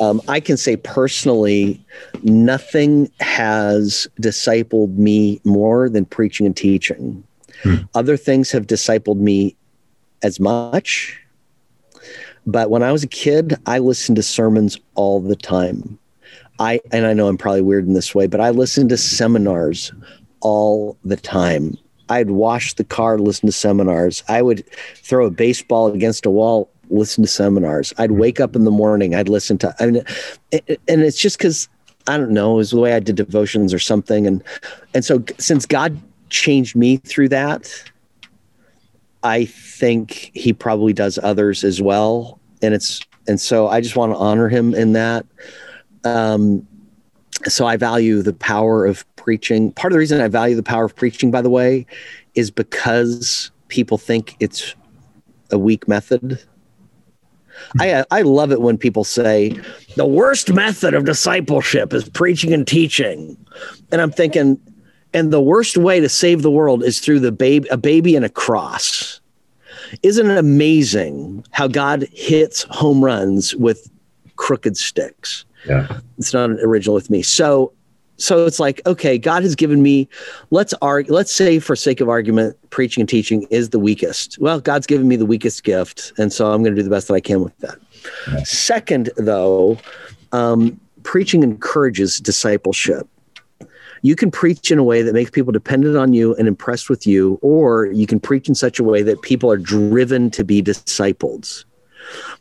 um, 0.00 0.20
I 0.28 0.40
can 0.40 0.56
say 0.56 0.76
personally, 0.76 1.84
nothing 2.22 3.10
has 3.20 4.06
discipled 4.20 4.96
me 4.96 5.40
more 5.44 5.88
than 5.88 6.04
preaching 6.04 6.46
and 6.46 6.56
teaching. 6.56 7.24
Hmm. 7.62 7.76
Other 7.94 8.16
things 8.16 8.50
have 8.52 8.66
discipled 8.66 9.18
me 9.18 9.56
as 10.22 10.38
much. 10.38 11.20
But 12.46 12.70
when 12.70 12.82
I 12.82 12.92
was 12.92 13.02
a 13.02 13.08
kid, 13.08 13.56
I 13.66 13.78
listened 13.78 14.16
to 14.16 14.22
sermons 14.22 14.78
all 14.94 15.20
the 15.20 15.36
time. 15.36 15.98
I 16.58 16.80
and 16.92 17.06
I 17.06 17.12
know 17.12 17.28
I'm 17.28 17.38
probably 17.38 17.62
weird 17.62 17.86
in 17.86 17.92
this 17.92 18.14
way, 18.14 18.26
but 18.26 18.40
I 18.40 18.50
listened 18.50 18.88
to 18.90 18.96
seminars 18.96 19.92
all 20.40 20.96
the 21.04 21.16
time. 21.16 21.76
I'd 22.08 22.30
wash 22.30 22.74
the 22.74 22.84
car, 22.84 23.18
listen 23.18 23.46
to 23.46 23.52
seminars. 23.52 24.24
I 24.28 24.42
would 24.42 24.64
throw 24.94 25.26
a 25.26 25.30
baseball 25.30 25.88
against 25.88 26.24
a 26.24 26.30
wall 26.30 26.70
listen 26.90 27.22
to 27.22 27.28
seminars. 27.28 27.92
I'd 27.98 28.10
mm-hmm. 28.10 28.20
wake 28.20 28.40
up 28.40 28.56
in 28.56 28.64
the 28.64 28.70
morning. 28.70 29.14
I'd 29.14 29.28
listen 29.28 29.58
to, 29.58 29.74
I 29.80 29.86
mean, 29.86 30.04
and 30.52 31.02
it's 31.02 31.18
just 31.18 31.38
because 31.38 31.68
I 32.06 32.16
don't 32.16 32.30
know, 32.30 32.54
it 32.54 32.56
was 32.56 32.70
the 32.70 32.80
way 32.80 32.94
I 32.94 33.00
did 33.00 33.16
devotions 33.16 33.74
or 33.74 33.78
something. 33.78 34.26
And, 34.26 34.42
and 34.94 35.04
so 35.04 35.22
since 35.38 35.66
God 35.66 36.00
changed 36.30 36.74
me 36.74 36.96
through 36.96 37.28
that, 37.30 37.70
I 39.22 39.44
think 39.44 40.30
he 40.34 40.52
probably 40.52 40.92
does 40.92 41.18
others 41.22 41.64
as 41.64 41.82
well. 41.82 42.40
And 42.62 42.72
it's, 42.72 43.00
and 43.26 43.40
so 43.40 43.68
I 43.68 43.80
just 43.80 43.94
want 43.94 44.12
to 44.12 44.18
honor 44.18 44.48
him 44.48 44.74
in 44.74 44.94
that. 44.94 45.26
Um, 46.04 46.66
so 47.44 47.66
I 47.66 47.76
value 47.76 48.22
the 48.22 48.32
power 48.32 48.86
of 48.86 49.04
preaching. 49.16 49.72
Part 49.72 49.92
of 49.92 49.94
the 49.94 49.98
reason 49.98 50.20
I 50.20 50.28
value 50.28 50.56
the 50.56 50.62
power 50.62 50.84
of 50.84 50.96
preaching, 50.96 51.30
by 51.30 51.42
the 51.42 51.50
way, 51.50 51.86
is 52.34 52.50
because 52.50 53.50
people 53.68 53.98
think 53.98 54.34
it's 54.40 54.74
a 55.50 55.58
weak 55.58 55.86
method 55.86 56.42
I 57.80 58.04
I 58.10 58.22
love 58.22 58.52
it 58.52 58.60
when 58.60 58.78
people 58.78 59.04
say 59.04 59.58
the 59.96 60.06
worst 60.06 60.52
method 60.52 60.94
of 60.94 61.04
discipleship 61.04 61.92
is 61.92 62.08
preaching 62.08 62.52
and 62.52 62.66
teaching, 62.66 63.36
and 63.90 64.00
I'm 64.00 64.10
thinking, 64.10 64.60
and 65.14 65.32
the 65.32 65.40
worst 65.40 65.76
way 65.76 66.00
to 66.00 66.08
save 66.08 66.42
the 66.42 66.50
world 66.50 66.82
is 66.82 67.00
through 67.00 67.20
the 67.20 67.32
baby 67.32 67.68
a 67.68 67.76
baby 67.76 68.16
and 68.16 68.24
a 68.24 68.28
cross. 68.28 69.20
Isn't 70.02 70.30
it 70.30 70.38
amazing 70.38 71.44
how 71.52 71.68
God 71.68 72.06
hits 72.12 72.64
home 72.70 73.04
runs 73.04 73.54
with 73.54 73.90
crooked 74.36 74.76
sticks? 74.76 75.44
Yeah, 75.66 76.00
it's 76.18 76.32
not 76.32 76.50
original 76.50 76.94
with 76.94 77.10
me. 77.10 77.22
So 77.22 77.72
so 78.18 78.44
it's 78.44 78.60
like 78.60 78.80
okay 78.84 79.16
god 79.16 79.42
has 79.42 79.54
given 79.54 79.82
me 79.82 80.08
let's 80.50 80.74
argue 80.82 81.12
let's 81.12 81.32
say 81.32 81.58
for 81.58 81.74
sake 81.74 82.00
of 82.00 82.08
argument 82.08 82.56
preaching 82.70 83.00
and 83.00 83.08
teaching 83.08 83.46
is 83.50 83.70
the 83.70 83.78
weakest. 83.78 84.38
Well 84.38 84.60
god's 84.60 84.86
given 84.86 85.08
me 85.08 85.16
the 85.16 85.26
weakest 85.26 85.64
gift 85.64 86.12
and 86.18 86.32
so 86.32 86.52
i'm 86.52 86.62
going 86.62 86.74
to 86.74 86.80
do 86.80 86.82
the 86.82 86.90
best 86.90 87.08
that 87.08 87.14
i 87.14 87.20
can 87.20 87.42
with 87.42 87.56
that. 87.58 87.78
Second 88.46 89.10
though 89.16 89.78
um, 90.32 90.78
preaching 91.04 91.42
encourages 91.42 92.18
discipleship. 92.18 93.08
You 94.02 94.14
can 94.14 94.30
preach 94.30 94.70
in 94.70 94.78
a 94.78 94.84
way 94.84 95.02
that 95.02 95.14
makes 95.14 95.30
people 95.30 95.52
dependent 95.52 95.96
on 95.96 96.12
you 96.12 96.34
and 96.36 96.46
impressed 96.46 96.90
with 96.90 97.06
you 97.06 97.38
or 97.40 97.86
you 97.86 98.06
can 98.06 98.20
preach 98.20 98.48
in 98.48 98.54
such 98.54 98.78
a 98.78 98.84
way 98.84 99.02
that 99.02 99.22
people 99.22 99.50
are 99.50 99.56
driven 99.56 100.30
to 100.32 100.44
be 100.44 100.62
discipled 100.62 101.64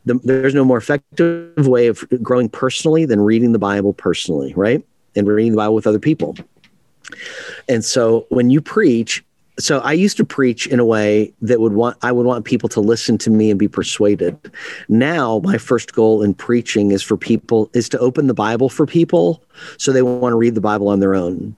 the, 0.06 0.20
there's 0.24 0.54
no 0.54 0.64
more 0.64 0.78
effective 0.78 1.68
way 1.68 1.88
of 1.88 2.06
growing 2.22 2.48
personally 2.48 3.06
than 3.06 3.20
reading 3.20 3.52
the 3.52 3.60
bible 3.60 3.92
personally 3.94 4.54
right 4.56 4.86
and 5.18 5.28
reading 5.28 5.52
the 5.52 5.58
Bible 5.58 5.76
with 5.76 5.88
other 5.88 6.00
people. 6.00 6.36
And 7.68 7.84
so 7.84 8.26
when 8.30 8.50
you 8.50 8.62
preach, 8.62 9.24
so 9.60 9.80
I 9.80 9.94
used 9.94 10.18
to 10.18 10.26
preach 10.26 10.68
in 10.68 10.80
a 10.80 10.86
way 10.86 11.34
that 11.42 11.60
would 11.60 11.74
want 11.74 11.98
I 12.04 12.12
would 12.12 12.26
want 12.26 12.46
people 12.46 12.70
to 12.70 12.80
listen 12.80 13.18
to 13.20 13.30
me 13.30 13.50
and 13.50 13.60
be 13.60 13.68
persuaded. 13.68 14.38
Now 14.88 15.40
my 15.40 15.58
first 15.58 15.94
goal 15.94 16.22
in 16.22 16.34
preaching 16.34 16.92
is 16.92 17.02
for 17.02 17.18
people 17.18 17.70
is 17.74 17.90
to 17.90 18.00
open 18.00 18.28
the 18.28 18.34
Bible 18.34 18.70
for 18.70 18.86
people 18.86 19.42
so 19.78 19.92
they 19.92 20.02
want 20.02 20.34
to 20.34 20.38
read 20.38 20.56
the 20.56 20.62
Bible 20.62 20.88
on 20.90 21.00
their 21.00 21.16
own. 21.16 21.56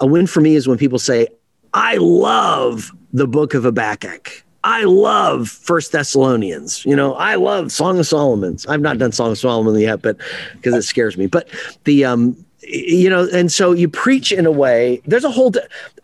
A 0.00 0.06
win 0.06 0.26
for 0.26 0.40
me 0.40 0.56
is 0.56 0.66
when 0.66 0.78
people 0.78 0.98
say, 0.98 1.28
I 1.72 1.96
love 1.98 2.92
the 3.12 3.28
book 3.28 3.54
of 3.54 3.62
Habakkuk. 3.62 4.44
I 4.62 4.84
love 4.84 5.48
First 5.48 5.92
Thessalonians. 5.92 6.84
You 6.84 6.94
know, 6.94 7.14
I 7.14 7.36
love 7.36 7.72
Song 7.72 7.98
of 7.98 8.06
Solomon's. 8.06 8.66
I've 8.66 8.80
not 8.80 8.98
done 8.98 9.12
Song 9.12 9.32
of 9.32 9.38
Solomon 9.38 9.78
yet, 9.80 10.02
but 10.02 10.18
because 10.54 10.74
it 10.74 10.82
scares 10.82 11.16
me. 11.16 11.26
But 11.26 11.48
the 11.84 12.04
um, 12.04 12.44
you 12.72 13.10
know, 13.10 13.28
and 13.32 13.50
so 13.50 13.72
you 13.72 13.88
preach 13.88 14.32
in 14.32 14.46
a 14.46 14.50
way. 14.50 15.02
There's 15.06 15.24
a 15.24 15.30
whole. 15.30 15.52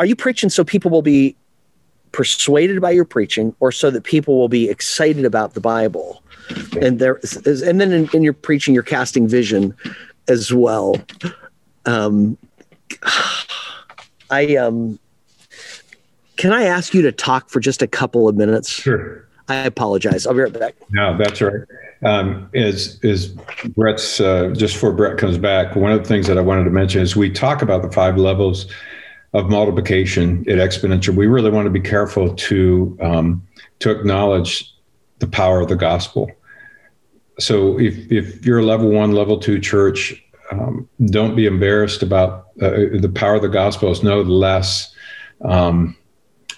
Are 0.00 0.06
you 0.06 0.16
preaching 0.16 0.50
so 0.50 0.64
people 0.64 0.90
will 0.90 1.02
be 1.02 1.36
persuaded 2.12 2.80
by 2.80 2.90
your 2.90 3.04
preaching, 3.04 3.54
or 3.60 3.70
so 3.72 3.90
that 3.90 4.04
people 4.04 4.38
will 4.38 4.48
be 4.48 4.68
excited 4.68 5.24
about 5.24 5.54
the 5.54 5.60
Bible? 5.60 6.22
And 6.80 6.98
there, 6.98 7.20
and 7.46 7.80
then 7.80 7.92
in, 7.92 8.08
in 8.12 8.22
your 8.22 8.32
preaching, 8.32 8.74
you're 8.74 8.82
casting 8.82 9.28
vision 9.28 9.74
as 10.28 10.52
well. 10.52 10.96
Um, 11.84 12.36
I 14.30 14.56
um 14.56 14.98
can 16.36 16.52
I 16.52 16.64
ask 16.64 16.92
you 16.92 17.02
to 17.02 17.12
talk 17.12 17.48
for 17.48 17.60
just 17.60 17.82
a 17.82 17.86
couple 17.86 18.28
of 18.28 18.36
minutes? 18.36 18.68
Sure. 18.68 19.25
I 19.48 19.56
apologize. 19.56 20.26
I'll 20.26 20.34
be 20.34 20.40
right 20.40 20.52
back. 20.52 20.74
No, 20.90 21.16
that's 21.16 21.40
right. 21.40 21.60
Um, 22.04 22.50
is 22.52 23.02
is 23.02 23.28
Brett's 23.76 24.20
uh, 24.20 24.52
just 24.56 24.74
before 24.74 24.92
Brett 24.92 25.18
comes 25.18 25.38
back? 25.38 25.76
One 25.76 25.92
of 25.92 26.02
the 26.02 26.08
things 26.08 26.26
that 26.26 26.36
I 26.36 26.40
wanted 26.40 26.64
to 26.64 26.70
mention 26.70 27.00
is 27.00 27.16
we 27.16 27.30
talk 27.30 27.62
about 27.62 27.82
the 27.82 27.90
five 27.90 28.16
levels 28.16 28.66
of 29.32 29.48
multiplication 29.48 30.40
at 30.48 30.58
exponential. 30.58 31.14
We 31.14 31.26
really 31.26 31.50
want 31.50 31.66
to 31.66 31.70
be 31.70 31.80
careful 31.80 32.34
to 32.34 32.98
um, 33.00 33.46
to 33.78 33.90
acknowledge 33.90 34.72
the 35.20 35.26
power 35.26 35.60
of 35.60 35.68
the 35.68 35.76
gospel. 35.76 36.30
So 37.38 37.78
if 37.78 38.10
if 38.10 38.44
you're 38.44 38.58
a 38.58 38.64
level 38.64 38.90
one, 38.90 39.12
level 39.12 39.38
two 39.38 39.60
church, 39.60 40.22
um, 40.50 40.88
don't 41.06 41.36
be 41.36 41.46
embarrassed 41.46 42.02
about 42.02 42.48
uh, 42.60 42.98
the 42.98 43.12
power 43.14 43.36
of 43.36 43.42
the 43.42 43.48
gospel. 43.48 43.90
Is 43.90 44.02
no 44.02 44.22
less. 44.22 44.92
Um, 45.42 45.96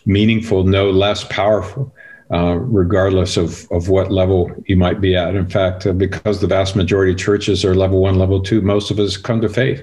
meaningful, 0.09 0.65
no 0.65 0.91
less 0.91 1.25
powerful, 1.25 1.95
uh, 2.33 2.57
regardless 2.57 3.37
of, 3.37 3.67
of 3.71 3.89
what 3.89 4.11
level 4.13 4.51
you 4.67 4.77
might 4.77 5.01
be 5.01 5.17
at. 5.17 5.35
In 5.35 5.49
fact, 5.49 5.87
uh, 5.87 5.93
because 5.93 6.41
the 6.41 6.47
vast 6.47 6.77
majority 6.77 7.13
of 7.13 7.19
churches 7.19 7.65
are 7.65 7.75
level 7.75 8.01
one, 8.01 8.19
level 8.19 8.43
two, 8.43 8.61
most 8.61 8.91
of 8.91 8.99
us 8.99 9.17
come 9.17 9.41
to 9.41 9.49
faith 9.49 9.83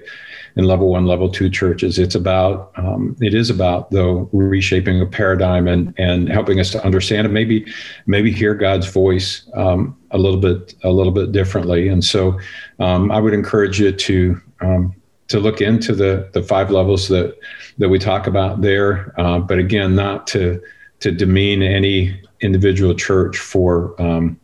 in 0.55 0.63
level 0.65 0.89
one, 0.89 1.05
level 1.05 1.29
two 1.29 1.49
churches. 1.49 1.99
It's 1.99 2.15
about, 2.15 2.71
um, 2.77 3.15
it 3.19 3.33
is 3.33 3.49
about 3.49 3.91
though 3.91 4.29
reshaping 4.31 5.01
a 5.01 5.05
paradigm 5.05 5.67
and 5.67 5.93
and 5.97 6.29
helping 6.29 6.59
us 6.59 6.71
to 6.71 6.85
understand 6.85 7.25
and 7.25 7.33
maybe 7.33 7.65
maybe 8.05 8.31
hear 8.31 8.53
God's 8.53 8.87
voice 8.87 9.49
um, 9.53 9.97
a 10.11 10.17
little 10.17 10.39
bit 10.39 10.75
a 10.83 10.91
little 10.91 11.11
bit 11.11 11.31
differently. 11.31 11.89
And 11.89 12.03
so, 12.03 12.39
um, 12.79 13.11
I 13.11 13.19
would 13.19 13.33
encourage 13.33 13.79
you 13.79 13.91
to 13.91 14.41
um, 14.61 14.95
to 15.27 15.39
look 15.39 15.61
into 15.61 15.93
the 15.93 16.29
the 16.33 16.43
five 16.43 16.71
levels 16.71 17.07
that 17.09 17.37
that 17.77 17.89
we 17.89 17.99
talk 17.99 18.27
about 18.27 18.61
there. 18.61 19.13
Uh, 19.19 19.39
but 19.39 19.59
again, 19.59 19.95
not 19.95 20.25
to 20.27 20.61
to 21.05 21.11
demean 21.11 21.61
any 21.61 22.19
individual 22.41 22.95
church 22.95 23.37
for 23.37 23.99
um, 24.01 24.39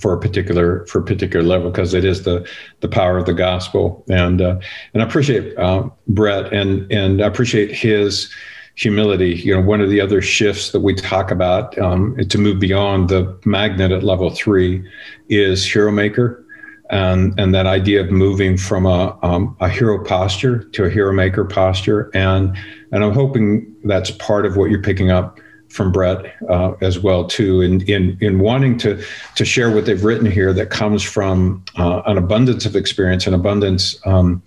for 0.00 0.12
a 0.12 0.18
particular 0.18 0.84
for 0.86 0.98
a 0.98 1.04
particular 1.04 1.46
level 1.46 1.70
because 1.70 1.94
it 1.94 2.04
is 2.04 2.24
the 2.24 2.44
the 2.80 2.88
power 2.88 3.16
of 3.16 3.26
the 3.26 3.32
gospel. 3.32 4.04
And 4.10 4.42
uh, 4.42 4.58
and 4.92 5.04
I 5.04 5.06
appreciate 5.06 5.56
uh, 5.56 5.88
Brett 6.08 6.52
and 6.52 6.90
and 6.90 7.22
I 7.22 7.28
appreciate 7.28 7.70
his 7.70 8.28
humility. 8.74 9.36
You 9.36 9.54
know, 9.54 9.62
one 9.62 9.80
of 9.80 9.88
the 9.88 10.00
other 10.00 10.20
shifts 10.20 10.72
that 10.72 10.80
we 10.80 10.96
talk 10.96 11.30
about 11.30 11.78
um, 11.78 12.16
to 12.16 12.38
move 12.38 12.58
beyond 12.58 13.08
the 13.08 13.38
magnet 13.44 13.92
at 13.92 14.02
level 14.02 14.30
three 14.30 14.84
is 15.28 15.64
hero 15.64 15.92
maker 15.92 16.44
and 16.92 17.38
and 17.40 17.54
that 17.54 17.66
idea 17.66 18.02
of 18.02 18.10
moving 18.10 18.56
from 18.56 18.84
a 18.84 19.18
um, 19.22 19.56
a 19.60 19.68
hero 19.68 20.04
posture 20.04 20.64
to 20.70 20.84
a 20.84 20.90
hero 20.90 21.12
maker 21.12 21.44
posture, 21.44 22.10
and 22.14 22.56
and 22.92 23.02
I'm 23.02 23.14
hoping 23.14 23.74
that's 23.84 24.10
part 24.10 24.44
of 24.44 24.56
what 24.56 24.70
you're 24.70 24.82
picking 24.82 25.10
up 25.10 25.40
from 25.72 25.90
Brett 25.90 26.36
uh, 26.48 26.72
as 26.80 26.98
well 26.98 27.26
too, 27.26 27.60
in 27.60 27.80
in 27.82 28.16
in 28.20 28.38
wanting 28.38 28.78
to 28.78 29.02
to 29.34 29.44
share 29.44 29.70
what 29.70 29.86
they've 29.86 30.04
written 30.04 30.30
here 30.30 30.52
that 30.52 30.70
comes 30.70 31.02
from 31.02 31.64
uh, 31.78 32.02
an 32.06 32.18
abundance 32.18 32.66
of 32.66 32.76
experience, 32.76 33.26
an 33.26 33.34
abundance. 33.34 33.98
Um, 34.06 34.42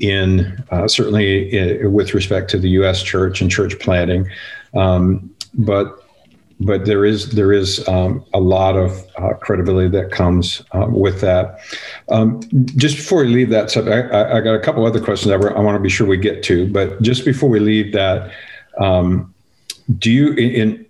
in 0.00 0.60
uh, 0.72 0.88
certainly 0.88 1.56
in, 1.56 1.92
with 1.92 2.14
respect 2.14 2.50
to 2.50 2.58
the 2.58 2.70
U.S. 2.70 3.00
church 3.00 3.40
and 3.40 3.48
church 3.48 3.78
planting, 3.78 4.28
um, 4.74 5.32
but 5.54 6.04
but 6.60 6.84
there 6.84 7.04
is 7.04 7.30
there 7.30 7.52
is 7.52 7.86
um, 7.88 8.24
a 8.32 8.40
lot 8.40 8.76
of 8.76 9.04
uh, 9.16 9.34
credibility 9.34 9.88
that 9.88 10.10
comes 10.10 10.62
uh, 10.72 10.86
with 10.88 11.20
that. 11.20 11.60
Um, 12.10 12.40
just 12.76 12.96
before 12.96 13.24
we 13.24 13.28
leave 13.28 13.50
that 13.50 13.70
subject, 13.70 14.12
I, 14.12 14.38
I, 14.38 14.40
got 14.40 14.54
a 14.54 14.60
couple 14.60 14.84
other 14.86 15.00
questions 15.00 15.30
I, 15.32 15.36
I 15.36 15.60
want 15.60 15.76
to 15.76 15.80
be 15.80 15.88
sure 15.88 16.06
we 16.06 16.16
get 16.16 16.42
to. 16.44 16.70
But 16.70 17.02
just 17.02 17.24
before 17.24 17.48
we 17.48 17.60
leave 17.60 17.92
that, 17.92 18.32
um, 18.78 19.33
do 19.98 20.10
you 20.10 20.32
in, 20.32 20.86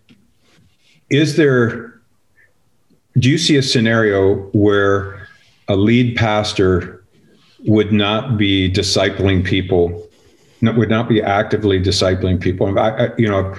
is 1.10 1.36
there 1.36 2.00
do 3.18 3.30
you 3.30 3.38
see 3.38 3.56
a 3.56 3.62
scenario 3.62 4.36
where 4.52 5.28
a 5.68 5.76
lead 5.76 6.16
pastor 6.16 7.04
would 7.66 7.92
not 7.92 8.36
be 8.36 8.70
discipling 8.70 9.44
people, 9.44 10.08
would 10.60 10.90
not 10.90 11.08
be 11.08 11.22
actively 11.22 11.80
discipling 11.80 12.40
people? 12.40 12.78
I, 12.78 12.90
I, 12.90 13.10
you 13.16 13.28
know 13.28 13.54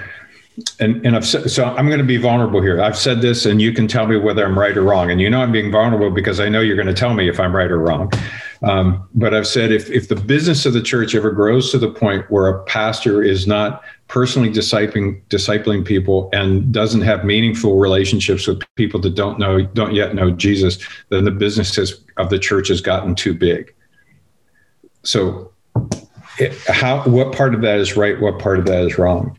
and 0.80 1.06
and 1.06 1.16
I've 1.16 1.26
so 1.26 1.66
I'm 1.66 1.88
going 1.88 1.99
to 1.99 2.06
be 2.06 2.18
vulnerable 2.18 2.62
here. 2.62 2.82
I've 2.82 2.97
said 2.97 3.22
this, 3.22 3.45
and 3.45 3.62
you 3.62 3.74
can 3.74 3.88
tell 3.88 4.08
me 4.08 4.18
whether 4.18 4.45
I'm 4.45 4.58
right 4.58 4.76
or 4.76 4.84
wrong. 4.84 5.12
And 5.12 5.20
you 5.20 5.30
know 5.30 5.41
I'm 5.41 5.51
being 5.51 5.72
vulnerable 5.72 6.10
because 6.10 6.39
I 6.39 6.49
know 6.49 6.62
you're 6.62 6.78
going 6.78 6.88
to 6.88 6.93
tell 6.93 7.14
me 7.14 7.28
if 7.28 7.39
I'm 7.39 7.56
right 7.56 7.70
or 7.70 7.80
wrong. 7.80 8.12
Um, 8.64 9.08
but 9.14 9.34
I've 9.34 9.47
said 9.47 9.72
if 9.72 9.89
if 9.89 10.08
the 10.08 10.16
business 10.16 10.66
of 10.66 10.74
the 10.74 10.82
church 10.82 11.14
ever 11.14 11.32
grows 11.32 11.72
to 11.72 11.78
the 11.78 11.89
point 11.89 12.30
where 12.32 12.47
a 12.47 12.64
pastor 12.64 13.22
is 13.22 13.45
not 13.45 13.84
personally 14.08 14.49
discipling 14.49 15.22
discipling 15.28 15.86
people 15.86 16.30
and 16.32 16.72
doesn't 16.72 17.01
have 17.01 17.26
meaningful 17.26 17.78
relationships 17.78 18.47
with 18.47 18.62
people 18.76 18.99
that 19.01 19.16
don't 19.16 19.38
know 19.38 19.62
don't 19.62 19.93
yet 19.93 20.16
know 20.16 20.32
Jesus, 20.32 20.78
then 21.10 21.26
the 21.26 21.32
business 21.32 21.78
of 22.18 22.30
the 22.30 22.39
church 22.39 22.70
has 22.70 22.80
gotten 22.80 23.14
too 23.14 23.34
big. 23.34 23.74
So, 25.03 25.51
it, 26.39 26.58
how 26.68 27.03
what 27.03 27.34
part 27.34 27.53
of 27.53 27.62
that 27.62 27.80
is 27.80 27.97
right? 27.97 28.20
What 28.22 28.39
part 28.39 28.58
of 28.58 28.66
that 28.68 28.86
is 28.86 28.97
wrong? 28.97 29.38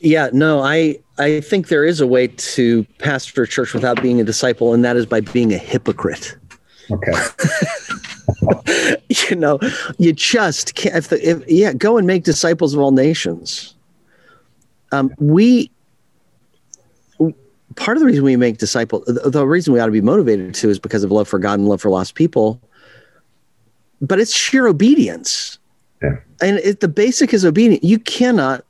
Yeah, 0.00 0.30
no, 0.32 0.60
I 0.60 0.98
I 1.18 1.40
think 1.40 1.68
there 1.68 1.84
is 1.84 2.00
a 2.00 2.06
way 2.06 2.28
to 2.28 2.84
pastor 2.98 3.42
a 3.42 3.48
church 3.48 3.74
without 3.74 4.00
being 4.00 4.20
a 4.20 4.24
disciple, 4.24 4.72
and 4.72 4.84
that 4.84 4.96
is 4.96 5.06
by 5.06 5.20
being 5.20 5.52
a 5.52 5.58
hypocrite. 5.58 6.36
Okay. 6.90 7.12
you 9.30 9.36
know, 9.36 9.58
you 9.98 10.12
just 10.12 10.74
can't. 10.74 10.94
If 10.96 11.08
the, 11.08 11.28
if, 11.28 11.42
yeah, 11.48 11.72
go 11.72 11.98
and 11.98 12.06
make 12.06 12.24
disciples 12.24 12.74
of 12.74 12.80
all 12.80 12.92
nations. 12.92 13.74
Um, 14.90 15.12
we 15.18 15.70
part 17.76 17.96
of 17.96 18.00
the 18.00 18.06
reason 18.06 18.24
we 18.24 18.36
make 18.36 18.58
disciples, 18.58 19.04
the, 19.06 19.30
the 19.30 19.46
reason 19.46 19.72
we 19.72 19.80
ought 19.80 19.86
to 19.86 19.92
be 19.92 20.00
motivated 20.00 20.54
to, 20.54 20.70
is 20.70 20.78
because 20.78 21.04
of 21.04 21.12
love 21.12 21.28
for 21.28 21.38
God 21.38 21.58
and 21.58 21.68
love 21.68 21.80
for 21.80 21.90
lost 21.90 22.14
people. 22.14 22.60
But 24.00 24.20
it's 24.20 24.34
sheer 24.34 24.66
obedience. 24.66 25.57
Yeah. 26.02 26.16
And 26.40 26.58
it, 26.58 26.80
the 26.80 26.88
basic 26.88 27.34
is 27.34 27.44
obedience. 27.44 27.82
You 27.82 27.98
cannot, 27.98 28.64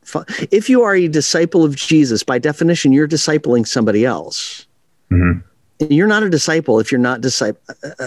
if 0.50 0.70
you 0.70 0.82
are 0.82 0.94
a 0.94 1.08
disciple 1.08 1.64
of 1.64 1.76
Jesus, 1.76 2.22
by 2.22 2.38
definition, 2.38 2.92
you're 2.92 3.08
discipling 3.08 3.66
somebody 3.66 4.06
else. 4.06 4.66
Mm-hmm. 5.10 5.92
You're 5.92 6.08
not 6.08 6.22
a 6.22 6.30
disciple 6.30 6.80
if 6.80 6.90
you're 6.90 7.00
not 7.00 7.20
disciple. 7.20 7.60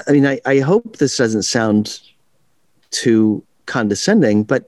I 0.08 0.12
mean, 0.12 0.26
I, 0.26 0.42
I 0.46 0.60
hope 0.60 0.98
this 0.98 1.18
doesn't 1.18 1.44
sound 1.44 2.00
too 2.90 3.44
condescending, 3.68 4.44
but 4.44 4.68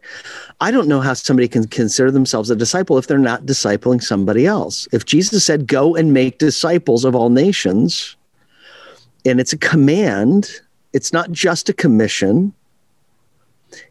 I 0.62 0.72
don't 0.72 0.88
know 0.88 1.02
how 1.02 1.14
somebody 1.14 1.48
can 1.48 1.68
consider 1.68 2.12
themselves 2.12 2.50
a 2.50 2.56
disciple 2.56 2.98
if 2.98 3.08
they're 3.08 3.18
not 3.18 3.46
discipling 3.46 4.02
somebody 4.02 4.46
else. 4.46 4.88
If 4.94 5.06
Jesus 5.06 5.44
said, 5.44 5.68
Go 5.68 5.96
and 5.96 6.14
make 6.14 6.38
disciples 6.38 7.04
of 7.04 7.16
all 7.16 7.30
nations, 7.30 8.16
and 9.26 9.42
it's 9.42 9.52
a 9.52 9.58
command, 9.58 10.62
it's 10.94 11.12
not 11.12 11.32
just 11.32 11.68
a 11.68 11.74
commission 11.74 12.54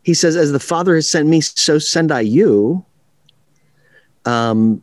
he 0.02 0.14
says, 0.14 0.36
As 0.36 0.52
the 0.52 0.60
Father 0.60 0.94
has 0.94 1.08
sent 1.08 1.28
me, 1.28 1.40
so 1.40 1.78
send 1.78 2.12
I 2.12 2.20
you. 2.20 2.84
Um, 4.24 4.82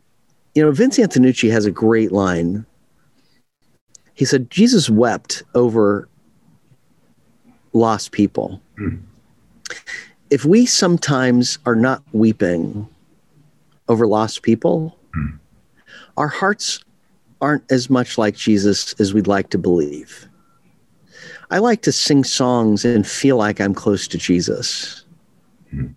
you 0.54 0.62
know, 0.62 0.70
Vince 0.72 0.98
Antonucci 0.98 1.50
has 1.50 1.64
a 1.64 1.70
great 1.70 2.12
line. 2.12 2.66
He 4.14 4.24
said, 4.24 4.50
Jesus 4.50 4.90
wept 4.90 5.42
over 5.54 6.08
lost 7.72 8.12
people. 8.12 8.60
Mm. 8.78 9.00
If 10.30 10.44
we 10.44 10.66
sometimes 10.66 11.58
are 11.66 11.76
not 11.76 12.02
weeping 12.12 12.88
over 13.88 14.06
lost 14.06 14.42
people, 14.42 14.98
mm. 15.16 15.38
our 16.16 16.28
hearts 16.28 16.84
aren't 17.40 17.70
as 17.70 17.88
much 17.88 18.18
like 18.18 18.36
Jesus 18.36 18.94
as 19.00 19.14
we'd 19.14 19.26
like 19.26 19.50
to 19.50 19.58
believe. 19.58 20.28
I 21.50 21.58
like 21.58 21.82
to 21.82 21.92
sing 21.92 22.24
songs 22.24 22.84
and 22.84 23.06
feel 23.06 23.36
like 23.36 23.60
I'm 23.60 23.74
close 23.74 24.06
to 24.08 24.18
Jesus. 24.18 25.04
Mm-hmm. 25.74 25.92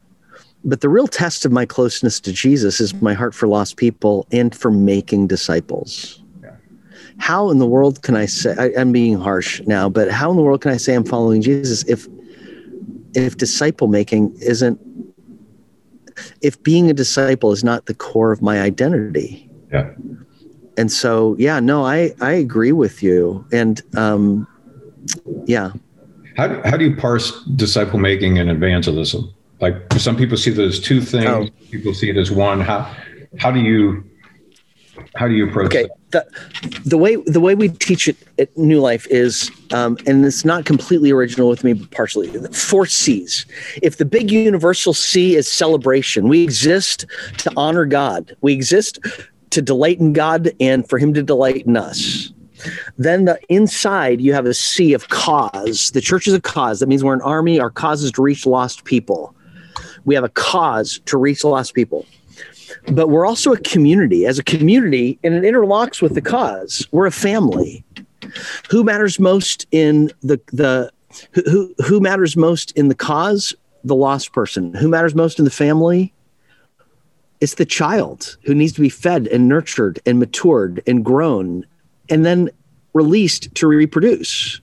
But 0.66 0.82
the 0.82 0.90
real 0.90 1.08
test 1.08 1.46
of 1.46 1.52
my 1.52 1.66
closeness 1.66 2.20
to 2.22 2.32
Jesus 2.32 2.80
is 2.80 2.94
my 3.02 3.14
heart 3.14 3.36
for 3.36 3.48
lost 3.48 3.78
people 3.78 4.26
and 4.32 4.56
for 4.56 4.72
making 4.72 5.28
disciples. 5.28 6.22
How 7.18 7.50
in 7.52 7.60
the 7.60 7.68
world 7.68 8.02
can 8.02 8.16
I 8.16 8.26
say 8.26 8.56
I, 8.58 8.80
I'm 8.80 8.92
being 8.92 9.18
harsh 9.20 9.62
now, 9.62 9.88
but 9.88 10.10
how 10.10 10.32
in 10.32 10.38
the 10.38 10.42
world 10.42 10.62
can 10.62 10.72
I 10.72 10.78
say 10.78 10.96
I'm 10.96 11.04
following 11.04 11.42
Jesus 11.42 11.84
if 11.84 12.08
if 13.14 13.38
disciple 13.38 13.88
making 13.88 14.36
isn't 14.42 14.80
if 16.42 16.62
being 16.64 16.90
a 16.90 16.94
disciple 16.94 17.52
is 17.52 17.64
not 17.64 17.86
the 17.86 17.94
core 17.94 18.32
of 18.32 18.42
my 18.42 18.62
identity? 18.62 19.50
Yeah. 19.72 19.92
And 20.76 20.92
so, 20.92 21.36
yeah, 21.38 21.60
no, 21.60 21.86
I 21.86 22.14
I 22.20 22.32
agree 22.32 22.72
with 22.72 23.04
you, 23.04 23.46
and 23.52 23.82
um, 23.96 24.48
yeah. 25.46 25.72
How 26.38 26.62
how 26.64 26.78
do 26.78 26.86
you 26.86 26.96
parse 26.96 27.44
disciple 27.56 28.00
making 28.00 28.40
and 28.40 28.50
evangelism? 28.50 29.34
Like 29.62 29.76
some 29.98 30.18
people 30.18 30.38
see 30.38 30.52
those 30.52 30.80
two 30.80 31.02
things, 31.02 31.50
oh. 31.50 31.70
people 31.72 31.94
see 31.94 32.10
it 32.10 32.18
as 32.18 32.32
one. 32.32 32.60
How 32.60 32.94
how 33.38 33.52
do 33.52 33.60
you 33.60 34.04
how 35.16 35.28
do 35.28 35.34
you 35.34 35.48
approach 35.48 35.74
it? 35.74 35.86
okay. 35.86 35.90
That? 36.12 36.28
The, 36.62 36.82
the 36.86 36.98
way 36.98 37.16
the 37.16 37.40
way 37.40 37.56
we 37.56 37.70
teach 37.70 38.08
it 38.08 38.18
at 38.38 38.56
New 38.58 38.80
Life 38.80 39.08
is, 39.10 39.52
um, 39.72 39.98
and 40.06 40.26
it's 40.26 40.46
not 40.46 40.66
completely 40.66 41.12
original 41.12 41.50
with 41.50 41.64
me, 41.64 41.74
but 41.74 41.90
partially. 41.92 42.30
Four 42.50 42.86
C's. 42.86 43.46
If 43.82 43.98
the 43.98 44.06
big 44.06 44.32
universal 44.32 44.94
C 44.94 45.36
is 45.36 45.52
celebration, 45.52 46.28
we 46.28 46.44
exist 46.44 47.06
to 47.40 47.52
honor 47.58 47.86
God. 47.86 48.36
We 48.42 48.54
exist 48.54 49.00
to 49.52 49.62
delight 49.62 50.00
in 50.00 50.14
God 50.14 50.52
and 50.60 50.88
for 50.88 51.00
Him 51.00 51.14
to 51.14 51.24
delight 51.24 51.66
in 51.66 51.78
us. 51.78 52.32
Then 52.98 53.26
the 53.26 53.40
inside, 53.50 54.22
you 54.22 54.34
have 54.34 54.46
a 54.46 54.54
C 54.54 54.94
of 54.94 55.10
cause. 55.10 55.92
The 55.92 56.02
church 56.02 56.28
is 56.28 56.34
a 56.34 56.42
cause. 56.42 56.80
That 56.80 56.88
means 56.88 57.04
we're 57.04 57.14
an 57.14 57.22
army. 57.22 57.60
Our 57.60 57.70
cause 57.70 58.04
is 58.04 58.12
to 58.14 58.22
reach 58.22 58.46
lost 58.46 58.86
people. 58.86 59.36
We 60.06 60.16
have 60.16 60.24
a 60.24 60.30
cause 60.30 61.00
to 61.06 61.18
reach 61.18 61.44
lost 61.44 61.74
people. 61.74 62.06
But 62.92 63.10
we're 63.10 63.26
also 63.26 63.54
a 63.54 63.60
community. 63.60 64.26
As 64.26 64.40
a 64.40 64.44
community, 64.44 65.20
and 65.24 65.34
it 65.34 65.44
interlocks 65.44 66.02
with 66.02 66.16
the 66.16 66.22
cause. 66.22 66.88
We're 66.92 67.06
a 67.06 67.12
family. 67.12 67.84
Who 68.70 68.84
matters 68.84 69.20
most 69.20 69.68
in 69.72 70.12
the 70.22 70.40
the 70.48 70.92
who 71.34 71.74
who 71.86 72.00
matters 72.00 72.36
most 72.36 72.72
in 72.72 72.88
the 72.88 72.96
cause? 72.96 73.54
The 73.84 73.96
lost 73.96 74.32
person. 74.32 74.74
Who 74.74 74.88
matters 74.88 75.14
most 75.14 75.40
in 75.40 75.46
the 75.46 75.52
family? 75.52 76.14
It's 77.42 77.56
the 77.56 77.66
child 77.66 78.38
who 78.44 78.56
needs 78.56 78.72
to 78.74 78.82
be 78.82 78.88
fed 78.88 79.28
and 79.28 79.50
nurtured 79.50 80.00
and 80.06 80.20
matured 80.20 80.82
and 80.88 81.04
grown 81.04 81.66
and 82.10 82.26
then 82.26 82.50
released 82.94 83.54
to 83.56 83.68
reproduce. 83.68 84.60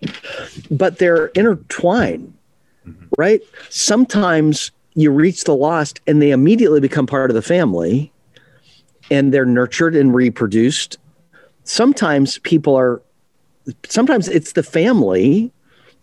But 0.70 0.98
they're 0.98 1.26
intertwined, 1.28 2.32
mm-hmm. 2.86 3.04
right? 3.18 3.40
Sometimes 3.68 4.70
you 4.94 5.10
reach 5.10 5.44
the 5.44 5.54
lost 5.54 6.00
and 6.06 6.20
they 6.20 6.30
immediately 6.30 6.80
become 6.80 7.06
part 7.06 7.30
of 7.30 7.34
the 7.34 7.42
family 7.42 8.12
and 9.10 9.34
they're 9.34 9.46
nurtured 9.46 9.94
and 9.96 10.14
reproduced. 10.14 10.98
Sometimes 11.64 12.38
people 12.38 12.76
are, 12.76 13.02
sometimes 13.88 14.28
it's 14.28 14.52
the 14.52 14.62
family 14.62 15.52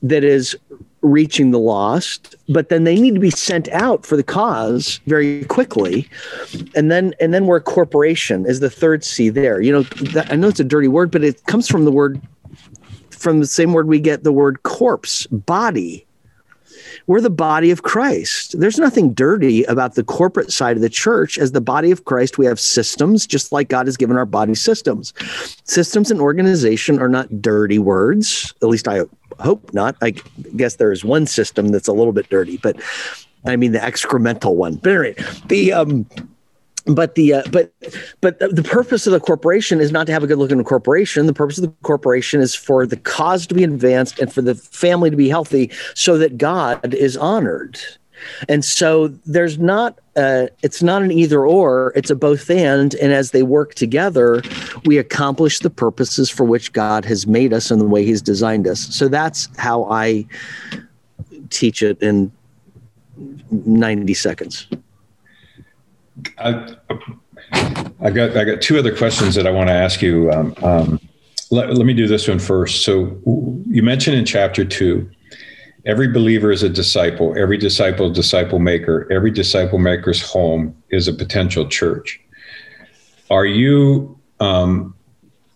that 0.02 0.24
is 0.24 0.56
reaching 1.02 1.52
the 1.52 1.60
lost 1.60 2.36
but 2.50 2.70
then 2.70 2.84
they 2.84 3.00
need 3.00 3.14
to 3.14 3.20
be 3.20 3.30
sent 3.30 3.68
out 3.70 4.06
for 4.06 4.18
the 4.18 4.24
cause 4.24 5.00
very 5.06 5.46
quickly 5.46 6.10
and 6.76 6.92
then 6.92 7.14
and 7.20 7.34
then 7.34 7.46
we're 7.46 7.58
a 7.58 7.62
corporation 7.62 8.46
is 8.46 8.60
the 8.60 8.70
third 8.70 9.04
c 9.04 9.30
there 9.30 9.62
you 9.62 9.72
know 9.72 9.84
that, 10.12 10.32
i 10.32 10.36
know 10.36 10.48
it's 10.48 10.60
a 10.60 10.64
dirty 10.64 10.88
word 10.88 11.12
but 11.12 11.24
it 11.24 11.44
comes 11.46 11.68
from 11.68 11.86
the 11.86 11.92
word 11.92 12.22
from 13.12 13.40
the 13.40 13.48
same 13.48 13.74
word 13.74 13.88
we 13.88 14.00
get 14.00 14.24
the 14.24 14.32
word 14.32 14.64
corpse 14.64 15.28
body 15.28 16.08
we're 17.08 17.22
the 17.22 17.30
body 17.30 17.72
of 17.72 17.84
Christ. 17.84 18.60
There's 18.60 18.78
nothing 18.78 19.14
dirty 19.14 19.64
about 19.64 19.96
the 19.96 20.04
corporate 20.04 20.52
side 20.52 20.76
of 20.76 20.82
the 20.82 20.90
church. 20.90 21.38
As 21.38 21.54
the 21.54 21.62
body 21.62 21.90
of 21.90 22.04
Christ, 22.04 22.38
we 22.38 22.46
have 22.46 22.60
systems, 22.60 23.26
just 23.26 23.54
like 23.54 23.70
God 23.70 23.88
has 23.88 23.96
given 23.96 24.18
our 24.18 24.26
body 24.26 24.56
systems. 24.56 25.14
Systems 25.64 26.12
and 26.12 26.20
organization 26.20 27.00
are 27.00 27.08
not 27.08 27.42
dirty 27.42 27.80
words. 27.80 28.54
At 28.62 28.68
least 28.68 28.90
I 28.90 29.04
hope 29.40 29.74
not. 29.74 29.96
I 30.02 30.12
guess 30.56 30.76
there 30.76 30.92
is 30.92 31.04
one 31.04 31.26
system 31.26 31.70
that's 31.70 31.88
a 31.88 31.94
little 31.94 32.14
bit 32.14 32.30
dirty, 32.30 32.58
but 32.58 32.82
I 33.46 33.56
mean 33.56 33.72
the 33.72 33.80
excremental 33.80 34.56
one. 34.56 34.76
But 34.76 34.90
anyway, 34.90 35.16
the 35.48 35.74
um, 35.74 36.06
but 36.88 37.16
the 37.16 37.36
uh, 37.36 37.44
but 37.52 37.72
but 38.22 38.40
the 38.40 38.64
purpose 38.64 39.06
of 39.06 39.14
the 39.14 39.20
corporation 39.20 39.80
is 39.80 39.92
not 39.92 40.08
to 40.08 40.14
have 40.14 40.24
a 40.24 40.28
good 40.28 40.38
looking 40.38 40.64
corporation 40.64 41.26
the 41.26 41.34
purpose 41.34 41.58
of 41.58 41.64
the 41.64 41.74
corporation 41.84 42.40
is 42.40 42.56
for 42.56 42.86
the 42.86 42.98
cause 42.98 43.46
to 43.48 43.54
be 43.54 43.64
advanced 43.64 44.20
and 44.20 44.34
for 44.34 44.42
the 44.42 44.56
family 44.56 45.10
to 45.10 45.18
be 45.18 45.30
healthy 45.30 45.70
so 45.94 46.18
that 46.18 46.38
god 46.38 46.94
is 46.94 47.18
honored 47.18 47.80
and 48.50 48.64
so 48.64 49.08
there's 49.26 49.58
not 49.58 50.00
it's 50.64 50.82
not 50.82 51.04
an 51.04 51.12
either 51.12 51.46
or 51.46 51.94
it's 51.96 52.10
a 52.10 52.16
both 52.16 52.50
and 52.50 52.96
and 52.96 53.14
as 53.14 53.32
they 53.32 53.44
work 53.44 53.76
together 53.76 54.42
we 54.86 54.98
accomplish 54.98 55.60
the 55.60 55.70
purposes 55.70 56.30
for 56.30 56.44
which 56.44 56.74
god 56.74 57.06
has 57.06 57.28
made 57.28 57.54
us 57.54 57.70
and 57.70 57.80
the 57.80 57.86
way 57.86 58.04
he's 58.04 58.22
designed 58.22 58.68
us 58.68 58.80
so 58.96 59.08
that's 59.08 59.48
how 59.58 59.86
i 59.86 60.26
teach 61.50 61.84
it 61.84 62.02
in 62.02 62.32
90 63.52 64.14
seconds 64.14 64.68
I, 66.38 66.76
I 68.02 68.10
got 68.12 68.36
I 68.36 68.44
got 68.44 68.62
two 68.62 68.78
other 68.78 68.96
questions 68.96 69.36
that 69.36 69.48
I 69.48 69.52
want 69.52 69.70
to 69.70 69.74
ask 69.74 70.02
you. 70.02 70.32
Um, 70.32 70.56
um, 70.64 71.00
let, 71.52 71.74
let 71.74 71.86
me 71.86 71.94
do 71.94 72.08
this 72.08 72.28
one 72.28 72.40
first. 72.40 72.84
So 72.84 73.20
you 73.68 73.82
mentioned 73.84 74.18
in 74.18 74.26
chapter 74.26 74.66
two, 74.66 75.10
every 75.88 76.10
believer 76.10 76.52
is 76.52 76.62
a 76.62 76.70
disciple. 76.70 77.34
Every 77.38 77.58
disciple, 77.58 78.12
disciple 78.12 78.60
maker. 78.60 79.08
Every 79.12 79.32
disciple 79.32 79.80
maker's 79.80 80.22
home 80.22 80.76
is 80.90 81.08
a 81.08 81.14
potential 81.14 81.68
church. 81.68 82.20
Are 83.32 83.46
you? 83.46 84.20
Um, 84.40 84.94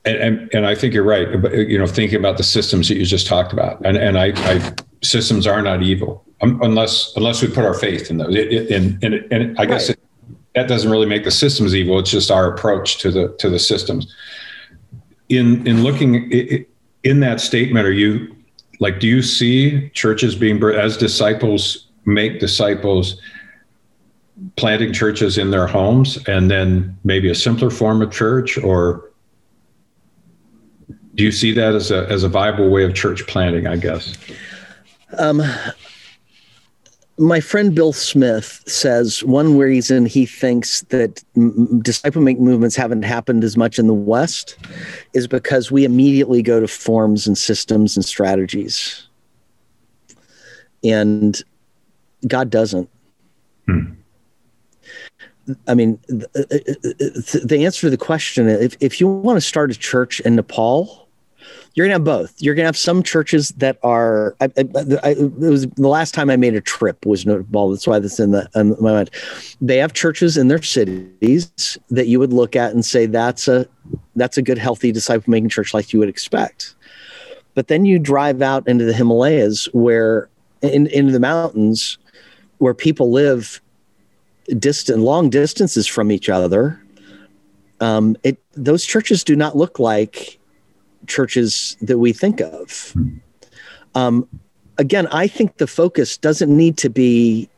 and, 0.05 0.17
and, 0.17 0.49
and 0.55 0.65
I 0.65 0.73
think 0.73 0.95
you're 0.95 1.03
right. 1.03 1.27
You 1.53 1.77
know, 1.77 1.85
thinking 1.85 2.17
about 2.17 2.37
the 2.37 2.43
systems 2.43 2.87
that 2.87 2.95
you 2.95 3.05
just 3.05 3.27
talked 3.27 3.53
about, 3.53 3.85
and 3.85 3.97
and 3.97 4.17
I, 4.17 4.31
I 4.35 4.73
systems 5.03 5.45
are 5.45 5.61
not 5.61 5.83
evil 5.83 6.25
um, 6.41 6.59
unless 6.63 7.15
unless 7.15 7.43
we 7.43 7.49
put 7.49 7.65
our 7.65 7.75
faith 7.75 8.09
in 8.09 8.17
those. 8.17 8.35
and, 8.35 9.03
and, 9.03 9.13
and 9.31 9.59
I 9.59 9.65
guess 9.65 9.89
right. 9.89 9.97
it, 9.97 10.33
that 10.55 10.67
doesn't 10.67 10.89
really 10.89 11.05
make 11.05 11.23
the 11.23 11.31
systems 11.31 11.75
evil. 11.75 11.99
It's 11.99 12.09
just 12.09 12.31
our 12.31 12.51
approach 12.51 12.97
to 12.99 13.11
the 13.11 13.35
to 13.37 13.49
the 13.49 13.59
systems. 13.59 14.11
In 15.29 15.65
in 15.67 15.83
looking 15.83 16.31
in 17.03 17.19
that 17.19 17.39
statement, 17.39 17.85
are 17.85 17.91
you 17.91 18.35
like 18.81 18.99
do 18.99 19.07
you 19.07 19.21
see 19.21 19.89
churches 19.91 20.35
being 20.35 20.61
as 20.63 20.97
disciples 20.97 21.87
make 22.05 22.39
disciples 22.39 23.21
planting 24.55 24.91
churches 24.91 25.37
in 25.37 25.51
their 25.51 25.67
homes 25.67 26.17
and 26.27 26.49
then 26.49 26.97
maybe 27.03 27.29
a 27.29 27.35
simpler 27.35 27.69
form 27.69 28.01
of 28.01 28.11
church? 28.11 28.57
Or 28.57 29.11
do 31.13 31.23
you 31.23 31.31
see 31.31 31.53
that 31.53 31.75
as 31.75 31.91
a 31.91 32.07
as 32.09 32.23
a 32.23 32.27
viable 32.27 32.69
way 32.69 32.83
of 32.83 32.95
church 32.95 33.25
planting 33.27 33.67
i 33.67 33.75
guess? 33.75 34.17
Um, 35.17 35.43
my 37.21 37.39
friend 37.39 37.75
Bill 37.75 37.93
Smith 37.93 38.63
says 38.65 39.23
one 39.23 39.55
reason 39.55 40.07
he 40.07 40.25
thinks 40.25 40.81
that 40.89 41.23
disciple 41.83 42.21
make 42.21 42.39
movements 42.39 42.75
haven't 42.75 43.03
happened 43.03 43.43
as 43.43 43.55
much 43.55 43.77
in 43.77 43.85
the 43.85 43.93
West 43.93 44.57
is 45.13 45.27
because 45.27 45.71
we 45.71 45.85
immediately 45.85 46.41
go 46.41 46.59
to 46.59 46.67
forms 46.67 47.27
and 47.27 47.37
systems 47.37 47.95
and 47.95 48.03
strategies. 48.03 49.07
And 50.83 51.39
God 52.27 52.49
doesn't. 52.49 52.89
Hmm. 53.67 53.91
I 55.67 55.75
mean, 55.75 55.99
the, 56.07 56.27
uh, 56.35 56.39
uh, 56.41 57.39
uh, 57.39 57.45
the, 57.45 57.65
answer 57.65 57.81
to 57.81 57.89
the 57.91 57.97
question 57.97 58.47
if, 58.47 58.75
if 58.79 58.99
you 58.99 59.07
want 59.07 59.37
to 59.37 59.41
start 59.41 59.71
a 59.71 59.75
church 59.75 60.19
in 60.21 60.35
Nepal, 60.35 61.00
you're 61.73 61.85
gonna 61.85 61.95
have 61.95 62.03
both. 62.03 62.41
You're 62.41 62.53
gonna 62.53 62.67
have 62.67 62.77
some 62.77 63.01
churches 63.01 63.49
that 63.57 63.77
are. 63.81 64.35
I, 64.41 64.45
I, 64.57 64.65
I, 65.03 65.09
it 65.11 65.39
was 65.39 65.67
the 65.67 65.87
last 65.87 66.13
time 66.13 66.29
I 66.29 66.35
made 66.35 66.53
a 66.53 66.61
trip 66.61 67.05
was 67.05 67.25
notable. 67.25 67.69
That's 67.69 67.87
why 67.87 67.99
that's 67.99 68.19
in 68.19 68.31
the 68.31 68.49
in 68.55 68.75
my 68.81 68.91
mind. 68.91 69.09
They 69.61 69.77
have 69.77 69.93
churches 69.93 70.37
in 70.37 70.49
their 70.49 70.61
cities 70.61 71.77
that 71.89 72.07
you 72.07 72.19
would 72.19 72.33
look 72.33 72.55
at 72.55 72.73
and 72.73 72.83
say 72.83 73.05
that's 73.05 73.47
a 73.47 73.65
that's 74.15 74.37
a 74.37 74.41
good 74.41 74.57
healthy 74.57 74.91
disciple 74.91 75.31
making 75.31 75.49
church 75.49 75.73
like 75.73 75.93
you 75.93 75.99
would 75.99 76.09
expect. 76.09 76.75
But 77.53 77.67
then 77.69 77.85
you 77.85 77.99
drive 77.99 78.41
out 78.41 78.67
into 78.67 78.83
the 78.83 78.93
Himalayas 78.93 79.65
where 79.71 80.29
in 80.61 80.87
into 80.87 81.13
the 81.13 81.19
mountains 81.21 81.97
where 82.57 82.73
people 82.73 83.11
live 83.11 83.61
distant 84.59 84.99
long 84.99 85.29
distances 85.29 85.87
from 85.87 86.11
each 86.11 86.27
other. 86.27 86.81
Um, 87.79 88.17
it 88.23 88.43
those 88.53 88.85
churches 88.85 89.23
do 89.23 89.37
not 89.37 89.55
look 89.55 89.79
like 89.79 90.37
churches 91.07 91.77
that 91.81 91.97
we 91.97 92.13
think 92.13 92.41
of. 92.41 92.95
Um, 93.95 94.27
again, 94.77 95.07
I 95.07 95.27
think 95.27 95.57
the 95.57 95.67
focus 95.67 96.17
doesn't 96.17 96.55
need 96.55 96.77
to 96.77 96.89
be. 96.89 97.49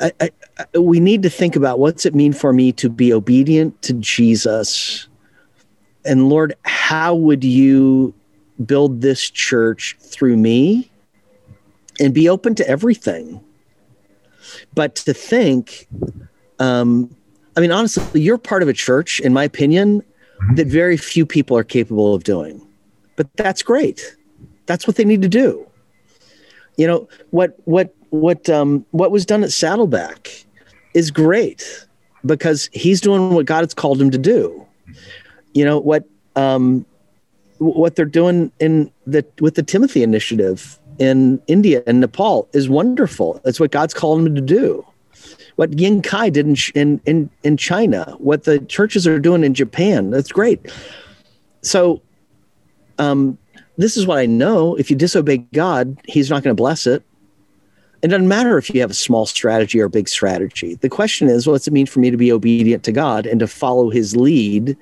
I, 0.00 0.12
I, 0.20 0.30
I, 0.58 0.78
we 0.78 1.00
need 1.00 1.22
to 1.22 1.30
think 1.30 1.56
about 1.56 1.78
what's 1.78 2.04
it 2.04 2.14
mean 2.14 2.32
for 2.32 2.52
me 2.52 2.72
to 2.72 2.90
be 2.90 3.12
obedient 3.12 3.80
to 3.82 3.94
Jesus, 3.94 5.08
and 6.04 6.28
Lord, 6.28 6.54
how 6.64 7.14
would 7.14 7.44
you 7.44 8.14
build 8.64 9.00
this 9.00 9.30
church 9.30 9.96
through 10.00 10.36
me 10.36 10.90
and 12.00 12.14
be 12.14 12.28
open 12.28 12.54
to 12.54 12.68
everything. 12.68 13.42
But 14.74 14.94
to 14.96 15.14
think, 15.14 15.88
um, 16.58 17.14
I 17.56 17.60
mean, 17.60 17.72
honestly, 17.72 18.20
you're 18.20 18.38
part 18.38 18.62
of 18.62 18.68
a 18.68 18.72
church, 18.72 19.20
in 19.20 19.32
my 19.32 19.44
opinion, 19.44 20.02
that 20.54 20.66
very 20.66 20.96
few 20.96 21.26
people 21.26 21.56
are 21.56 21.64
capable 21.64 22.14
of 22.14 22.24
doing. 22.24 22.66
But 23.16 23.28
that's 23.36 23.62
great. 23.62 24.16
That's 24.66 24.86
what 24.86 24.96
they 24.96 25.04
need 25.04 25.22
to 25.22 25.28
do. 25.28 25.66
You 26.76 26.86
know 26.86 27.08
what 27.30 27.58
what 27.64 27.94
what 28.10 28.48
um, 28.50 28.84
what 28.90 29.10
was 29.10 29.24
done 29.24 29.42
at 29.42 29.52
Saddleback 29.52 30.44
is 30.94 31.10
great 31.10 31.86
because 32.24 32.68
he's 32.72 33.00
doing 33.00 33.34
what 33.34 33.46
God 33.46 33.64
has 33.64 33.74
called 33.74 34.00
him 34.00 34.10
to 34.10 34.18
do. 34.18 34.66
You 35.54 35.64
know 35.64 35.78
what 35.78 36.04
um, 36.34 36.84
what 37.58 37.96
they're 37.96 38.04
doing 38.04 38.52
in 38.60 38.90
the 39.06 39.24
with 39.40 39.54
the 39.54 39.62
Timothy 39.62 40.02
Initiative 40.02 40.78
in 40.98 41.40
India 41.46 41.82
and 41.86 42.00
Nepal 42.00 42.48
is 42.52 42.68
wonderful. 42.68 43.40
That's 43.44 43.60
what 43.60 43.70
God's 43.70 43.94
called 43.94 44.20
him 44.20 44.34
to 44.34 44.40
do. 44.40 44.86
What 45.56 45.78
Ying 45.78 46.02
Kai 46.02 46.30
did 46.30 46.46
in, 46.46 46.56
in, 46.74 47.00
in, 47.06 47.30
in 47.42 47.56
China, 47.56 48.14
what 48.18 48.44
the 48.44 48.58
churches 48.60 49.06
are 49.06 49.18
doing 49.18 49.42
in 49.42 49.54
Japan, 49.54 50.10
that's 50.10 50.30
great. 50.30 50.70
So, 51.62 52.02
um, 52.98 53.38
this 53.78 53.96
is 53.96 54.06
what 54.06 54.18
I 54.18 54.26
know. 54.26 54.74
If 54.76 54.90
you 54.90 54.96
disobey 54.96 55.38
God, 55.38 55.98
He's 56.04 56.30
not 56.30 56.42
going 56.42 56.54
to 56.54 56.60
bless 56.60 56.86
it. 56.86 57.02
It 58.02 58.08
doesn't 58.08 58.28
matter 58.28 58.58
if 58.58 58.70
you 58.70 58.80
have 58.80 58.90
a 58.90 58.94
small 58.94 59.26
strategy 59.26 59.80
or 59.80 59.86
a 59.86 59.90
big 59.90 60.08
strategy. 60.08 60.74
The 60.76 60.88
question 60.88 61.28
is, 61.28 61.46
what's 61.46 61.66
it 61.66 61.72
mean 61.72 61.86
for 61.86 62.00
me 62.00 62.10
to 62.10 62.16
be 62.16 62.30
obedient 62.30 62.84
to 62.84 62.92
God 62.92 63.26
and 63.26 63.40
to 63.40 63.46
follow 63.46 63.90
His 63.90 64.14
lead? 64.14 64.76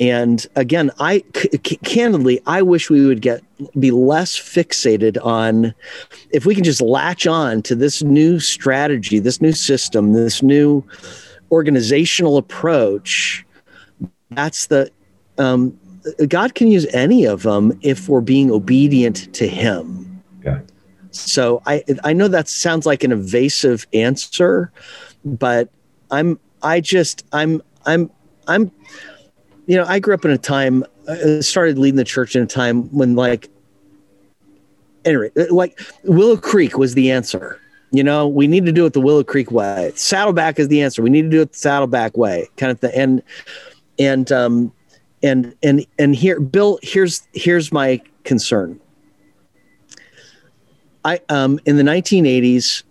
And 0.00 0.46
again, 0.56 0.90
I 0.98 1.22
c- 1.34 1.76
candidly, 1.84 2.40
I 2.46 2.62
wish 2.62 2.88
we 2.88 3.04
would 3.06 3.20
get 3.20 3.42
be 3.78 3.90
less 3.90 4.38
fixated 4.38 5.22
on 5.24 5.74
if 6.30 6.46
we 6.46 6.54
can 6.54 6.64
just 6.64 6.80
latch 6.80 7.26
on 7.26 7.62
to 7.62 7.74
this 7.74 8.02
new 8.02 8.40
strategy, 8.40 9.18
this 9.18 9.40
new 9.40 9.52
system, 9.52 10.14
this 10.14 10.42
new 10.42 10.82
organizational 11.50 12.38
approach. 12.38 13.44
That's 14.30 14.66
the 14.66 14.90
um, 15.38 15.78
God 16.28 16.54
can 16.54 16.68
use 16.68 16.86
any 16.94 17.24
of 17.24 17.42
them 17.42 17.78
if 17.82 18.08
we're 18.08 18.22
being 18.22 18.50
obedient 18.50 19.32
to 19.34 19.46
Him. 19.46 20.22
Yeah. 20.44 20.60
So 21.10 21.62
I 21.66 21.84
I 22.02 22.14
know 22.14 22.28
that 22.28 22.48
sounds 22.48 22.86
like 22.86 23.04
an 23.04 23.12
evasive 23.12 23.86
answer, 23.92 24.72
but 25.24 25.68
I'm 26.10 26.40
I 26.62 26.80
just 26.80 27.24
I'm 27.32 27.62
I'm 27.84 28.10
I'm 28.48 28.72
you 29.66 29.76
know 29.76 29.84
I 29.86 29.98
grew 29.98 30.14
up 30.14 30.24
in 30.24 30.30
a 30.30 30.38
time 30.38 30.84
I 31.08 31.40
started 31.40 31.78
leading 31.78 31.96
the 31.96 32.04
church 32.04 32.36
in 32.36 32.42
a 32.42 32.46
time 32.46 32.84
when 32.94 33.14
like 33.14 33.48
anyway 35.04 35.30
like 35.50 35.80
Willow 36.04 36.36
Creek 36.36 36.78
was 36.78 36.94
the 36.94 37.10
answer. 37.10 37.58
You 37.94 38.02
know, 38.02 38.26
we 38.26 38.46
need 38.46 38.64
to 38.64 38.72
do 38.72 38.86
it 38.86 38.94
the 38.94 39.02
Willow 39.02 39.22
Creek 39.22 39.50
way. 39.50 39.92
Saddleback 39.94 40.58
is 40.58 40.68
the 40.68 40.80
answer. 40.80 41.02
We 41.02 41.10
need 41.10 41.22
to 41.22 41.28
do 41.28 41.42
it 41.42 41.52
the 41.52 41.58
Saddleback 41.58 42.16
way, 42.16 42.48
kind 42.56 42.72
of 42.72 42.80
thing. 42.80 42.92
And 42.94 43.22
and 43.98 44.32
um, 44.32 44.72
and 45.22 45.54
and 45.62 45.86
and 45.98 46.14
here 46.14 46.40
bill 46.40 46.78
here's 46.82 47.26
here's 47.32 47.72
my 47.72 48.00
concern 48.24 48.78
i 51.04 51.20
um 51.28 51.58
in 51.64 51.76
the 51.76 51.82
1980s 51.82 52.82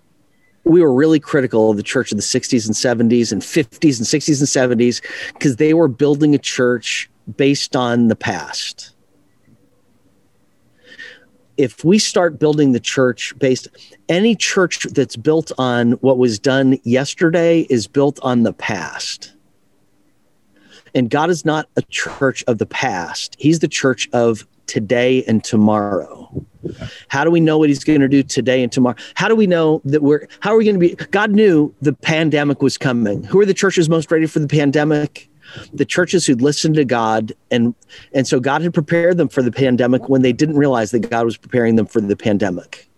we 0.63 0.81
were 0.81 0.93
really 0.93 1.19
critical 1.19 1.71
of 1.71 1.77
the 1.77 1.83
church 1.83 2.11
of 2.11 2.17
the 2.17 2.23
60s 2.23 2.65
and 2.65 2.75
70s 2.75 3.31
and 3.31 3.41
50s 3.41 3.97
and 3.97 4.07
60s 4.07 4.67
and 4.67 4.79
70s 4.79 5.01
because 5.33 5.55
they 5.55 5.73
were 5.73 5.87
building 5.87 6.35
a 6.35 6.39
church 6.39 7.09
based 7.37 7.75
on 7.75 8.07
the 8.07 8.15
past. 8.15 8.93
If 11.57 11.83
we 11.83 11.99
start 11.99 12.39
building 12.39 12.71
the 12.71 12.79
church 12.79 13.37
based 13.37 13.67
any 14.09 14.35
church 14.35 14.83
that's 14.91 15.15
built 15.15 15.51
on 15.57 15.93
what 15.93 16.17
was 16.17 16.39
done 16.39 16.79
yesterday 16.83 17.61
is 17.69 17.87
built 17.87 18.19
on 18.23 18.43
the 18.43 18.53
past 18.53 19.33
and 20.93 21.09
God 21.09 21.29
is 21.29 21.45
not 21.45 21.69
a 21.75 21.81
church 21.83 22.43
of 22.47 22.57
the 22.57 22.65
past, 22.65 23.35
He's 23.39 23.59
the 23.59 23.67
church 23.67 24.09
of 24.13 24.45
today 24.71 25.21
and 25.25 25.43
tomorrow. 25.43 26.45
How 27.09 27.25
do 27.25 27.31
we 27.31 27.41
know 27.41 27.57
what 27.57 27.67
he's 27.67 27.83
going 27.83 27.99
to 27.99 28.07
do 28.07 28.23
today 28.23 28.63
and 28.63 28.71
tomorrow? 28.71 28.95
How 29.15 29.27
do 29.27 29.35
we 29.35 29.45
know 29.45 29.81
that 29.83 30.01
we're, 30.01 30.27
how 30.39 30.53
are 30.53 30.57
we 30.57 30.63
going 30.63 30.79
to 30.79 30.79
be? 30.79 30.95
God 30.95 31.31
knew 31.31 31.75
the 31.81 31.91
pandemic 31.91 32.61
was 32.61 32.77
coming. 32.77 33.21
Who 33.23 33.37
are 33.41 33.45
the 33.45 33.53
churches 33.53 33.89
most 33.89 34.09
ready 34.09 34.27
for 34.27 34.39
the 34.39 34.47
pandemic? 34.47 35.29
The 35.73 35.83
churches 35.83 36.25
who'd 36.25 36.41
listened 36.41 36.75
to 36.75 36.85
God. 36.85 37.33
And, 37.49 37.75
and 38.13 38.25
so 38.25 38.39
God 38.39 38.61
had 38.61 38.73
prepared 38.73 39.17
them 39.17 39.27
for 39.27 39.41
the 39.41 39.51
pandemic 39.51 40.07
when 40.07 40.21
they 40.21 40.31
didn't 40.31 40.55
realize 40.55 40.91
that 40.91 41.09
God 41.09 41.25
was 41.25 41.35
preparing 41.35 41.75
them 41.75 41.85
for 41.85 41.99
the 41.99 42.15
pandemic. 42.15 42.89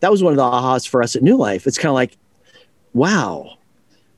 That 0.00 0.10
was 0.10 0.20
one 0.20 0.32
of 0.32 0.36
the 0.36 0.42
ahas 0.42 0.88
for 0.88 1.00
us 1.00 1.14
at 1.14 1.22
New 1.22 1.36
Life. 1.36 1.68
It's 1.68 1.78
kind 1.78 1.90
of 1.90 1.94
like, 1.94 2.16
wow, 2.92 3.56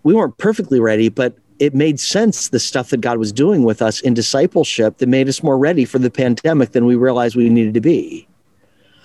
we 0.02 0.14
weren't 0.14 0.38
perfectly 0.38 0.80
ready, 0.80 1.10
but 1.10 1.36
it 1.58 1.74
made 1.74 1.98
sense 1.98 2.48
the 2.48 2.60
stuff 2.60 2.90
that 2.90 3.00
God 3.00 3.18
was 3.18 3.32
doing 3.32 3.62
with 3.64 3.80
us 3.82 4.00
in 4.00 4.14
discipleship 4.14 4.98
that 4.98 5.08
made 5.08 5.28
us 5.28 5.42
more 5.42 5.58
ready 5.58 5.84
for 5.84 5.98
the 5.98 6.10
pandemic 6.10 6.72
than 6.72 6.86
we 6.86 6.96
realized 6.96 7.36
we 7.36 7.48
needed 7.48 7.74
to 7.74 7.80
be. 7.80 8.26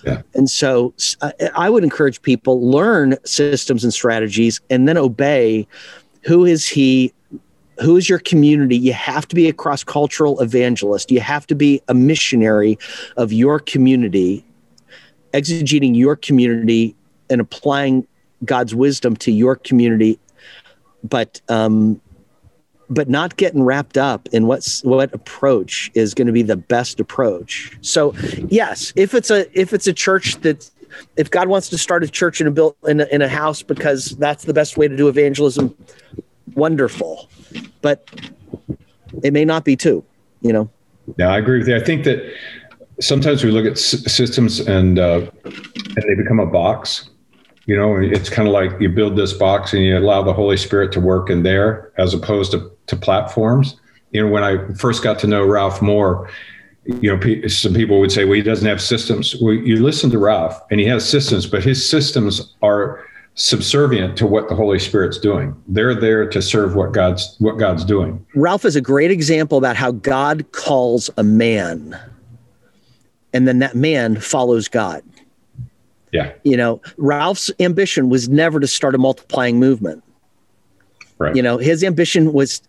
Yeah. 0.04 0.22
And 0.34 0.50
so 0.50 0.94
I 1.54 1.70
would 1.70 1.84
encourage 1.84 2.20
people 2.22 2.68
learn 2.68 3.16
systems 3.24 3.84
and 3.84 3.94
strategies 3.94 4.60
and 4.68 4.88
then 4.88 4.98
obey 4.98 5.66
who 6.24 6.44
is 6.44 6.66
he 6.66 7.12
who 7.80 7.96
is 7.96 8.08
your 8.08 8.18
community 8.18 8.76
you 8.76 8.92
have 8.92 9.26
to 9.28 9.34
be 9.34 9.48
a 9.48 9.52
cross-cultural 9.52 10.40
evangelist 10.40 11.10
you 11.10 11.20
have 11.20 11.46
to 11.46 11.54
be 11.54 11.80
a 11.88 11.94
missionary 11.94 12.78
of 13.16 13.32
your 13.32 13.58
community 13.58 14.44
exegeting 15.32 15.96
your 15.96 16.14
community 16.14 16.94
and 17.30 17.40
applying 17.40 18.06
God's 18.44 18.74
wisdom 18.74 19.16
to 19.16 19.32
your 19.32 19.56
community 19.56 20.18
but 21.02 21.40
um, 21.48 22.00
but 22.90 23.08
not 23.08 23.36
getting 23.36 23.62
wrapped 23.62 23.96
up 23.96 24.28
in 24.32 24.46
what's 24.46 24.82
what 24.84 25.12
approach 25.14 25.90
is 25.94 26.14
going 26.14 26.26
to 26.26 26.32
be 26.32 26.42
the 26.42 26.56
best 26.56 27.00
approach. 27.00 27.76
So, 27.80 28.14
yes, 28.48 28.92
if 28.96 29.14
it's 29.14 29.30
a 29.30 29.46
if 29.58 29.72
it's 29.72 29.86
a 29.86 29.92
church 29.92 30.36
that 30.42 30.70
if 31.16 31.30
God 31.30 31.48
wants 31.48 31.68
to 31.70 31.78
start 31.78 32.04
a 32.04 32.08
church 32.08 32.40
in 32.40 32.46
a 32.46 32.50
built 32.50 32.76
in 32.86 33.00
a, 33.00 33.04
in 33.06 33.22
a 33.22 33.28
house 33.28 33.62
because 33.62 34.10
that's 34.18 34.44
the 34.44 34.54
best 34.54 34.76
way 34.76 34.88
to 34.88 34.96
do 34.96 35.08
evangelism, 35.08 35.76
wonderful. 36.54 37.28
But 37.80 38.08
it 39.22 39.32
may 39.32 39.44
not 39.44 39.64
be 39.64 39.76
too, 39.76 40.04
you 40.40 40.52
know. 40.52 40.70
Yeah, 41.18 41.28
I 41.28 41.38
agree 41.38 41.58
with 41.58 41.68
you. 41.68 41.76
I 41.76 41.82
think 41.82 42.04
that 42.04 42.22
sometimes 43.00 43.44
we 43.44 43.50
look 43.50 43.66
at 43.66 43.72
s- 43.72 44.12
systems 44.12 44.60
and 44.60 44.98
uh, 44.98 45.30
and 45.44 46.04
they 46.08 46.14
become 46.14 46.40
a 46.40 46.46
box 46.46 47.08
you 47.66 47.76
know 47.76 47.96
it's 47.96 48.28
kind 48.28 48.48
of 48.48 48.54
like 48.54 48.72
you 48.80 48.88
build 48.88 49.16
this 49.16 49.32
box 49.32 49.72
and 49.72 49.82
you 49.82 49.96
allow 49.96 50.22
the 50.22 50.32
holy 50.32 50.56
spirit 50.56 50.92
to 50.92 51.00
work 51.00 51.30
in 51.30 51.42
there 51.42 51.92
as 51.98 52.14
opposed 52.14 52.52
to, 52.52 52.70
to 52.86 52.96
platforms. 52.96 53.76
You 54.10 54.22
know 54.22 54.30
when 54.30 54.44
i 54.44 54.72
first 54.74 55.02
got 55.02 55.18
to 55.20 55.26
know 55.26 55.44
ralph 55.44 55.80
moore 55.80 56.28
you 56.84 57.14
know 57.14 57.48
some 57.48 57.74
people 57.74 58.00
would 58.00 58.10
say 58.10 58.24
well 58.24 58.34
he 58.34 58.42
doesn't 58.42 58.66
have 58.66 58.82
systems. 58.82 59.36
Well 59.40 59.54
you 59.54 59.82
listen 59.82 60.10
to 60.10 60.18
ralph 60.18 60.60
and 60.70 60.80
he 60.80 60.86
has 60.86 61.08
systems 61.08 61.46
but 61.46 61.62
his 61.62 61.88
systems 61.88 62.54
are 62.62 63.04
subservient 63.34 64.18
to 64.18 64.26
what 64.26 64.50
the 64.50 64.54
holy 64.54 64.78
spirit's 64.78 65.16
doing. 65.18 65.56
They're 65.66 65.94
there 65.94 66.28
to 66.28 66.42
serve 66.42 66.74
what 66.74 66.92
god's 66.92 67.36
what 67.38 67.58
god's 67.58 67.84
doing. 67.84 68.24
Ralph 68.34 68.64
is 68.64 68.76
a 68.76 68.80
great 68.80 69.10
example 69.10 69.56
about 69.56 69.76
how 69.76 69.92
god 69.92 70.50
calls 70.52 71.08
a 71.16 71.22
man 71.22 71.98
and 73.32 73.48
then 73.48 73.60
that 73.60 73.74
man 73.74 74.16
follows 74.16 74.68
god 74.68 75.02
yeah. 76.12 76.32
You 76.44 76.56
know, 76.56 76.80
Ralph's 76.98 77.50
ambition 77.58 78.08
was 78.08 78.28
never 78.28 78.60
to 78.60 78.66
start 78.66 78.94
a 78.94 78.98
multiplying 78.98 79.58
movement. 79.58 80.04
Right. 81.18 81.34
You 81.34 81.42
know, 81.42 81.58
his 81.58 81.82
ambition 81.82 82.32
was 82.32 82.62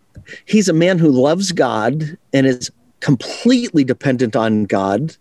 he's 0.46 0.68
a 0.68 0.72
man 0.72 0.98
who 0.98 1.10
loves 1.10 1.52
God 1.52 2.16
and 2.32 2.46
is 2.46 2.70
completely 3.00 3.84
dependent 3.84 4.34
on 4.34 4.64
God 4.64 5.16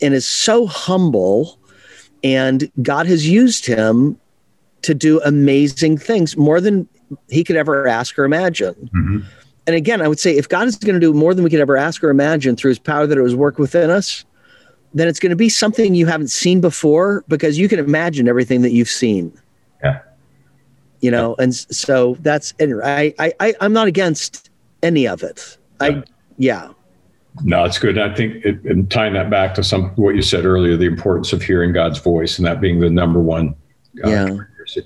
and 0.00 0.14
is 0.14 0.26
so 0.26 0.66
humble 0.66 1.58
and 2.24 2.70
God 2.82 3.06
has 3.06 3.28
used 3.28 3.66
him 3.66 4.18
to 4.82 4.94
do 4.94 5.20
amazing 5.22 5.98
things 5.98 6.36
more 6.36 6.60
than 6.60 6.88
he 7.28 7.44
could 7.44 7.56
ever 7.56 7.86
ask 7.86 8.18
or 8.18 8.24
imagine. 8.24 8.74
Mm-hmm. 8.74 9.18
And 9.66 9.76
again, 9.76 10.00
I 10.00 10.08
would 10.08 10.18
say 10.18 10.36
if 10.36 10.48
God 10.48 10.66
is 10.66 10.76
going 10.76 10.94
to 10.94 11.00
do 11.00 11.12
more 11.12 11.34
than 11.34 11.44
we 11.44 11.50
could 11.50 11.60
ever 11.60 11.76
ask 11.76 12.02
or 12.02 12.10
imagine 12.10 12.56
through 12.56 12.70
his 12.70 12.78
power 12.78 13.06
that 13.06 13.18
it 13.18 13.22
was 13.22 13.36
work 13.36 13.58
within 13.58 13.90
us, 13.90 14.24
then 14.94 15.08
it's 15.08 15.18
going 15.18 15.30
to 15.30 15.36
be 15.36 15.48
something 15.48 15.94
you 15.94 16.06
haven't 16.06 16.28
seen 16.28 16.60
before 16.60 17.24
because 17.28 17.58
you 17.58 17.68
can 17.68 17.78
imagine 17.78 18.28
everything 18.28 18.62
that 18.62 18.72
you've 18.72 18.88
seen. 18.88 19.32
Yeah. 19.82 20.00
You 21.00 21.10
know, 21.10 21.34
yeah. 21.38 21.44
and 21.44 21.54
so 21.54 22.16
that's 22.20 22.54
I, 22.60 23.14
I 23.18 23.32
I 23.40 23.54
I'm 23.60 23.72
not 23.72 23.88
against 23.88 24.50
any 24.82 25.06
of 25.08 25.22
it. 25.22 25.56
Yeah. 25.80 25.86
I 25.86 26.02
yeah. 26.38 26.72
No, 27.42 27.64
it's 27.64 27.78
good. 27.78 27.98
I 27.98 28.14
think 28.14 28.44
it, 28.44 28.62
and 28.64 28.90
tying 28.90 29.14
that 29.14 29.30
back 29.30 29.54
to 29.54 29.64
some 29.64 29.90
what 29.96 30.14
you 30.14 30.22
said 30.22 30.44
earlier, 30.44 30.76
the 30.76 30.86
importance 30.86 31.32
of 31.32 31.42
hearing 31.42 31.72
God's 31.72 31.98
voice 31.98 32.38
and 32.38 32.46
that 32.46 32.60
being 32.60 32.78
the 32.80 32.90
number 32.90 33.20
one 33.20 33.54
uh, 34.04 34.08
yeah. 34.08 34.36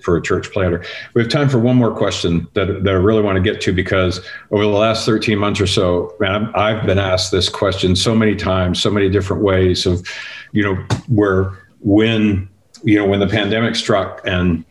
For 0.03 0.17
a 0.17 0.23
church 0.23 0.51
planter. 0.53 0.85
We 1.15 1.23
have 1.23 1.31
time 1.31 1.49
for 1.49 1.59
one 1.59 1.77
more 1.77 1.95
question 1.95 2.49
that, 2.55 2.85
that 2.85 2.91
I 2.91 2.97
really 2.97 3.23
want 3.23 3.37
to 3.37 3.43
get 3.43 3.61
to 3.63 3.73
because 3.73 4.25
over 4.51 4.65
the 4.65 4.71
last 4.71 5.07
13 5.07 5.39
months 5.39 5.61
or 5.61 5.67
so, 5.67 6.15
man, 6.21 6.51
I've 6.55 6.87
been 6.87 6.99
asked 6.99 7.31
this 7.31 7.49
question 7.49 7.97
so 7.97 8.15
many 8.15 8.35
times, 8.35 8.81
so 8.81 8.91
many 8.91 9.09
different 9.09 9.43
ways 9.43 9.87
of, 9.87 10.07
you 10.53 10.63
know, 10.63 10.75
where 11.09 11.59
when, 11.81 12.49
you 12.83 12.97
know, 12.97 13.07
when 13.07 13.21
the 13.21 13.27
pandemic 13.27 13.77
struck 13.77 14.21
and 14.27 14.65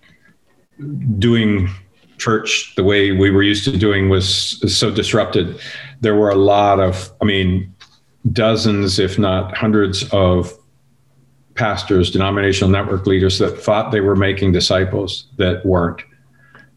doing 1.20 1.70
church 2.18 2.74
the 2.76 2.84
way 2.84 3.12
we 3.12 3.30
were 3.30 3.44
used 3.44 3.66
to 3.66 3.78
doing 3.78 4.10
was 4.10 4.60
so 4.74 4.92
disrupted, 4.92 5.60
there 6.02 6.16
were 6.16 6.30
a 6.30 6.36
lot 6.36 6.80
of, 6.80 7.12
I 7.22 7.26
mean, 7.26 7.74
dozens, 8.32 9.00
if 9.00 9.20
not 9.20 9.56
hundreds 9.56 10.08
of 10.12 10.52
pastors, 11.56 12.12
denominational 12.12 12.70
network 12.70 13.08
leaders 13.08 13.40
that 13.40 13.58
thought 13.58 13.92
they 13.92 14.02
were 14.02 14.16
making 14.16 14.52
disciples 14.52 15.28
that 15.38 15.66
weren't, 15.66 16.02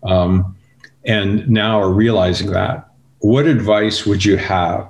um, 0.05 0.57
and 1.05 1.49
now 1.49 1.81
are 1.81 1.91
realizing 1.91 2.51
that. 2.53 2.89
What 3.19 3.47
advice 3.47 4.07
would 4.07 4.25
you 4.25 4.37
have 4.37 4.89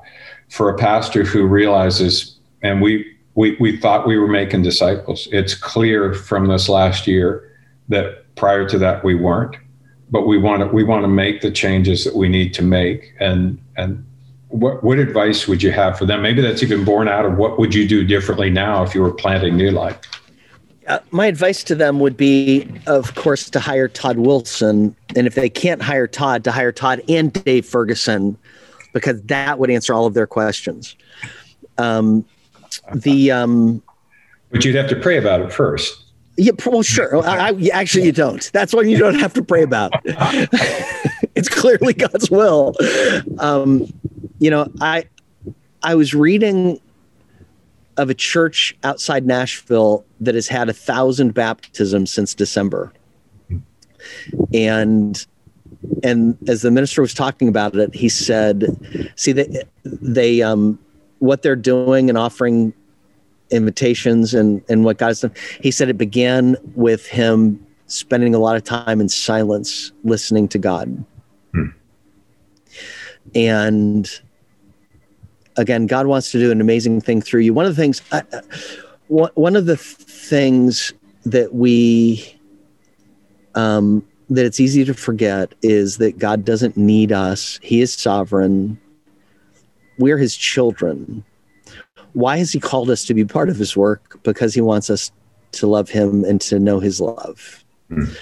for 0.50 0.68
a 0.68 0.76
pastor 0.76 1.24
who 1.24 1.46
realizes, 1.46 2.38
and 2.62 2.82
we 2.82 3.14
we, 3.34 3.56
we 3.60 3.76
thought 3.76 4.04
we 4.04 4.18
were 4.18 4.26
making 4.26 4.62
disciples. 4.62 5.28
It's 5.30 5.54
clear 5.54 6.12
from 6.12 6.48
this 6.48 6.68
last 6.68 7.06
year 7.06 7.48
that 7.88 8.34
prior 8.34 8.68
to 8.68 8.78
that 8.78 9.04
we 9.04 9.14
weren't, 9.14 9.54
but 10.10 10.26
we 10.26 10.38
want 10.38 10.62
to 10.62 10.66
we 10.66 10.82
want 10.82 11.04
to 11.04 11.08
make 11.08 11.40
the 11.40 11.52
changes 11.52 12.04
that 12.04 12.16
we 12.16 12.28
need 12.28 12.52
to 12.54 12.62
make. 12.62 13.14
And 13.20 13.60
and 13.76 14.04
what 14.48 14.82
what 14.82 14.98
advice 14.98 15.46
would 15.46 15.62
you 15.62 15.72
have 15.72 15.98
for 15.98 16.06
them? 16.06 16.22
Maybe 16.22 16.40
that's 16.40 16.62
even 16.62 16.84
born 16.84 17.08
out 17.08 17.24
of 17.24 17.36
what 17.36 17.58
would 17.58 17.74
you 17.74 17.86
do 17.86 18.04
differently 18.04 18.50
now 18.50 18.82
if 18.82 18.94
you 18.94 19.02
were 19.02 19.12
planting 19.12 19.56
New 19.56 19.70
Life. 19.70 19.98
Uh, 20.86 21.00
my 21.10 21.26
advice 21.26 21.62
to 21.64 21.74
them 21.74 22.00
would 22.00 22.16
be, 22.16 22.66
of 22.86 23.14
course, 23.14 23.50
to 23.50 23.60
hire 23.60 23.88
Todd 23.88 24.16
Wilson, 24.16 24.96
and 25.14 25.26
if 25.26 25.34
they 25.34 25.50
can't 25.50 25.82
hire 25.82 26.06
Todd, 26.06 26.44
to 26.44 26.52
hire 26.52 26.72
Todd 26.72 27.02
and 27.10 27.30
Dave 27.44 27.66
Ferguson, 27.66 28.38
because 28.94 29.20
that 29.24 29.58
would 29.58 29.70
answer 29.70 29.92
all 29.92 30.06
of 30.06 30.14
their 30.14 30.26
questions. 30.26 30.96
Um, 31.76 32.24
the 32.94 33.30
um, 33.30 33.82
but 34.50 34.64
you'd 34.64 34.76
have 34.76 34.88
to 34.88 34.96
pray 34.96 35.18
about 35.18 35.42
it 35.42 35.52
first. 35.52 36.04
Yeah, 36.38 36.52
well, 36.64 36.82
sure. 36.82 37.16
I, 37.26 37.48
I, 37.48 37.68
actually, 37.72 38.04
you 38.04 38.12
don't. 38.12 38.48
That's 38.52 38.72
one 38.72 38.88
you 38.88 38.96
don't 38.96 39.18
have 39.18 39.34
to 39.34 39.42
pray 39.42 39.64
about. 39.64 39.92
it's 41.34 41.48
clearly 41.48 41.92
God's 41.94 42.30
will. 42.30 42.76
Um, 43.40 43.92
you 44.38 44.50
know, 44.50 44.70
I 44.80 45.04
I 45.82 45.94
was 45.94 46.14
reading 46.14 46.80
of 47.96 48.10
a 48.10 48.14
church 48.14 48.76
outside 48.84 49.26
Nashville 49.26 50.04
that 50.20 50.34
has 50.34 50.48
had 50.48 50.68
a 50.68 50.72
thousand 50.72 51.34
baptisms 51.34 52.12
since 52.12 52.34
December, 52.34 52.92
and 54.54 55.26
and 56.02 56.36
as 56.48 56.62
the 56.62 56.70
minister 56.70 57.02
was 57.02 57.14
talking 57.14 57.48
about 57.48 57.74
it, 57.76 57.94
he 57.94 58.08
said, 58.08 58.66
"See, 59.16 59.32
they 59.32 59.62
they 59.84 60.42
um, 60.42 60.78
what 61.18 61.42
they're 61.42 61.56
doing 61.56 62.08
and 62.08 62.18
offering 62.18 62.72
invitations 63.50 64.34
and 64.34 64.62
and 64.68 64.84
what 64.84 64.98
God's 64.98 65.20
done." 65.20 65.32
He 65.60 65.70
said 65.70 65.88
it 65.88 65.98
began 65.98 66.56
with 66.74 67.06
him 67.06 67.64
spending 67.86 68.34
a 68.34 68.38
lot 68.38 68.56
of 68.56 68.64
time 68.64 69.00
in 69.00 69.08
silence, 69.08 69.92
listening 70.04 70.46
to 70.48 70.58
God, 70.58 71.04
hmm. 71.52 71.68
And 73.34 74.08
again, 75.56 75.86
God 75.86 76.06
wants 76.06 76.30
to 76.32 76.38
do 76.38 76.50
an 76.50 76.60
amazing 76.60 77.00
thing 77.00 77.20
through 77.20 77.40
you. 77.40 77.52
One 77.52 77.66
of 77.66 77.74
the 77.74 77.80
things, 77.80 78.00
uh, 78.12 78.22
one 79.08 79.56
of 79.56 79.66
the 79.66 79.76
things 79.76 80.92
that 81.24 81.54
we, 81.54 82.38
um, 83.54 84.06
that 84.30 84.46
it's 84.46 84.60
easy 84.60 84.84
to 84.84 84.94
forget 84.94 85.54
is 85.62 85.98
that 85.98 86.18
God 86.18 86.44
doesn't 86.44 86.76
need 86.76 87.12
us. 87.12 87.58
He 87.62 87.80
is 87.80 87.92
sovereign. 87.94 88.78
We're 89.98 90.18
his 90.18 90.36
children. 90.36 91.24
Why 92.12 92.38
has 92.38 92.52
he 92.52 92.60
called 92.60 92.90
us 92.90 93.04
to 93.06 93.14
be 93.14 93.24
part 93.24 93.48
of 93.48 93.56
his 93.56 93.76
work? 93.76 94.20
Because 94.22 94.54
he 94.54 94.60
wants 94.60 94.90
us 94.90 95.10
to 95.52 95.66
love 95.66 95.88
him 95.88 96.24
and 96.24 96.40
to 96.42 96.58
know 96.58 96.78
his 96.78 97.00
love. 97.00 97.64
Mm. 97.90 98.16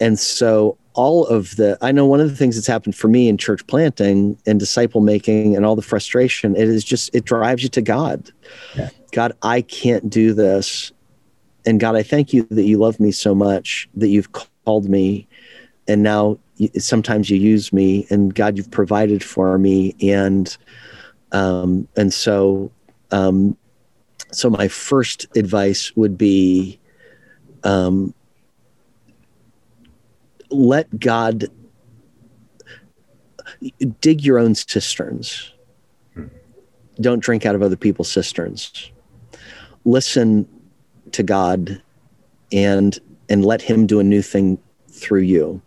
And 0.00 0.18
so 0.18 0.76
all 0.96 1.26
of 1.26 1.54
the 1.56 1.78
i 1.82 1.92
know 1.92 2.06
one 2.06 2.20
of 2.20 2.28
the 2.28 2.34
things 2.34 2.56
that's 2.56 2.66
happened 2.66 2.96
for 2.96 3.06
me 3.06 3.28
in 3.28 3.36
church 3.36 3.64
planting 3.66 4.36
and 4.46 4.58
disciple 4.58 5.02
making 5.02 5.54
and 5.54 5.64
all 5.64 5.76
the 5.76 5.82
frustration 5.82 6.56
it 6.56 6.68
is 6.68 6.82
just 6.82 7.14
it 7.14 7.24
drives 7.24 7.62
you 7.62 7.68
to 7.68 7.82
god. 7.82 8.32
Yeah. 8.74 8.88
god 9.12 9.32
i 9.42 9.60
can't 9.60 10.10
do 10.10 10.32
this. 10.32 10.90
And 11.66 11.78
god 11.78 11.94
i 11.94 12.02
thank 12.02 12.32
you 12.32 12.44
that 12.50 12.64
you 12.64 12.78
love 12.78 12.98
me 12.98 13.12
so 13.12 13.34
much 13.34 13.88
that 13.94 14.08
you've 14.08 14.30
called 14.32 14.88
me. 14.88 15.28
And 15.86 16.02
now 16.02 16.38
sometimes 16.78 17.30
you 17.30 17.38
use 17.38 17.72
me 17.72 18.06
and 18.10 18.34
god 18.34 18.56
you've 18.56 18.70
provided 18.70 19.22
for 19.22 19.58
me. 19.58 19.94
And 20.00 20.56
um 21.32 21.86
and 21.96 22.12
so 22.12 22.70
um 23.10 23.56
so 24.32 24.48
my 24.48 24.66
first 24.66 25.26
advice 25.36 25.94
would 25.94 26.16
be 26.16 26.80
um 27.64 28.14
let 30.56 30.98
God 30.98 31.46
dig 34.00 34.22
your 34.22 34.38
own 34.38 34.54
cisterns. 34.54 35.52
Hmm. 36.14 36.26
Don't 37.00 37.20
drink 37.20 37.44
out 37.44 37.54
of 37.54 37.62
other 37.62 37.76
people's 37.76 38.10
cisterns. 38.10 38.90
Listen 39.84 40.48
to 41.12 41.22
God 41.22 41.80
and 42.52 42.98
and 43.28 43.44
let 43.44 43.60
him 43.60 43.86
do 43.86 44.00
a 44.00 44.04
new 44.04 44.22
thing 44.22 44.58
through 44.88 45.20
you. 45.20 45.60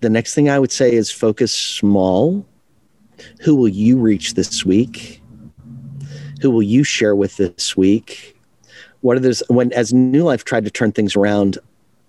The 0.00 0.10
next 0.10 0.34
thing 0.34 0.48
I 0.48 0.58
would 0.58 0.72
say 0.72 0.92
is 0.92 1.10
focus 1.10 1.52
small. 1.52 2.46
Who 3.42 3.54
will 3.54 3.68
you 3.68 3.98
reach 3.98 4.34
this 4.34 4.64
week? 4.64 5.22
Who 6.42 6.50
will 6.50 6.62
you 6.62 6.84
share 6.84 7.14
with 7.14 7.36
this 7.36 7.76
week? 7.76 8.36
What 9.00 9.16
are 9.16 9.20
those 9.20 9.42
when 9.48 9.72
as 9.72 9.92
New 9.92 10.22
Life 10.22 10.44
tried 10.44 10.64
to 10.64 10.70
turn 10.70 10.92
things 10.92 11.16
around, 11.16 11.58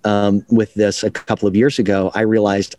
um, 0.05 0.45
with 0.49 0.73
this 0.73 1.03
a 1.03 1.11
couple 1.11 1.47
of 1.47 1.55
years 1.55 1.79
ago, 1.79 2.11
I 2.13 2.21
realized 2.21 2.75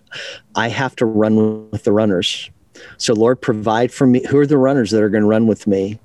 I 0.54 0.68
have 0.68 0.96
to 0.96 1.06
run 1.06 1.70
with 1.70 1.84
the 1.84 1.92
runners. 1.92 2.50
So 2.98 3.14
Lord, 3.14 3.40
provide 3.40 3.92
for 3.92 4.06
me. 4.06 4.24
Who 4.28 4.38
are 4.38 4.46
the 4.46 4.58
runners 4.58 4.90
that 4.90 5.02
are 5.02 5.08
going 5.08 5.22
to 5.22 5.28
run 5.28 5.46
with 5.46 5.66
me? 5.66 5.98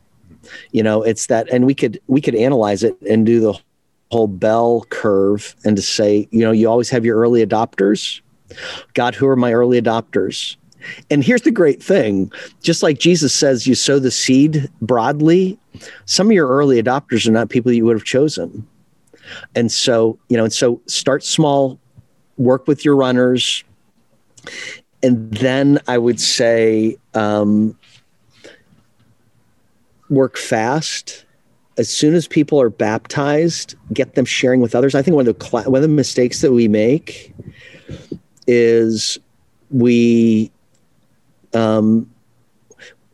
You 0.72 0.84
know, 0.84 1.04
it's 1.04 1.28
that, 1.28 1.50
and 1.50 1.66
we 1.66 1.76
could 1.76 2.00
we 2.08 2.22
could 2.22 2.36
analyze 2.36 2.84
it 2.84 2.96
and 3.02 3.26
do 3.26 3.40
the 3.40 3.60
whole 4.12 4.28
bell 4.28 4.86
curve 4.90 5.56
and 5.66 5.76
to 5.76 5.82
say, 5.82 6.28
you 6.32 6.40
know, 6.40 6.52
you 6.52 6.70
always 6.70 6.90
have 6.90 7.06
your 7.06 7.18
early 7.18 7.46
adopters. 7.46 8.22
God, 8.94 9.14
who 9.14 9.28
are 9.28 9.36
my 9.36 9.54
early 9.54 9.80
adopters? 9.80 10.56
And 11.10 11.24
here's 11.24 11.42
the 11.42 11.52
great 11.52 11.84
thing 11.84 12.32
just 12.62 12.82
like 12.82 13.00
Jesus 13.00 13.34
says, 13.34 13.68
you 13.68 13.76
sow 13.76 14.00
the 14.00 14.12
seed 14.12 14.70
broadly, 14.82 15.60
some 16.06 16.28
of 16.28 16.34
your 16.34 16.48
early 16.48 16.82
adopters 16.82 17.28
are 17.28 17.32
not 17.32 17.50
people 17.50 17.72
you 17.72 17.86
would 17.86 17.98
have 17.98 18.06
chosen. 18.06 18.68
And 19.56 19.72
so, 19.72 20.18
you 20.30 20.38
know, 20.38 20.44
and 20.44 20.54
so 20.54 20.82
start 20.88 21.24
small, 21.24 21.80
work 22.38 22.68
with 22.68 22.86
your 22.86 22.96
runners. 22.96 23.64
And 25.04 25.32
then 25.32 25.80
I 25.88 25.98
would 25.98 26.20
say 26.20 26.98
um, 27.14 27.78
work 30.10 30.38
fast. 30.38 31.26
As 31.78 31.90
soon 31.90 32.14
as 32.14 32.28
people 32.28 32.60
are 32.60 32.70
baptized, 32.70 33.76
get 33.94 34.16
them 34.16 34.26
sharing 34.26 34.60
with 34.60 34.76
others. 34.76 34.96
I 34.96 35.02
think 35.02 35.16
one 35.16 35.28
of 35.28 35.40
the 35.40 35.46
cl- 35.46 35.64
one 35.64 35.76
of 35.76 35.82
the 35.82 35.88
mistakes 35.88 36.42
that 36.42 36.52
we 36.52 36.68
make 36.68 37.34
is 38.48 39.18
we 39.72 40.52
um, 41.54 42.10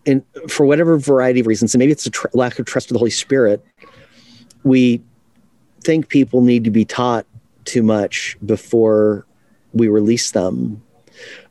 and 0.05 0.23
for 0.47 0.65
whatever 0.65 0.97
variety 0.97 1.39
of 1.39 1.47
reasons, 1.47 1.73
and 1.73 1.79
maybe 1.79 1.91
it's 1.91 2.05
a 2.05 2.09
tr- 2.09 2.27
lack 2.33 2.59
of 2.59 2.65
trust 2.65 2.89
of 2.89 2.93
the 2.93 2.99
Holy 2.99 3.11
Spirit, 3.11 3.63
we 4.63 5.01
think 5.85 6.09
people 6.09 6.41
need 6.41 6.63
to 6.63 6.71
be 6.71 6.83
taught 6.83 7.25
too 7.65 7.83
much 7.83 8.37
before 8.45 9.25
we 9.73 9.87
release 9.87 10.31
them. 10.31 10.81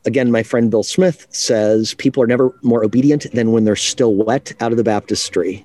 Again, 0.04 0.30
my 0.30 0.42
friend 0.42 0.70
Bill 0.70 0.82
Smith 0.82 1.26
says 1.30 1.94
people 1.94 2.22
are 2.22 2.26
never 2.26 2.52
more 2.62 2.84
obedient 2.84 3.30
than 3.32 3.52
when 3.52 3.64
they're 3.64 3.76
still 3.76 4.14
wet 4.14 4.52
out 4.60 4.72
of 4.72 4.76
the 4.76 4.84
baptistry. 4.84 5.64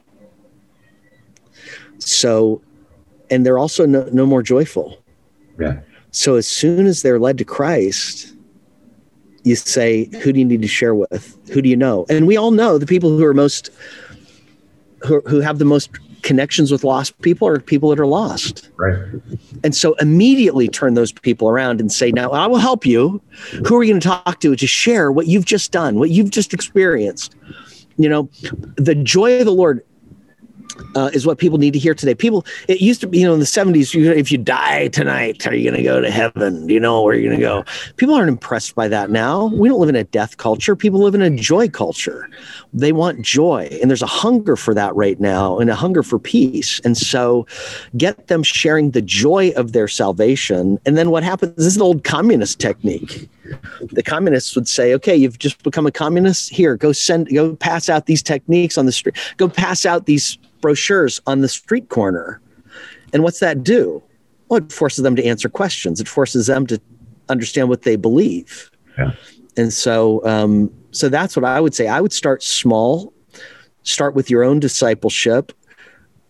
So, 1.97 2.61
and 3.29 3.45
they're 3.45 3.57
also 3.57 3.85
no, 3.85 4.07
no 4.13 4.25
more 4.25 4.41
joyful. 4.41 5.03
Yeah. 5.59 5.81
So, 6.11 6.35
as 6.35 6.47
soon 6.47 6.85
as 6.85 7.01
they're 7.01 7.19
led 7.19 7.37
to 7.39 7.45
Christ, 7.45 8.33
you 9.43 9.55
say, 9.55 10.05
Who 10.21 10.31
do 10.31 10.39
you 10.39 10.45
need 10.45 10.61
to 10.61 10.67
share 10.67 10.95
with? 10.95 11.37
Who 11.51 11.61
do 11.61 11.69
you 11.69 11.75
know? 11.75 12.05
And 12.09 12.25
we 12.25 12.37
all 12.37 12.51
know 12.51 12.77
the 12.77 12.85
people 12.85 13.17
who 13.17 13.25
are 13.25 13.33
most, 13.33 13.69
who, 15.05 15.21
who 15.21 15.41
have 15.41 15.59
the 15.59 15.65
most 15.65 15.89
connections 16.21 16.71
with 16.71 16.83
lost 16.83 17.19
people 17.21 17.47
or 17.47 17.59
people 17.59 17.89
that 17.89 17.99
are 17.99 18.05
lost. 18.05 18.69
Right. 18.75 18.97
And 19.63 19.75
so 19.75 19.93
immediately 19.95 20.67
turn 20.67 20.93
those 20.93 21.11
people 21.11 21.49
around 21.49 21.79
and 21.79 21.91
say, 21.91 22.11
now 22.11 22.31
I 22.31 22.47
will 22.47 22.57
help 22.57 22.85
you. 22.85 23.21
Who 23.67 23.77
are 23.77 23.83
you 23.83 23.93
going 23.93 24.01
to 24.01 24.07
talk 24.07 24.39
to 24.41 24.55
to 24.55 24.67
share 24.67 25.11
what 25.11 25.27
you've 25.27 25.45
just 25.45 25.71
done, 25.71 25.99
what 25.99 26.09
you've 26.09 26.31
just 26.31 26.53
experienced? 26.53 27.35
You 27.97 28.09
know, 28.09 28.29
the 28.75 28.95
joy 28.95 29.39
of 29.39 29.45
the 29.45 29.51
Lord 29.51 29.83
uh, 30.95 31.09
is 31.13 31.25
what 31.25 31.37
people 31.37 31.57
need 31.57 31.73
to 31.73 31.79
hear 31.79 31.93
today. 31.93 32.15
People, 32.15 32.45
it 32.67 32.81
used 32.81 33.01
to 33.01 33.07
be, 33.07 33.19
you 33.19 33.25
know, 33.25 33.33
in 33.33 33.39
the 33.39 33.45
70s, 33.45 33.93
you, 33.93 34.11
if 34.11 34.31
you 34.31 34.37
die 34.37 34.87
tonight, 34.89 35.45
are 35.47 35.53
you 35.53 35.63
going 35.63 35.77
to 35.77 35.83
go 35.83 36.01
to 36.01 36.09
heaven? 36.09 36.67
Do 36.67 36.73
you 36.73 36.79
know 36.79 37.01
where 37.01 37.15
you're 37.15 37.29
going 37.29 37.39
to 37.39 37.45
go? 37.45 37.63
People 37.97 38.15
aren't 38.15 38.29
impressed 38.29 38.75
by 38.75 38.87
that 38.87 39.09
now. 39.09 39.47
We 39.47 39.69
don't 39.69 39.79
live 39.79 39.89
in 39.89 39.95
a 39.95 40.03
death 40.03 40.37
culture. 40.37 40.75
People 40.75 41.01
live 41.01 41.15
in 41.15 41.21
a 41.21 41.29
joy 41.29 41.69
culture. 41.69 42.29
They 42.73 42.91
want 42.91 43.21
joy. 43.21 43.69
And 43.81 43.89
there's 43.89 44.01
a 44.01 44.07
hunger 44.07 44.55
for 44.55 44.73
that 44.73 44.95
right 44.95 45.19
now 45.19 45.59
and 45.59 45.69
a 45.69 45.75
hunger 45.75 46.03
for 46.03 46.19
peace. 46.19 46.79
And 46.83 46.97
so 46.97 47.45
get 47.97 48.27
them 48.27 48.43
sharing 48.43 48.91
the 48.91 49.01
joy 49.01 49.51
of 49.55 49.73
their 49.73 49.87
salvation. 49.87 50.79
And 50.85 50.97
then 50.97 51.09
what 51.09 51.23
happens 51.23 51.55
this 51.55 51.65
is 51.65 51.75
an 51.75 51.81
old 51.81 52.03
communist 52.03 52.59
technique 52.59 53.29
the 53.91 54.03
communists 54.03 54.55
would 54.55 54.67
say, 54.67 54.93
okay, 54.93 55.15
you've 55.15 55.39
just 55.39 55.61
become 55.63 55.85
a 55.85 55.91
communist. 55.91 56.49
Here, 56.49 56.75
go 56.75 56.91
send, 56.91 57.29
go 57.33 57.55
pass 57.55 57.89
out 57.89 58.05
these 58.05 58.23
techniques 58.23 58.77
on 58.77 58.85
the 58.85 58.91
street. 58.91 59.15
Go 59.37 59.47
pass 59.47 59.85
out 59.85 60.05
these 60.05 60.37
brochures 60.61 61.21
on 61.25 61.41
the 61.41 61.47
street 61.47 61.89
corner. 61.89 62.41
And 63.13 63.23
what's 63.23 63.39
that 63.39 63.63
do? 63.63 64.03
Well, 64.49 64.57
it 64.57 64.71
forces 64.71 65.03
them 65.03 65.15
to 65.15 65.23
answer 65.23 65.49
questions. 65.49 65.99
It 65.99 66.07
forces 66.07 66.47
them 66.47 66.67
to 66.67 66.79
understand 67.29 67.69
what 67.69 67.83
they 67.83 67.95
believe. 67.95 68.71
Yeah. 68.97 69.11
And 69.57 69.73
so, 69.73 70.25
um, 70.25 70.71
so 70.91 71.09
that's 71.09 71.35
what 71.35 71.45
I 71.45 71.59
would 71.59 71.75
say. 71.75 71.87
I 71.87 72.01
would 72.01 72.13
start 72.13 72.43
small, 72.43 73.13
start 73.83 74.15
with 74.15 74.29
your 74.29 74.43
own 74.43 74.59
discipleship, 74.59 75.51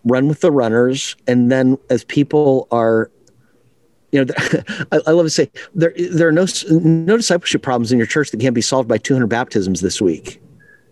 run 0.05 0.27
with 0.27 0.41
the 0.41 0.51
runners, 0.51 1.15
and 1.27 1.51
then 1.51 1.77
as 1.89 2.03
people 2.03 2.67
are 2.71 3.11
you 4.11 4.25
know, 4.25 4.33
I, 4.91 4.99
I, 5.07 5.11
love 5.11 5.25
to 5.25 5.29
say 5.29 5.51
there 5.73 5.93
there 6.11 6.27
are 6.27 6.31
no 6.31 6.45
no 6.69 7.17
discipleship 7.17 7.61
problems 7.61 7.91
in 7.91 7.97
your 7.97 8.07
church 8.07 8.31
that 8.31 8.39
can't 8.39 8.55
be 8.55 8.61
solved 8.61 8.87
by 8.87 8.97
200 8.97 9.27
baptisms 9.27 9.81
this 9.81 10.01
week 10.01 10.41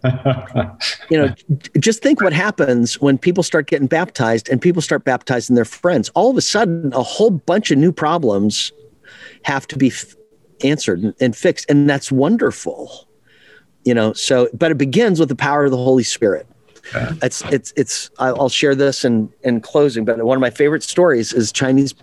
you 1.09 1.17
know, 1.17 1.33
just 1.79 2.01
think 2.01 2.21
what 2.21 2.33
happens 2.33 2.99
when 3.01 3.17
people 3.17 3.43
start 3.43 3.67
getting 3.67 3.87
baptized 3.87 4.49
and 4.49 4.61
people 4.61 4.81
start 4.81 5.03
baptizing 5.03 5.55
their 5.55 5.65
friends. 5.65 6.09
All 6.09 6.29
of 6.29 6.37
a 6.37 6.41
sudden, 6.41 6.93
a 6.93 7.03
whole 7.03 7.31
bunch 7.31 7.71
of 7.71 7.77
new 7.77 7.91
problems 7.91 8.71
have 9.43 9.67
to 9.67 9.77
be 9.77 9.87
f- 9.87 10.15
answered 10.63 10.99
and, 10.99 11.15
and 11.19 11.35
fixed, 11.35 11.69
and 11.69 11.89
that's 11.89 12.11
wonderful. 12.11 13.07
You 13.85 13.93
know, 13.93 14.13
so 14.13 14.49
but 14.53 14.71
it 14.71 14.77
begins 14.77 15.19
with 15.19 15.29
the 15.29 15.35
power 15.35 15.65
of 15.65 15.71
the 15.71 15.77
Holy 15.77 16.03
Spirit. 16.03 16.47
Yeah. 16.93 17.13
It's 17.21 17.41
it's 17.43 17.73
it's. 17.75 18.09
I'll 18.19 18.49
share 18.49 18.75
this 18.75 19.03
in 19.03 19.31
in 19.43 19.61
closing. 19.61 20.05
But 20.05 20.23
one 20.23 20.37
of 20.37 20.41
my 20.41 20.49
favorite 20.49 20.83
stories 20.83 21.33
is 21.33 21.51
Chinese 21.51 21.93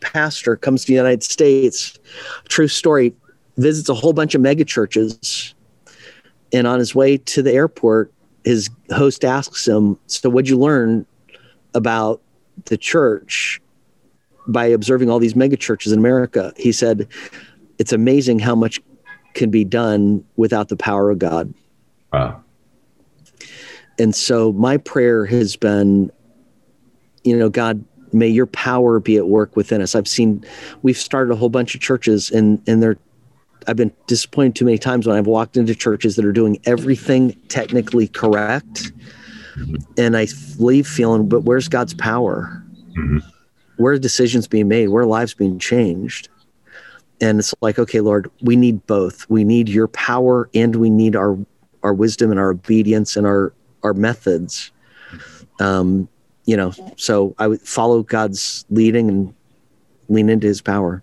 pastor 0.00 0.56
comes 0.56 0.82
to 0.82 0.88
the 0.88 0.94
United 0.94 1.22
States. 1.22 1.98
True 2.48 2.68
story. 2.68 3.14
Visits 3.56 3.88
a 3.88 3.94
whole 3.94 4.12
bunch 4.12 4.34
of 4.34 4.40
mega 4.40 4.64
churches 4.64 5.54
and 6.52 6.66
on 6.66 6.78
his 6.78 6.94
way 6.94 7.16
to 7.16 7.42
the 7.42 7.52
airport, 7.52 8.12
his 8.44 8.70
host 8.90 9.24
asks 9.24 9.66
him, 9.66 9.98
So, 10.06 10.28
what'd 10.30 10.48
you 10.48 10.58
learn 10.58 11.06
about 11.74 12.20
the 12.66 12.76
church 12.76 13.60
by 14.46 14.66
observing 14.66 15.10
all 15.10 15.18
these 15.18 15.36
mega 15.36 15.56
churches 15.56 15.92
in 15.92 15.98
America? 15.98 16.52
He 16.56 16.72
said, 16.72 17.06
It's 17.78 17.92
amazing 17.92 18.38
how 18.38 18.54
much 18.54 18.80
can 19.34 19.50
be 19.50 19.64
done 19.64 20.24
without 20.36 20.68
the 20.68 20.76
power 20.76 21.10
of 21.10 21.18
God. 21.18 21.52
Wow. 22.12 22.42
And 23.98 24.14
so, 24.14 24.52
my 24.52 24.76
prayer 24.78 25.26
has 25.26 25.56
been, 25.56 26.10
you 27.22 27.36
know, 27.36 27.48
God, 27.48 27.84
may 28.12 28.28
your 28.28 28.46
power 28.46 29.00
be 29.00 29.16
at 29.16 29.28
work 29.28 29.56
within 29.56 29.80
us. 29.82 29.94
I've 29.94 30.08
seen, 30.08 30.44
we've 30.82 30.96
started 30.96 31.32
a 31.32 31.36
whole 31.36 31.48
bunch 31.48 31.74
of 31.74 31.80
churches 31.80 32.30
and, 32.30 32.62
and 32.66 32.82
they're 32.82 32.98
I've 33.66 33.76
been 33.76 33.92
disappointed 34.06 34.56
too 34.56 34.64
many 34.64 34.78
times 34.78 35.06
when 35.06 35.16
I've 35.16 35.26
walked 35.26 35.56
into 35.56 35.74
churches 35.74 36.16
that 36.16 36.24
are 36.24 36.32
doing 36.32 36.58
everything 36.64 37.32
technically 37.48 38.08
correct, 38.08 38.92
and 39.98 40.16
I 40.16 40.28
leave 40.58 40.86
feeling, 40.86 41.28
but 41.28 41.42
where's 41.42 41.68
God's 41.68 41.94
power? 41.94 42.64
Mm-hmm. 42.96 43.18
Where 43.76 43.94
are 43.94 43.98
decisions 43.98 44.46
being 44.46 44.68
made? 44.68 44.88
Where 44.88 45.02
are 45.02 45.06
lives 45.06 45.34
being 45.34 45.58
changed? 45.58 46.28
And 47.20 47.38
it's 47.38 47.54
like, 47.60 47.78
okay, 47.78 48.00
Lord, 48.00 48.30
we 48.40 48.56
need 48.56 48.86
both. 48.86 49.28
We 49.28 49.44
need 49.44 49.68
your 49.68 49.88
power, 49.88 50.48
and 50.54 50.76
we 50.76 50.90
need 50.90 51.16
our 51.16 51.38
our 51.82 51.94
wisdom 51.94 52.30
and 52.30 52.40
our 52.40 52.50
obedience 52.50 53.16
and 53.16 53.26
our 53.26 53.52
our 53.82 53.94
methods. 53.94 54.72
Um, 55.60 56.08
you 56.44 56.56
know, 56.56 56.72
so 56.96 57.34
I 57.38 57.46
would 57.46 57.60
follow 57.60 58.02
God's 58.02 58.64
leading 58.70 59.08
and 59.08 59.34
lean 60.08 60.28
into 60.28 60.46
His 60.46 60.60
power. 60.60 61.02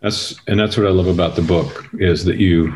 That's 0.00 0.38
and 0.46 0.60
that's 0.60 0.76
what 0.76 0.86
I 0.86 0.90
love 0.90 1.06
about 1.06 1.36
the 1.36 1.42
book 1.42 1.86
is 1.94 2.24
that 2.24 2.36
you 2.36 2.74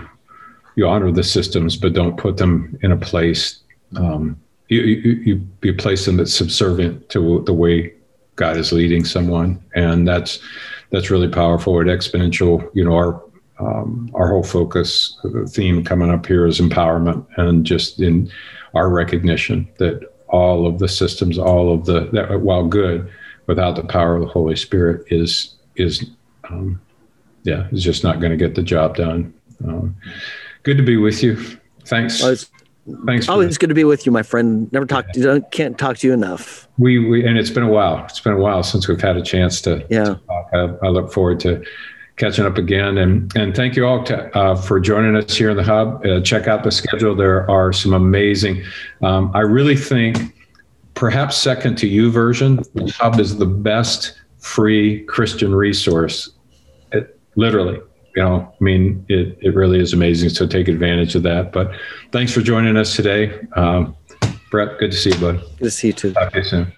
you 0.76 0.86
honor 0.86 1.10
the 1.10 1.24
systems, 1.24 1.76
but 1.76 1.92
don't 1.92 2.16
put 2.16 2.36
them 2.36 2.78
in 2.82 2.92
a 2.92 2.96
place. 2.96 3.60
Um, 3.96 4.40
you, 4.68 4.80
you 4.80 5.48
you 5.62 5.74
place 5.74 6.04
them 6.04 6.16
that's 6.16 6.32
subservient 6.32 7.08
to 7.10 7.42
the 7.44 7.52
way 7.52 7.92
God 8.36 8.56
is 8.56 8.72
leading 8.72 9.04
someone, 9.04 9.62
and 9.74 10.06
that's 10.06 10.38
that's 10.90 11.10
really 11.10 11.28
powerful. 11.28 11.80
At 11.80 11.86
exponential, 11.86 12.70
you 12.74 12.84
know, 12.84 12.94
our 12.94 13.22
um, 13.58 14.10
our 14.14 14.28
whole 14.28 14.44
focus, 14.44 15.18
the 15.24 15.46
theme 15.46 15.84
coming 15.84 16.10
up 16.10 16.26
here 16.26 16.46
is 16.46 16.60
empowerment, 16.60 17.26
and 17.36 17.66
just 17.66 18.00
in 18.00 18.30
our 18.74 18.88
recognition 18.88 19.68
that 19.78 20.00
all 20.28 20.66
of 20.66 20.78
the 20.78 20.88
systems, 20.88 21.38
all 21.38 21.72
of 21.72 21.86
the 21.86 22.08
that 22.12 22.40
while 22.40 22.66
good, 22.66 23.10
without 23.46 23.76
the 23.76 23.84
power 23.84 24.16
of 24.16 24.22
the 24.22 24.28
Holy 24.28 24.56
Spirit, 24.56 25.04
is 25.10 25.54
is 25.76 26.10
um, 26.48 26.80
yeah, 27.44 27.68
is 27.70 27.82
just 27.82 28.04
not 28.04 28.20
going 28.20 28.30
to 28.30 28.36
get 28.36 28.54
the 28.54 28.62
job 28.62 28.96
done. 28.96 29.32
Um, 29.64 29.96
good 30.62 30.76
to 30.76 30.82
be 30.82 30.96
with 30.96 31.22
you. 31.22 31.36
Thanks. 31.84 32.22
Well, 32.22 32.36
Thanks. 33.06 33.28
Always 33.28 33.58
good 33.58 33.68
to 33.68 33.74
be 33.74 33.84
with 33.84 34.06
you, 34.06 34.12
my 34.12 34.22
friend. 34.22 34.72
Never 34.72 34.86
talk 34.86 35.12
to 35.12 35.20
you. 35.20 35.44
Can't 35.50 35.78
talk 35.78 35.98
to 35.98 36.06
you 36.06 36.14
enough. 36.14 36.68
We, 36.78 36.98
we 36.98 37.26
and 37.26 37.36
it's 37.36 37.50
been 37.50 37.62
a 37.62 37.70
while. 37.70 38.04
It's 38.04 38.20
been 38.20 38.32
a 38.32 38.38
while 38.38 38.62
since 38.62 38.88
we've 38.88 39.00
had 39.00 39.16
a 39.16 39.22
chance 39.22 39.60
to. 39.62 39.86
Yeah. 39.90 40.04
To 40.04 40.20
I, 40.54 40.86
I, 40.86 40.88
look 40.88 41.12
forward 41.12 41.40
to 41.40 41.62
catching 42.18 42.44
up 42.44 42.58
again, 42.58 42.98
and 42.98 43.34
and 43.36 43.54
thank 43.54 43.76
you 43.76 43.86
all 43.86 44.04
to, 44.04 44.36
uh, 44.36 44.54
for 44.54 44.80
joining 44.80 45.16
us 45.16 45.34
here 45.34 45.50
in 45.50 45.56
the 45.56 45.64
hub. 45.64 46.04
Uh, 46.04 46.20
check 46.20 46.46
out 46.46 46.64
the 46.64 46.70
schedule. 46.70 47.14
There 47.14 47.48
are 47.50 47.72
some 47.72 47.92
amazing. 47.94 48.62
Um, 49.02 49.30
I 49.34 49.40
really 49.40 49.76
think, 49.76 50.34
perhaps 50.94 51.36
second 51.36 51.76
to 51.78 51.88
YouVersion, 51.88 52.70
the 52.74 52.92
hub 52.92 53.18
is 53.20 53.38
the 53.38 53.46
best 53.46 54.20
free 54.38 55.04
Christian 55.04 55.54
resource 55.54 56.30
literally 57.38 57.80
you 58.16 58.22
know 58.22 58.52
i 58.60 58.64
mean 58.64 59.04
it, 59.08 59.38
it 59.40 59.54
really 59.54 59.78
is 59.78 59.92
amazing 59.92 60.28
so 60.28 60.46
take 60.46 60.68
advantage 60.68 61.14
of 61.14 61.22
that 61.22 61.52
but 61.52 61.70
thanks 62.10 62.32
for 62.32 62.40
joining 62.40 62.76
us 62.76 62.94
today 62.96 63.40
um, 63.54 63.96
brett 64.50 64.76
good 64.78 64.90
to 64.90 64.96
see 64.96 65.10
you 65.10 65.18
bud 65.18 65.40
good 65.58 65.64
to 65.64 65.70
see 65.70 65.86
you 65.88 65.92
too 65.92 66.12
talk 66.12 66.32
to 66.32 66.38
you 66.38 66.44
soon 66.44 66.72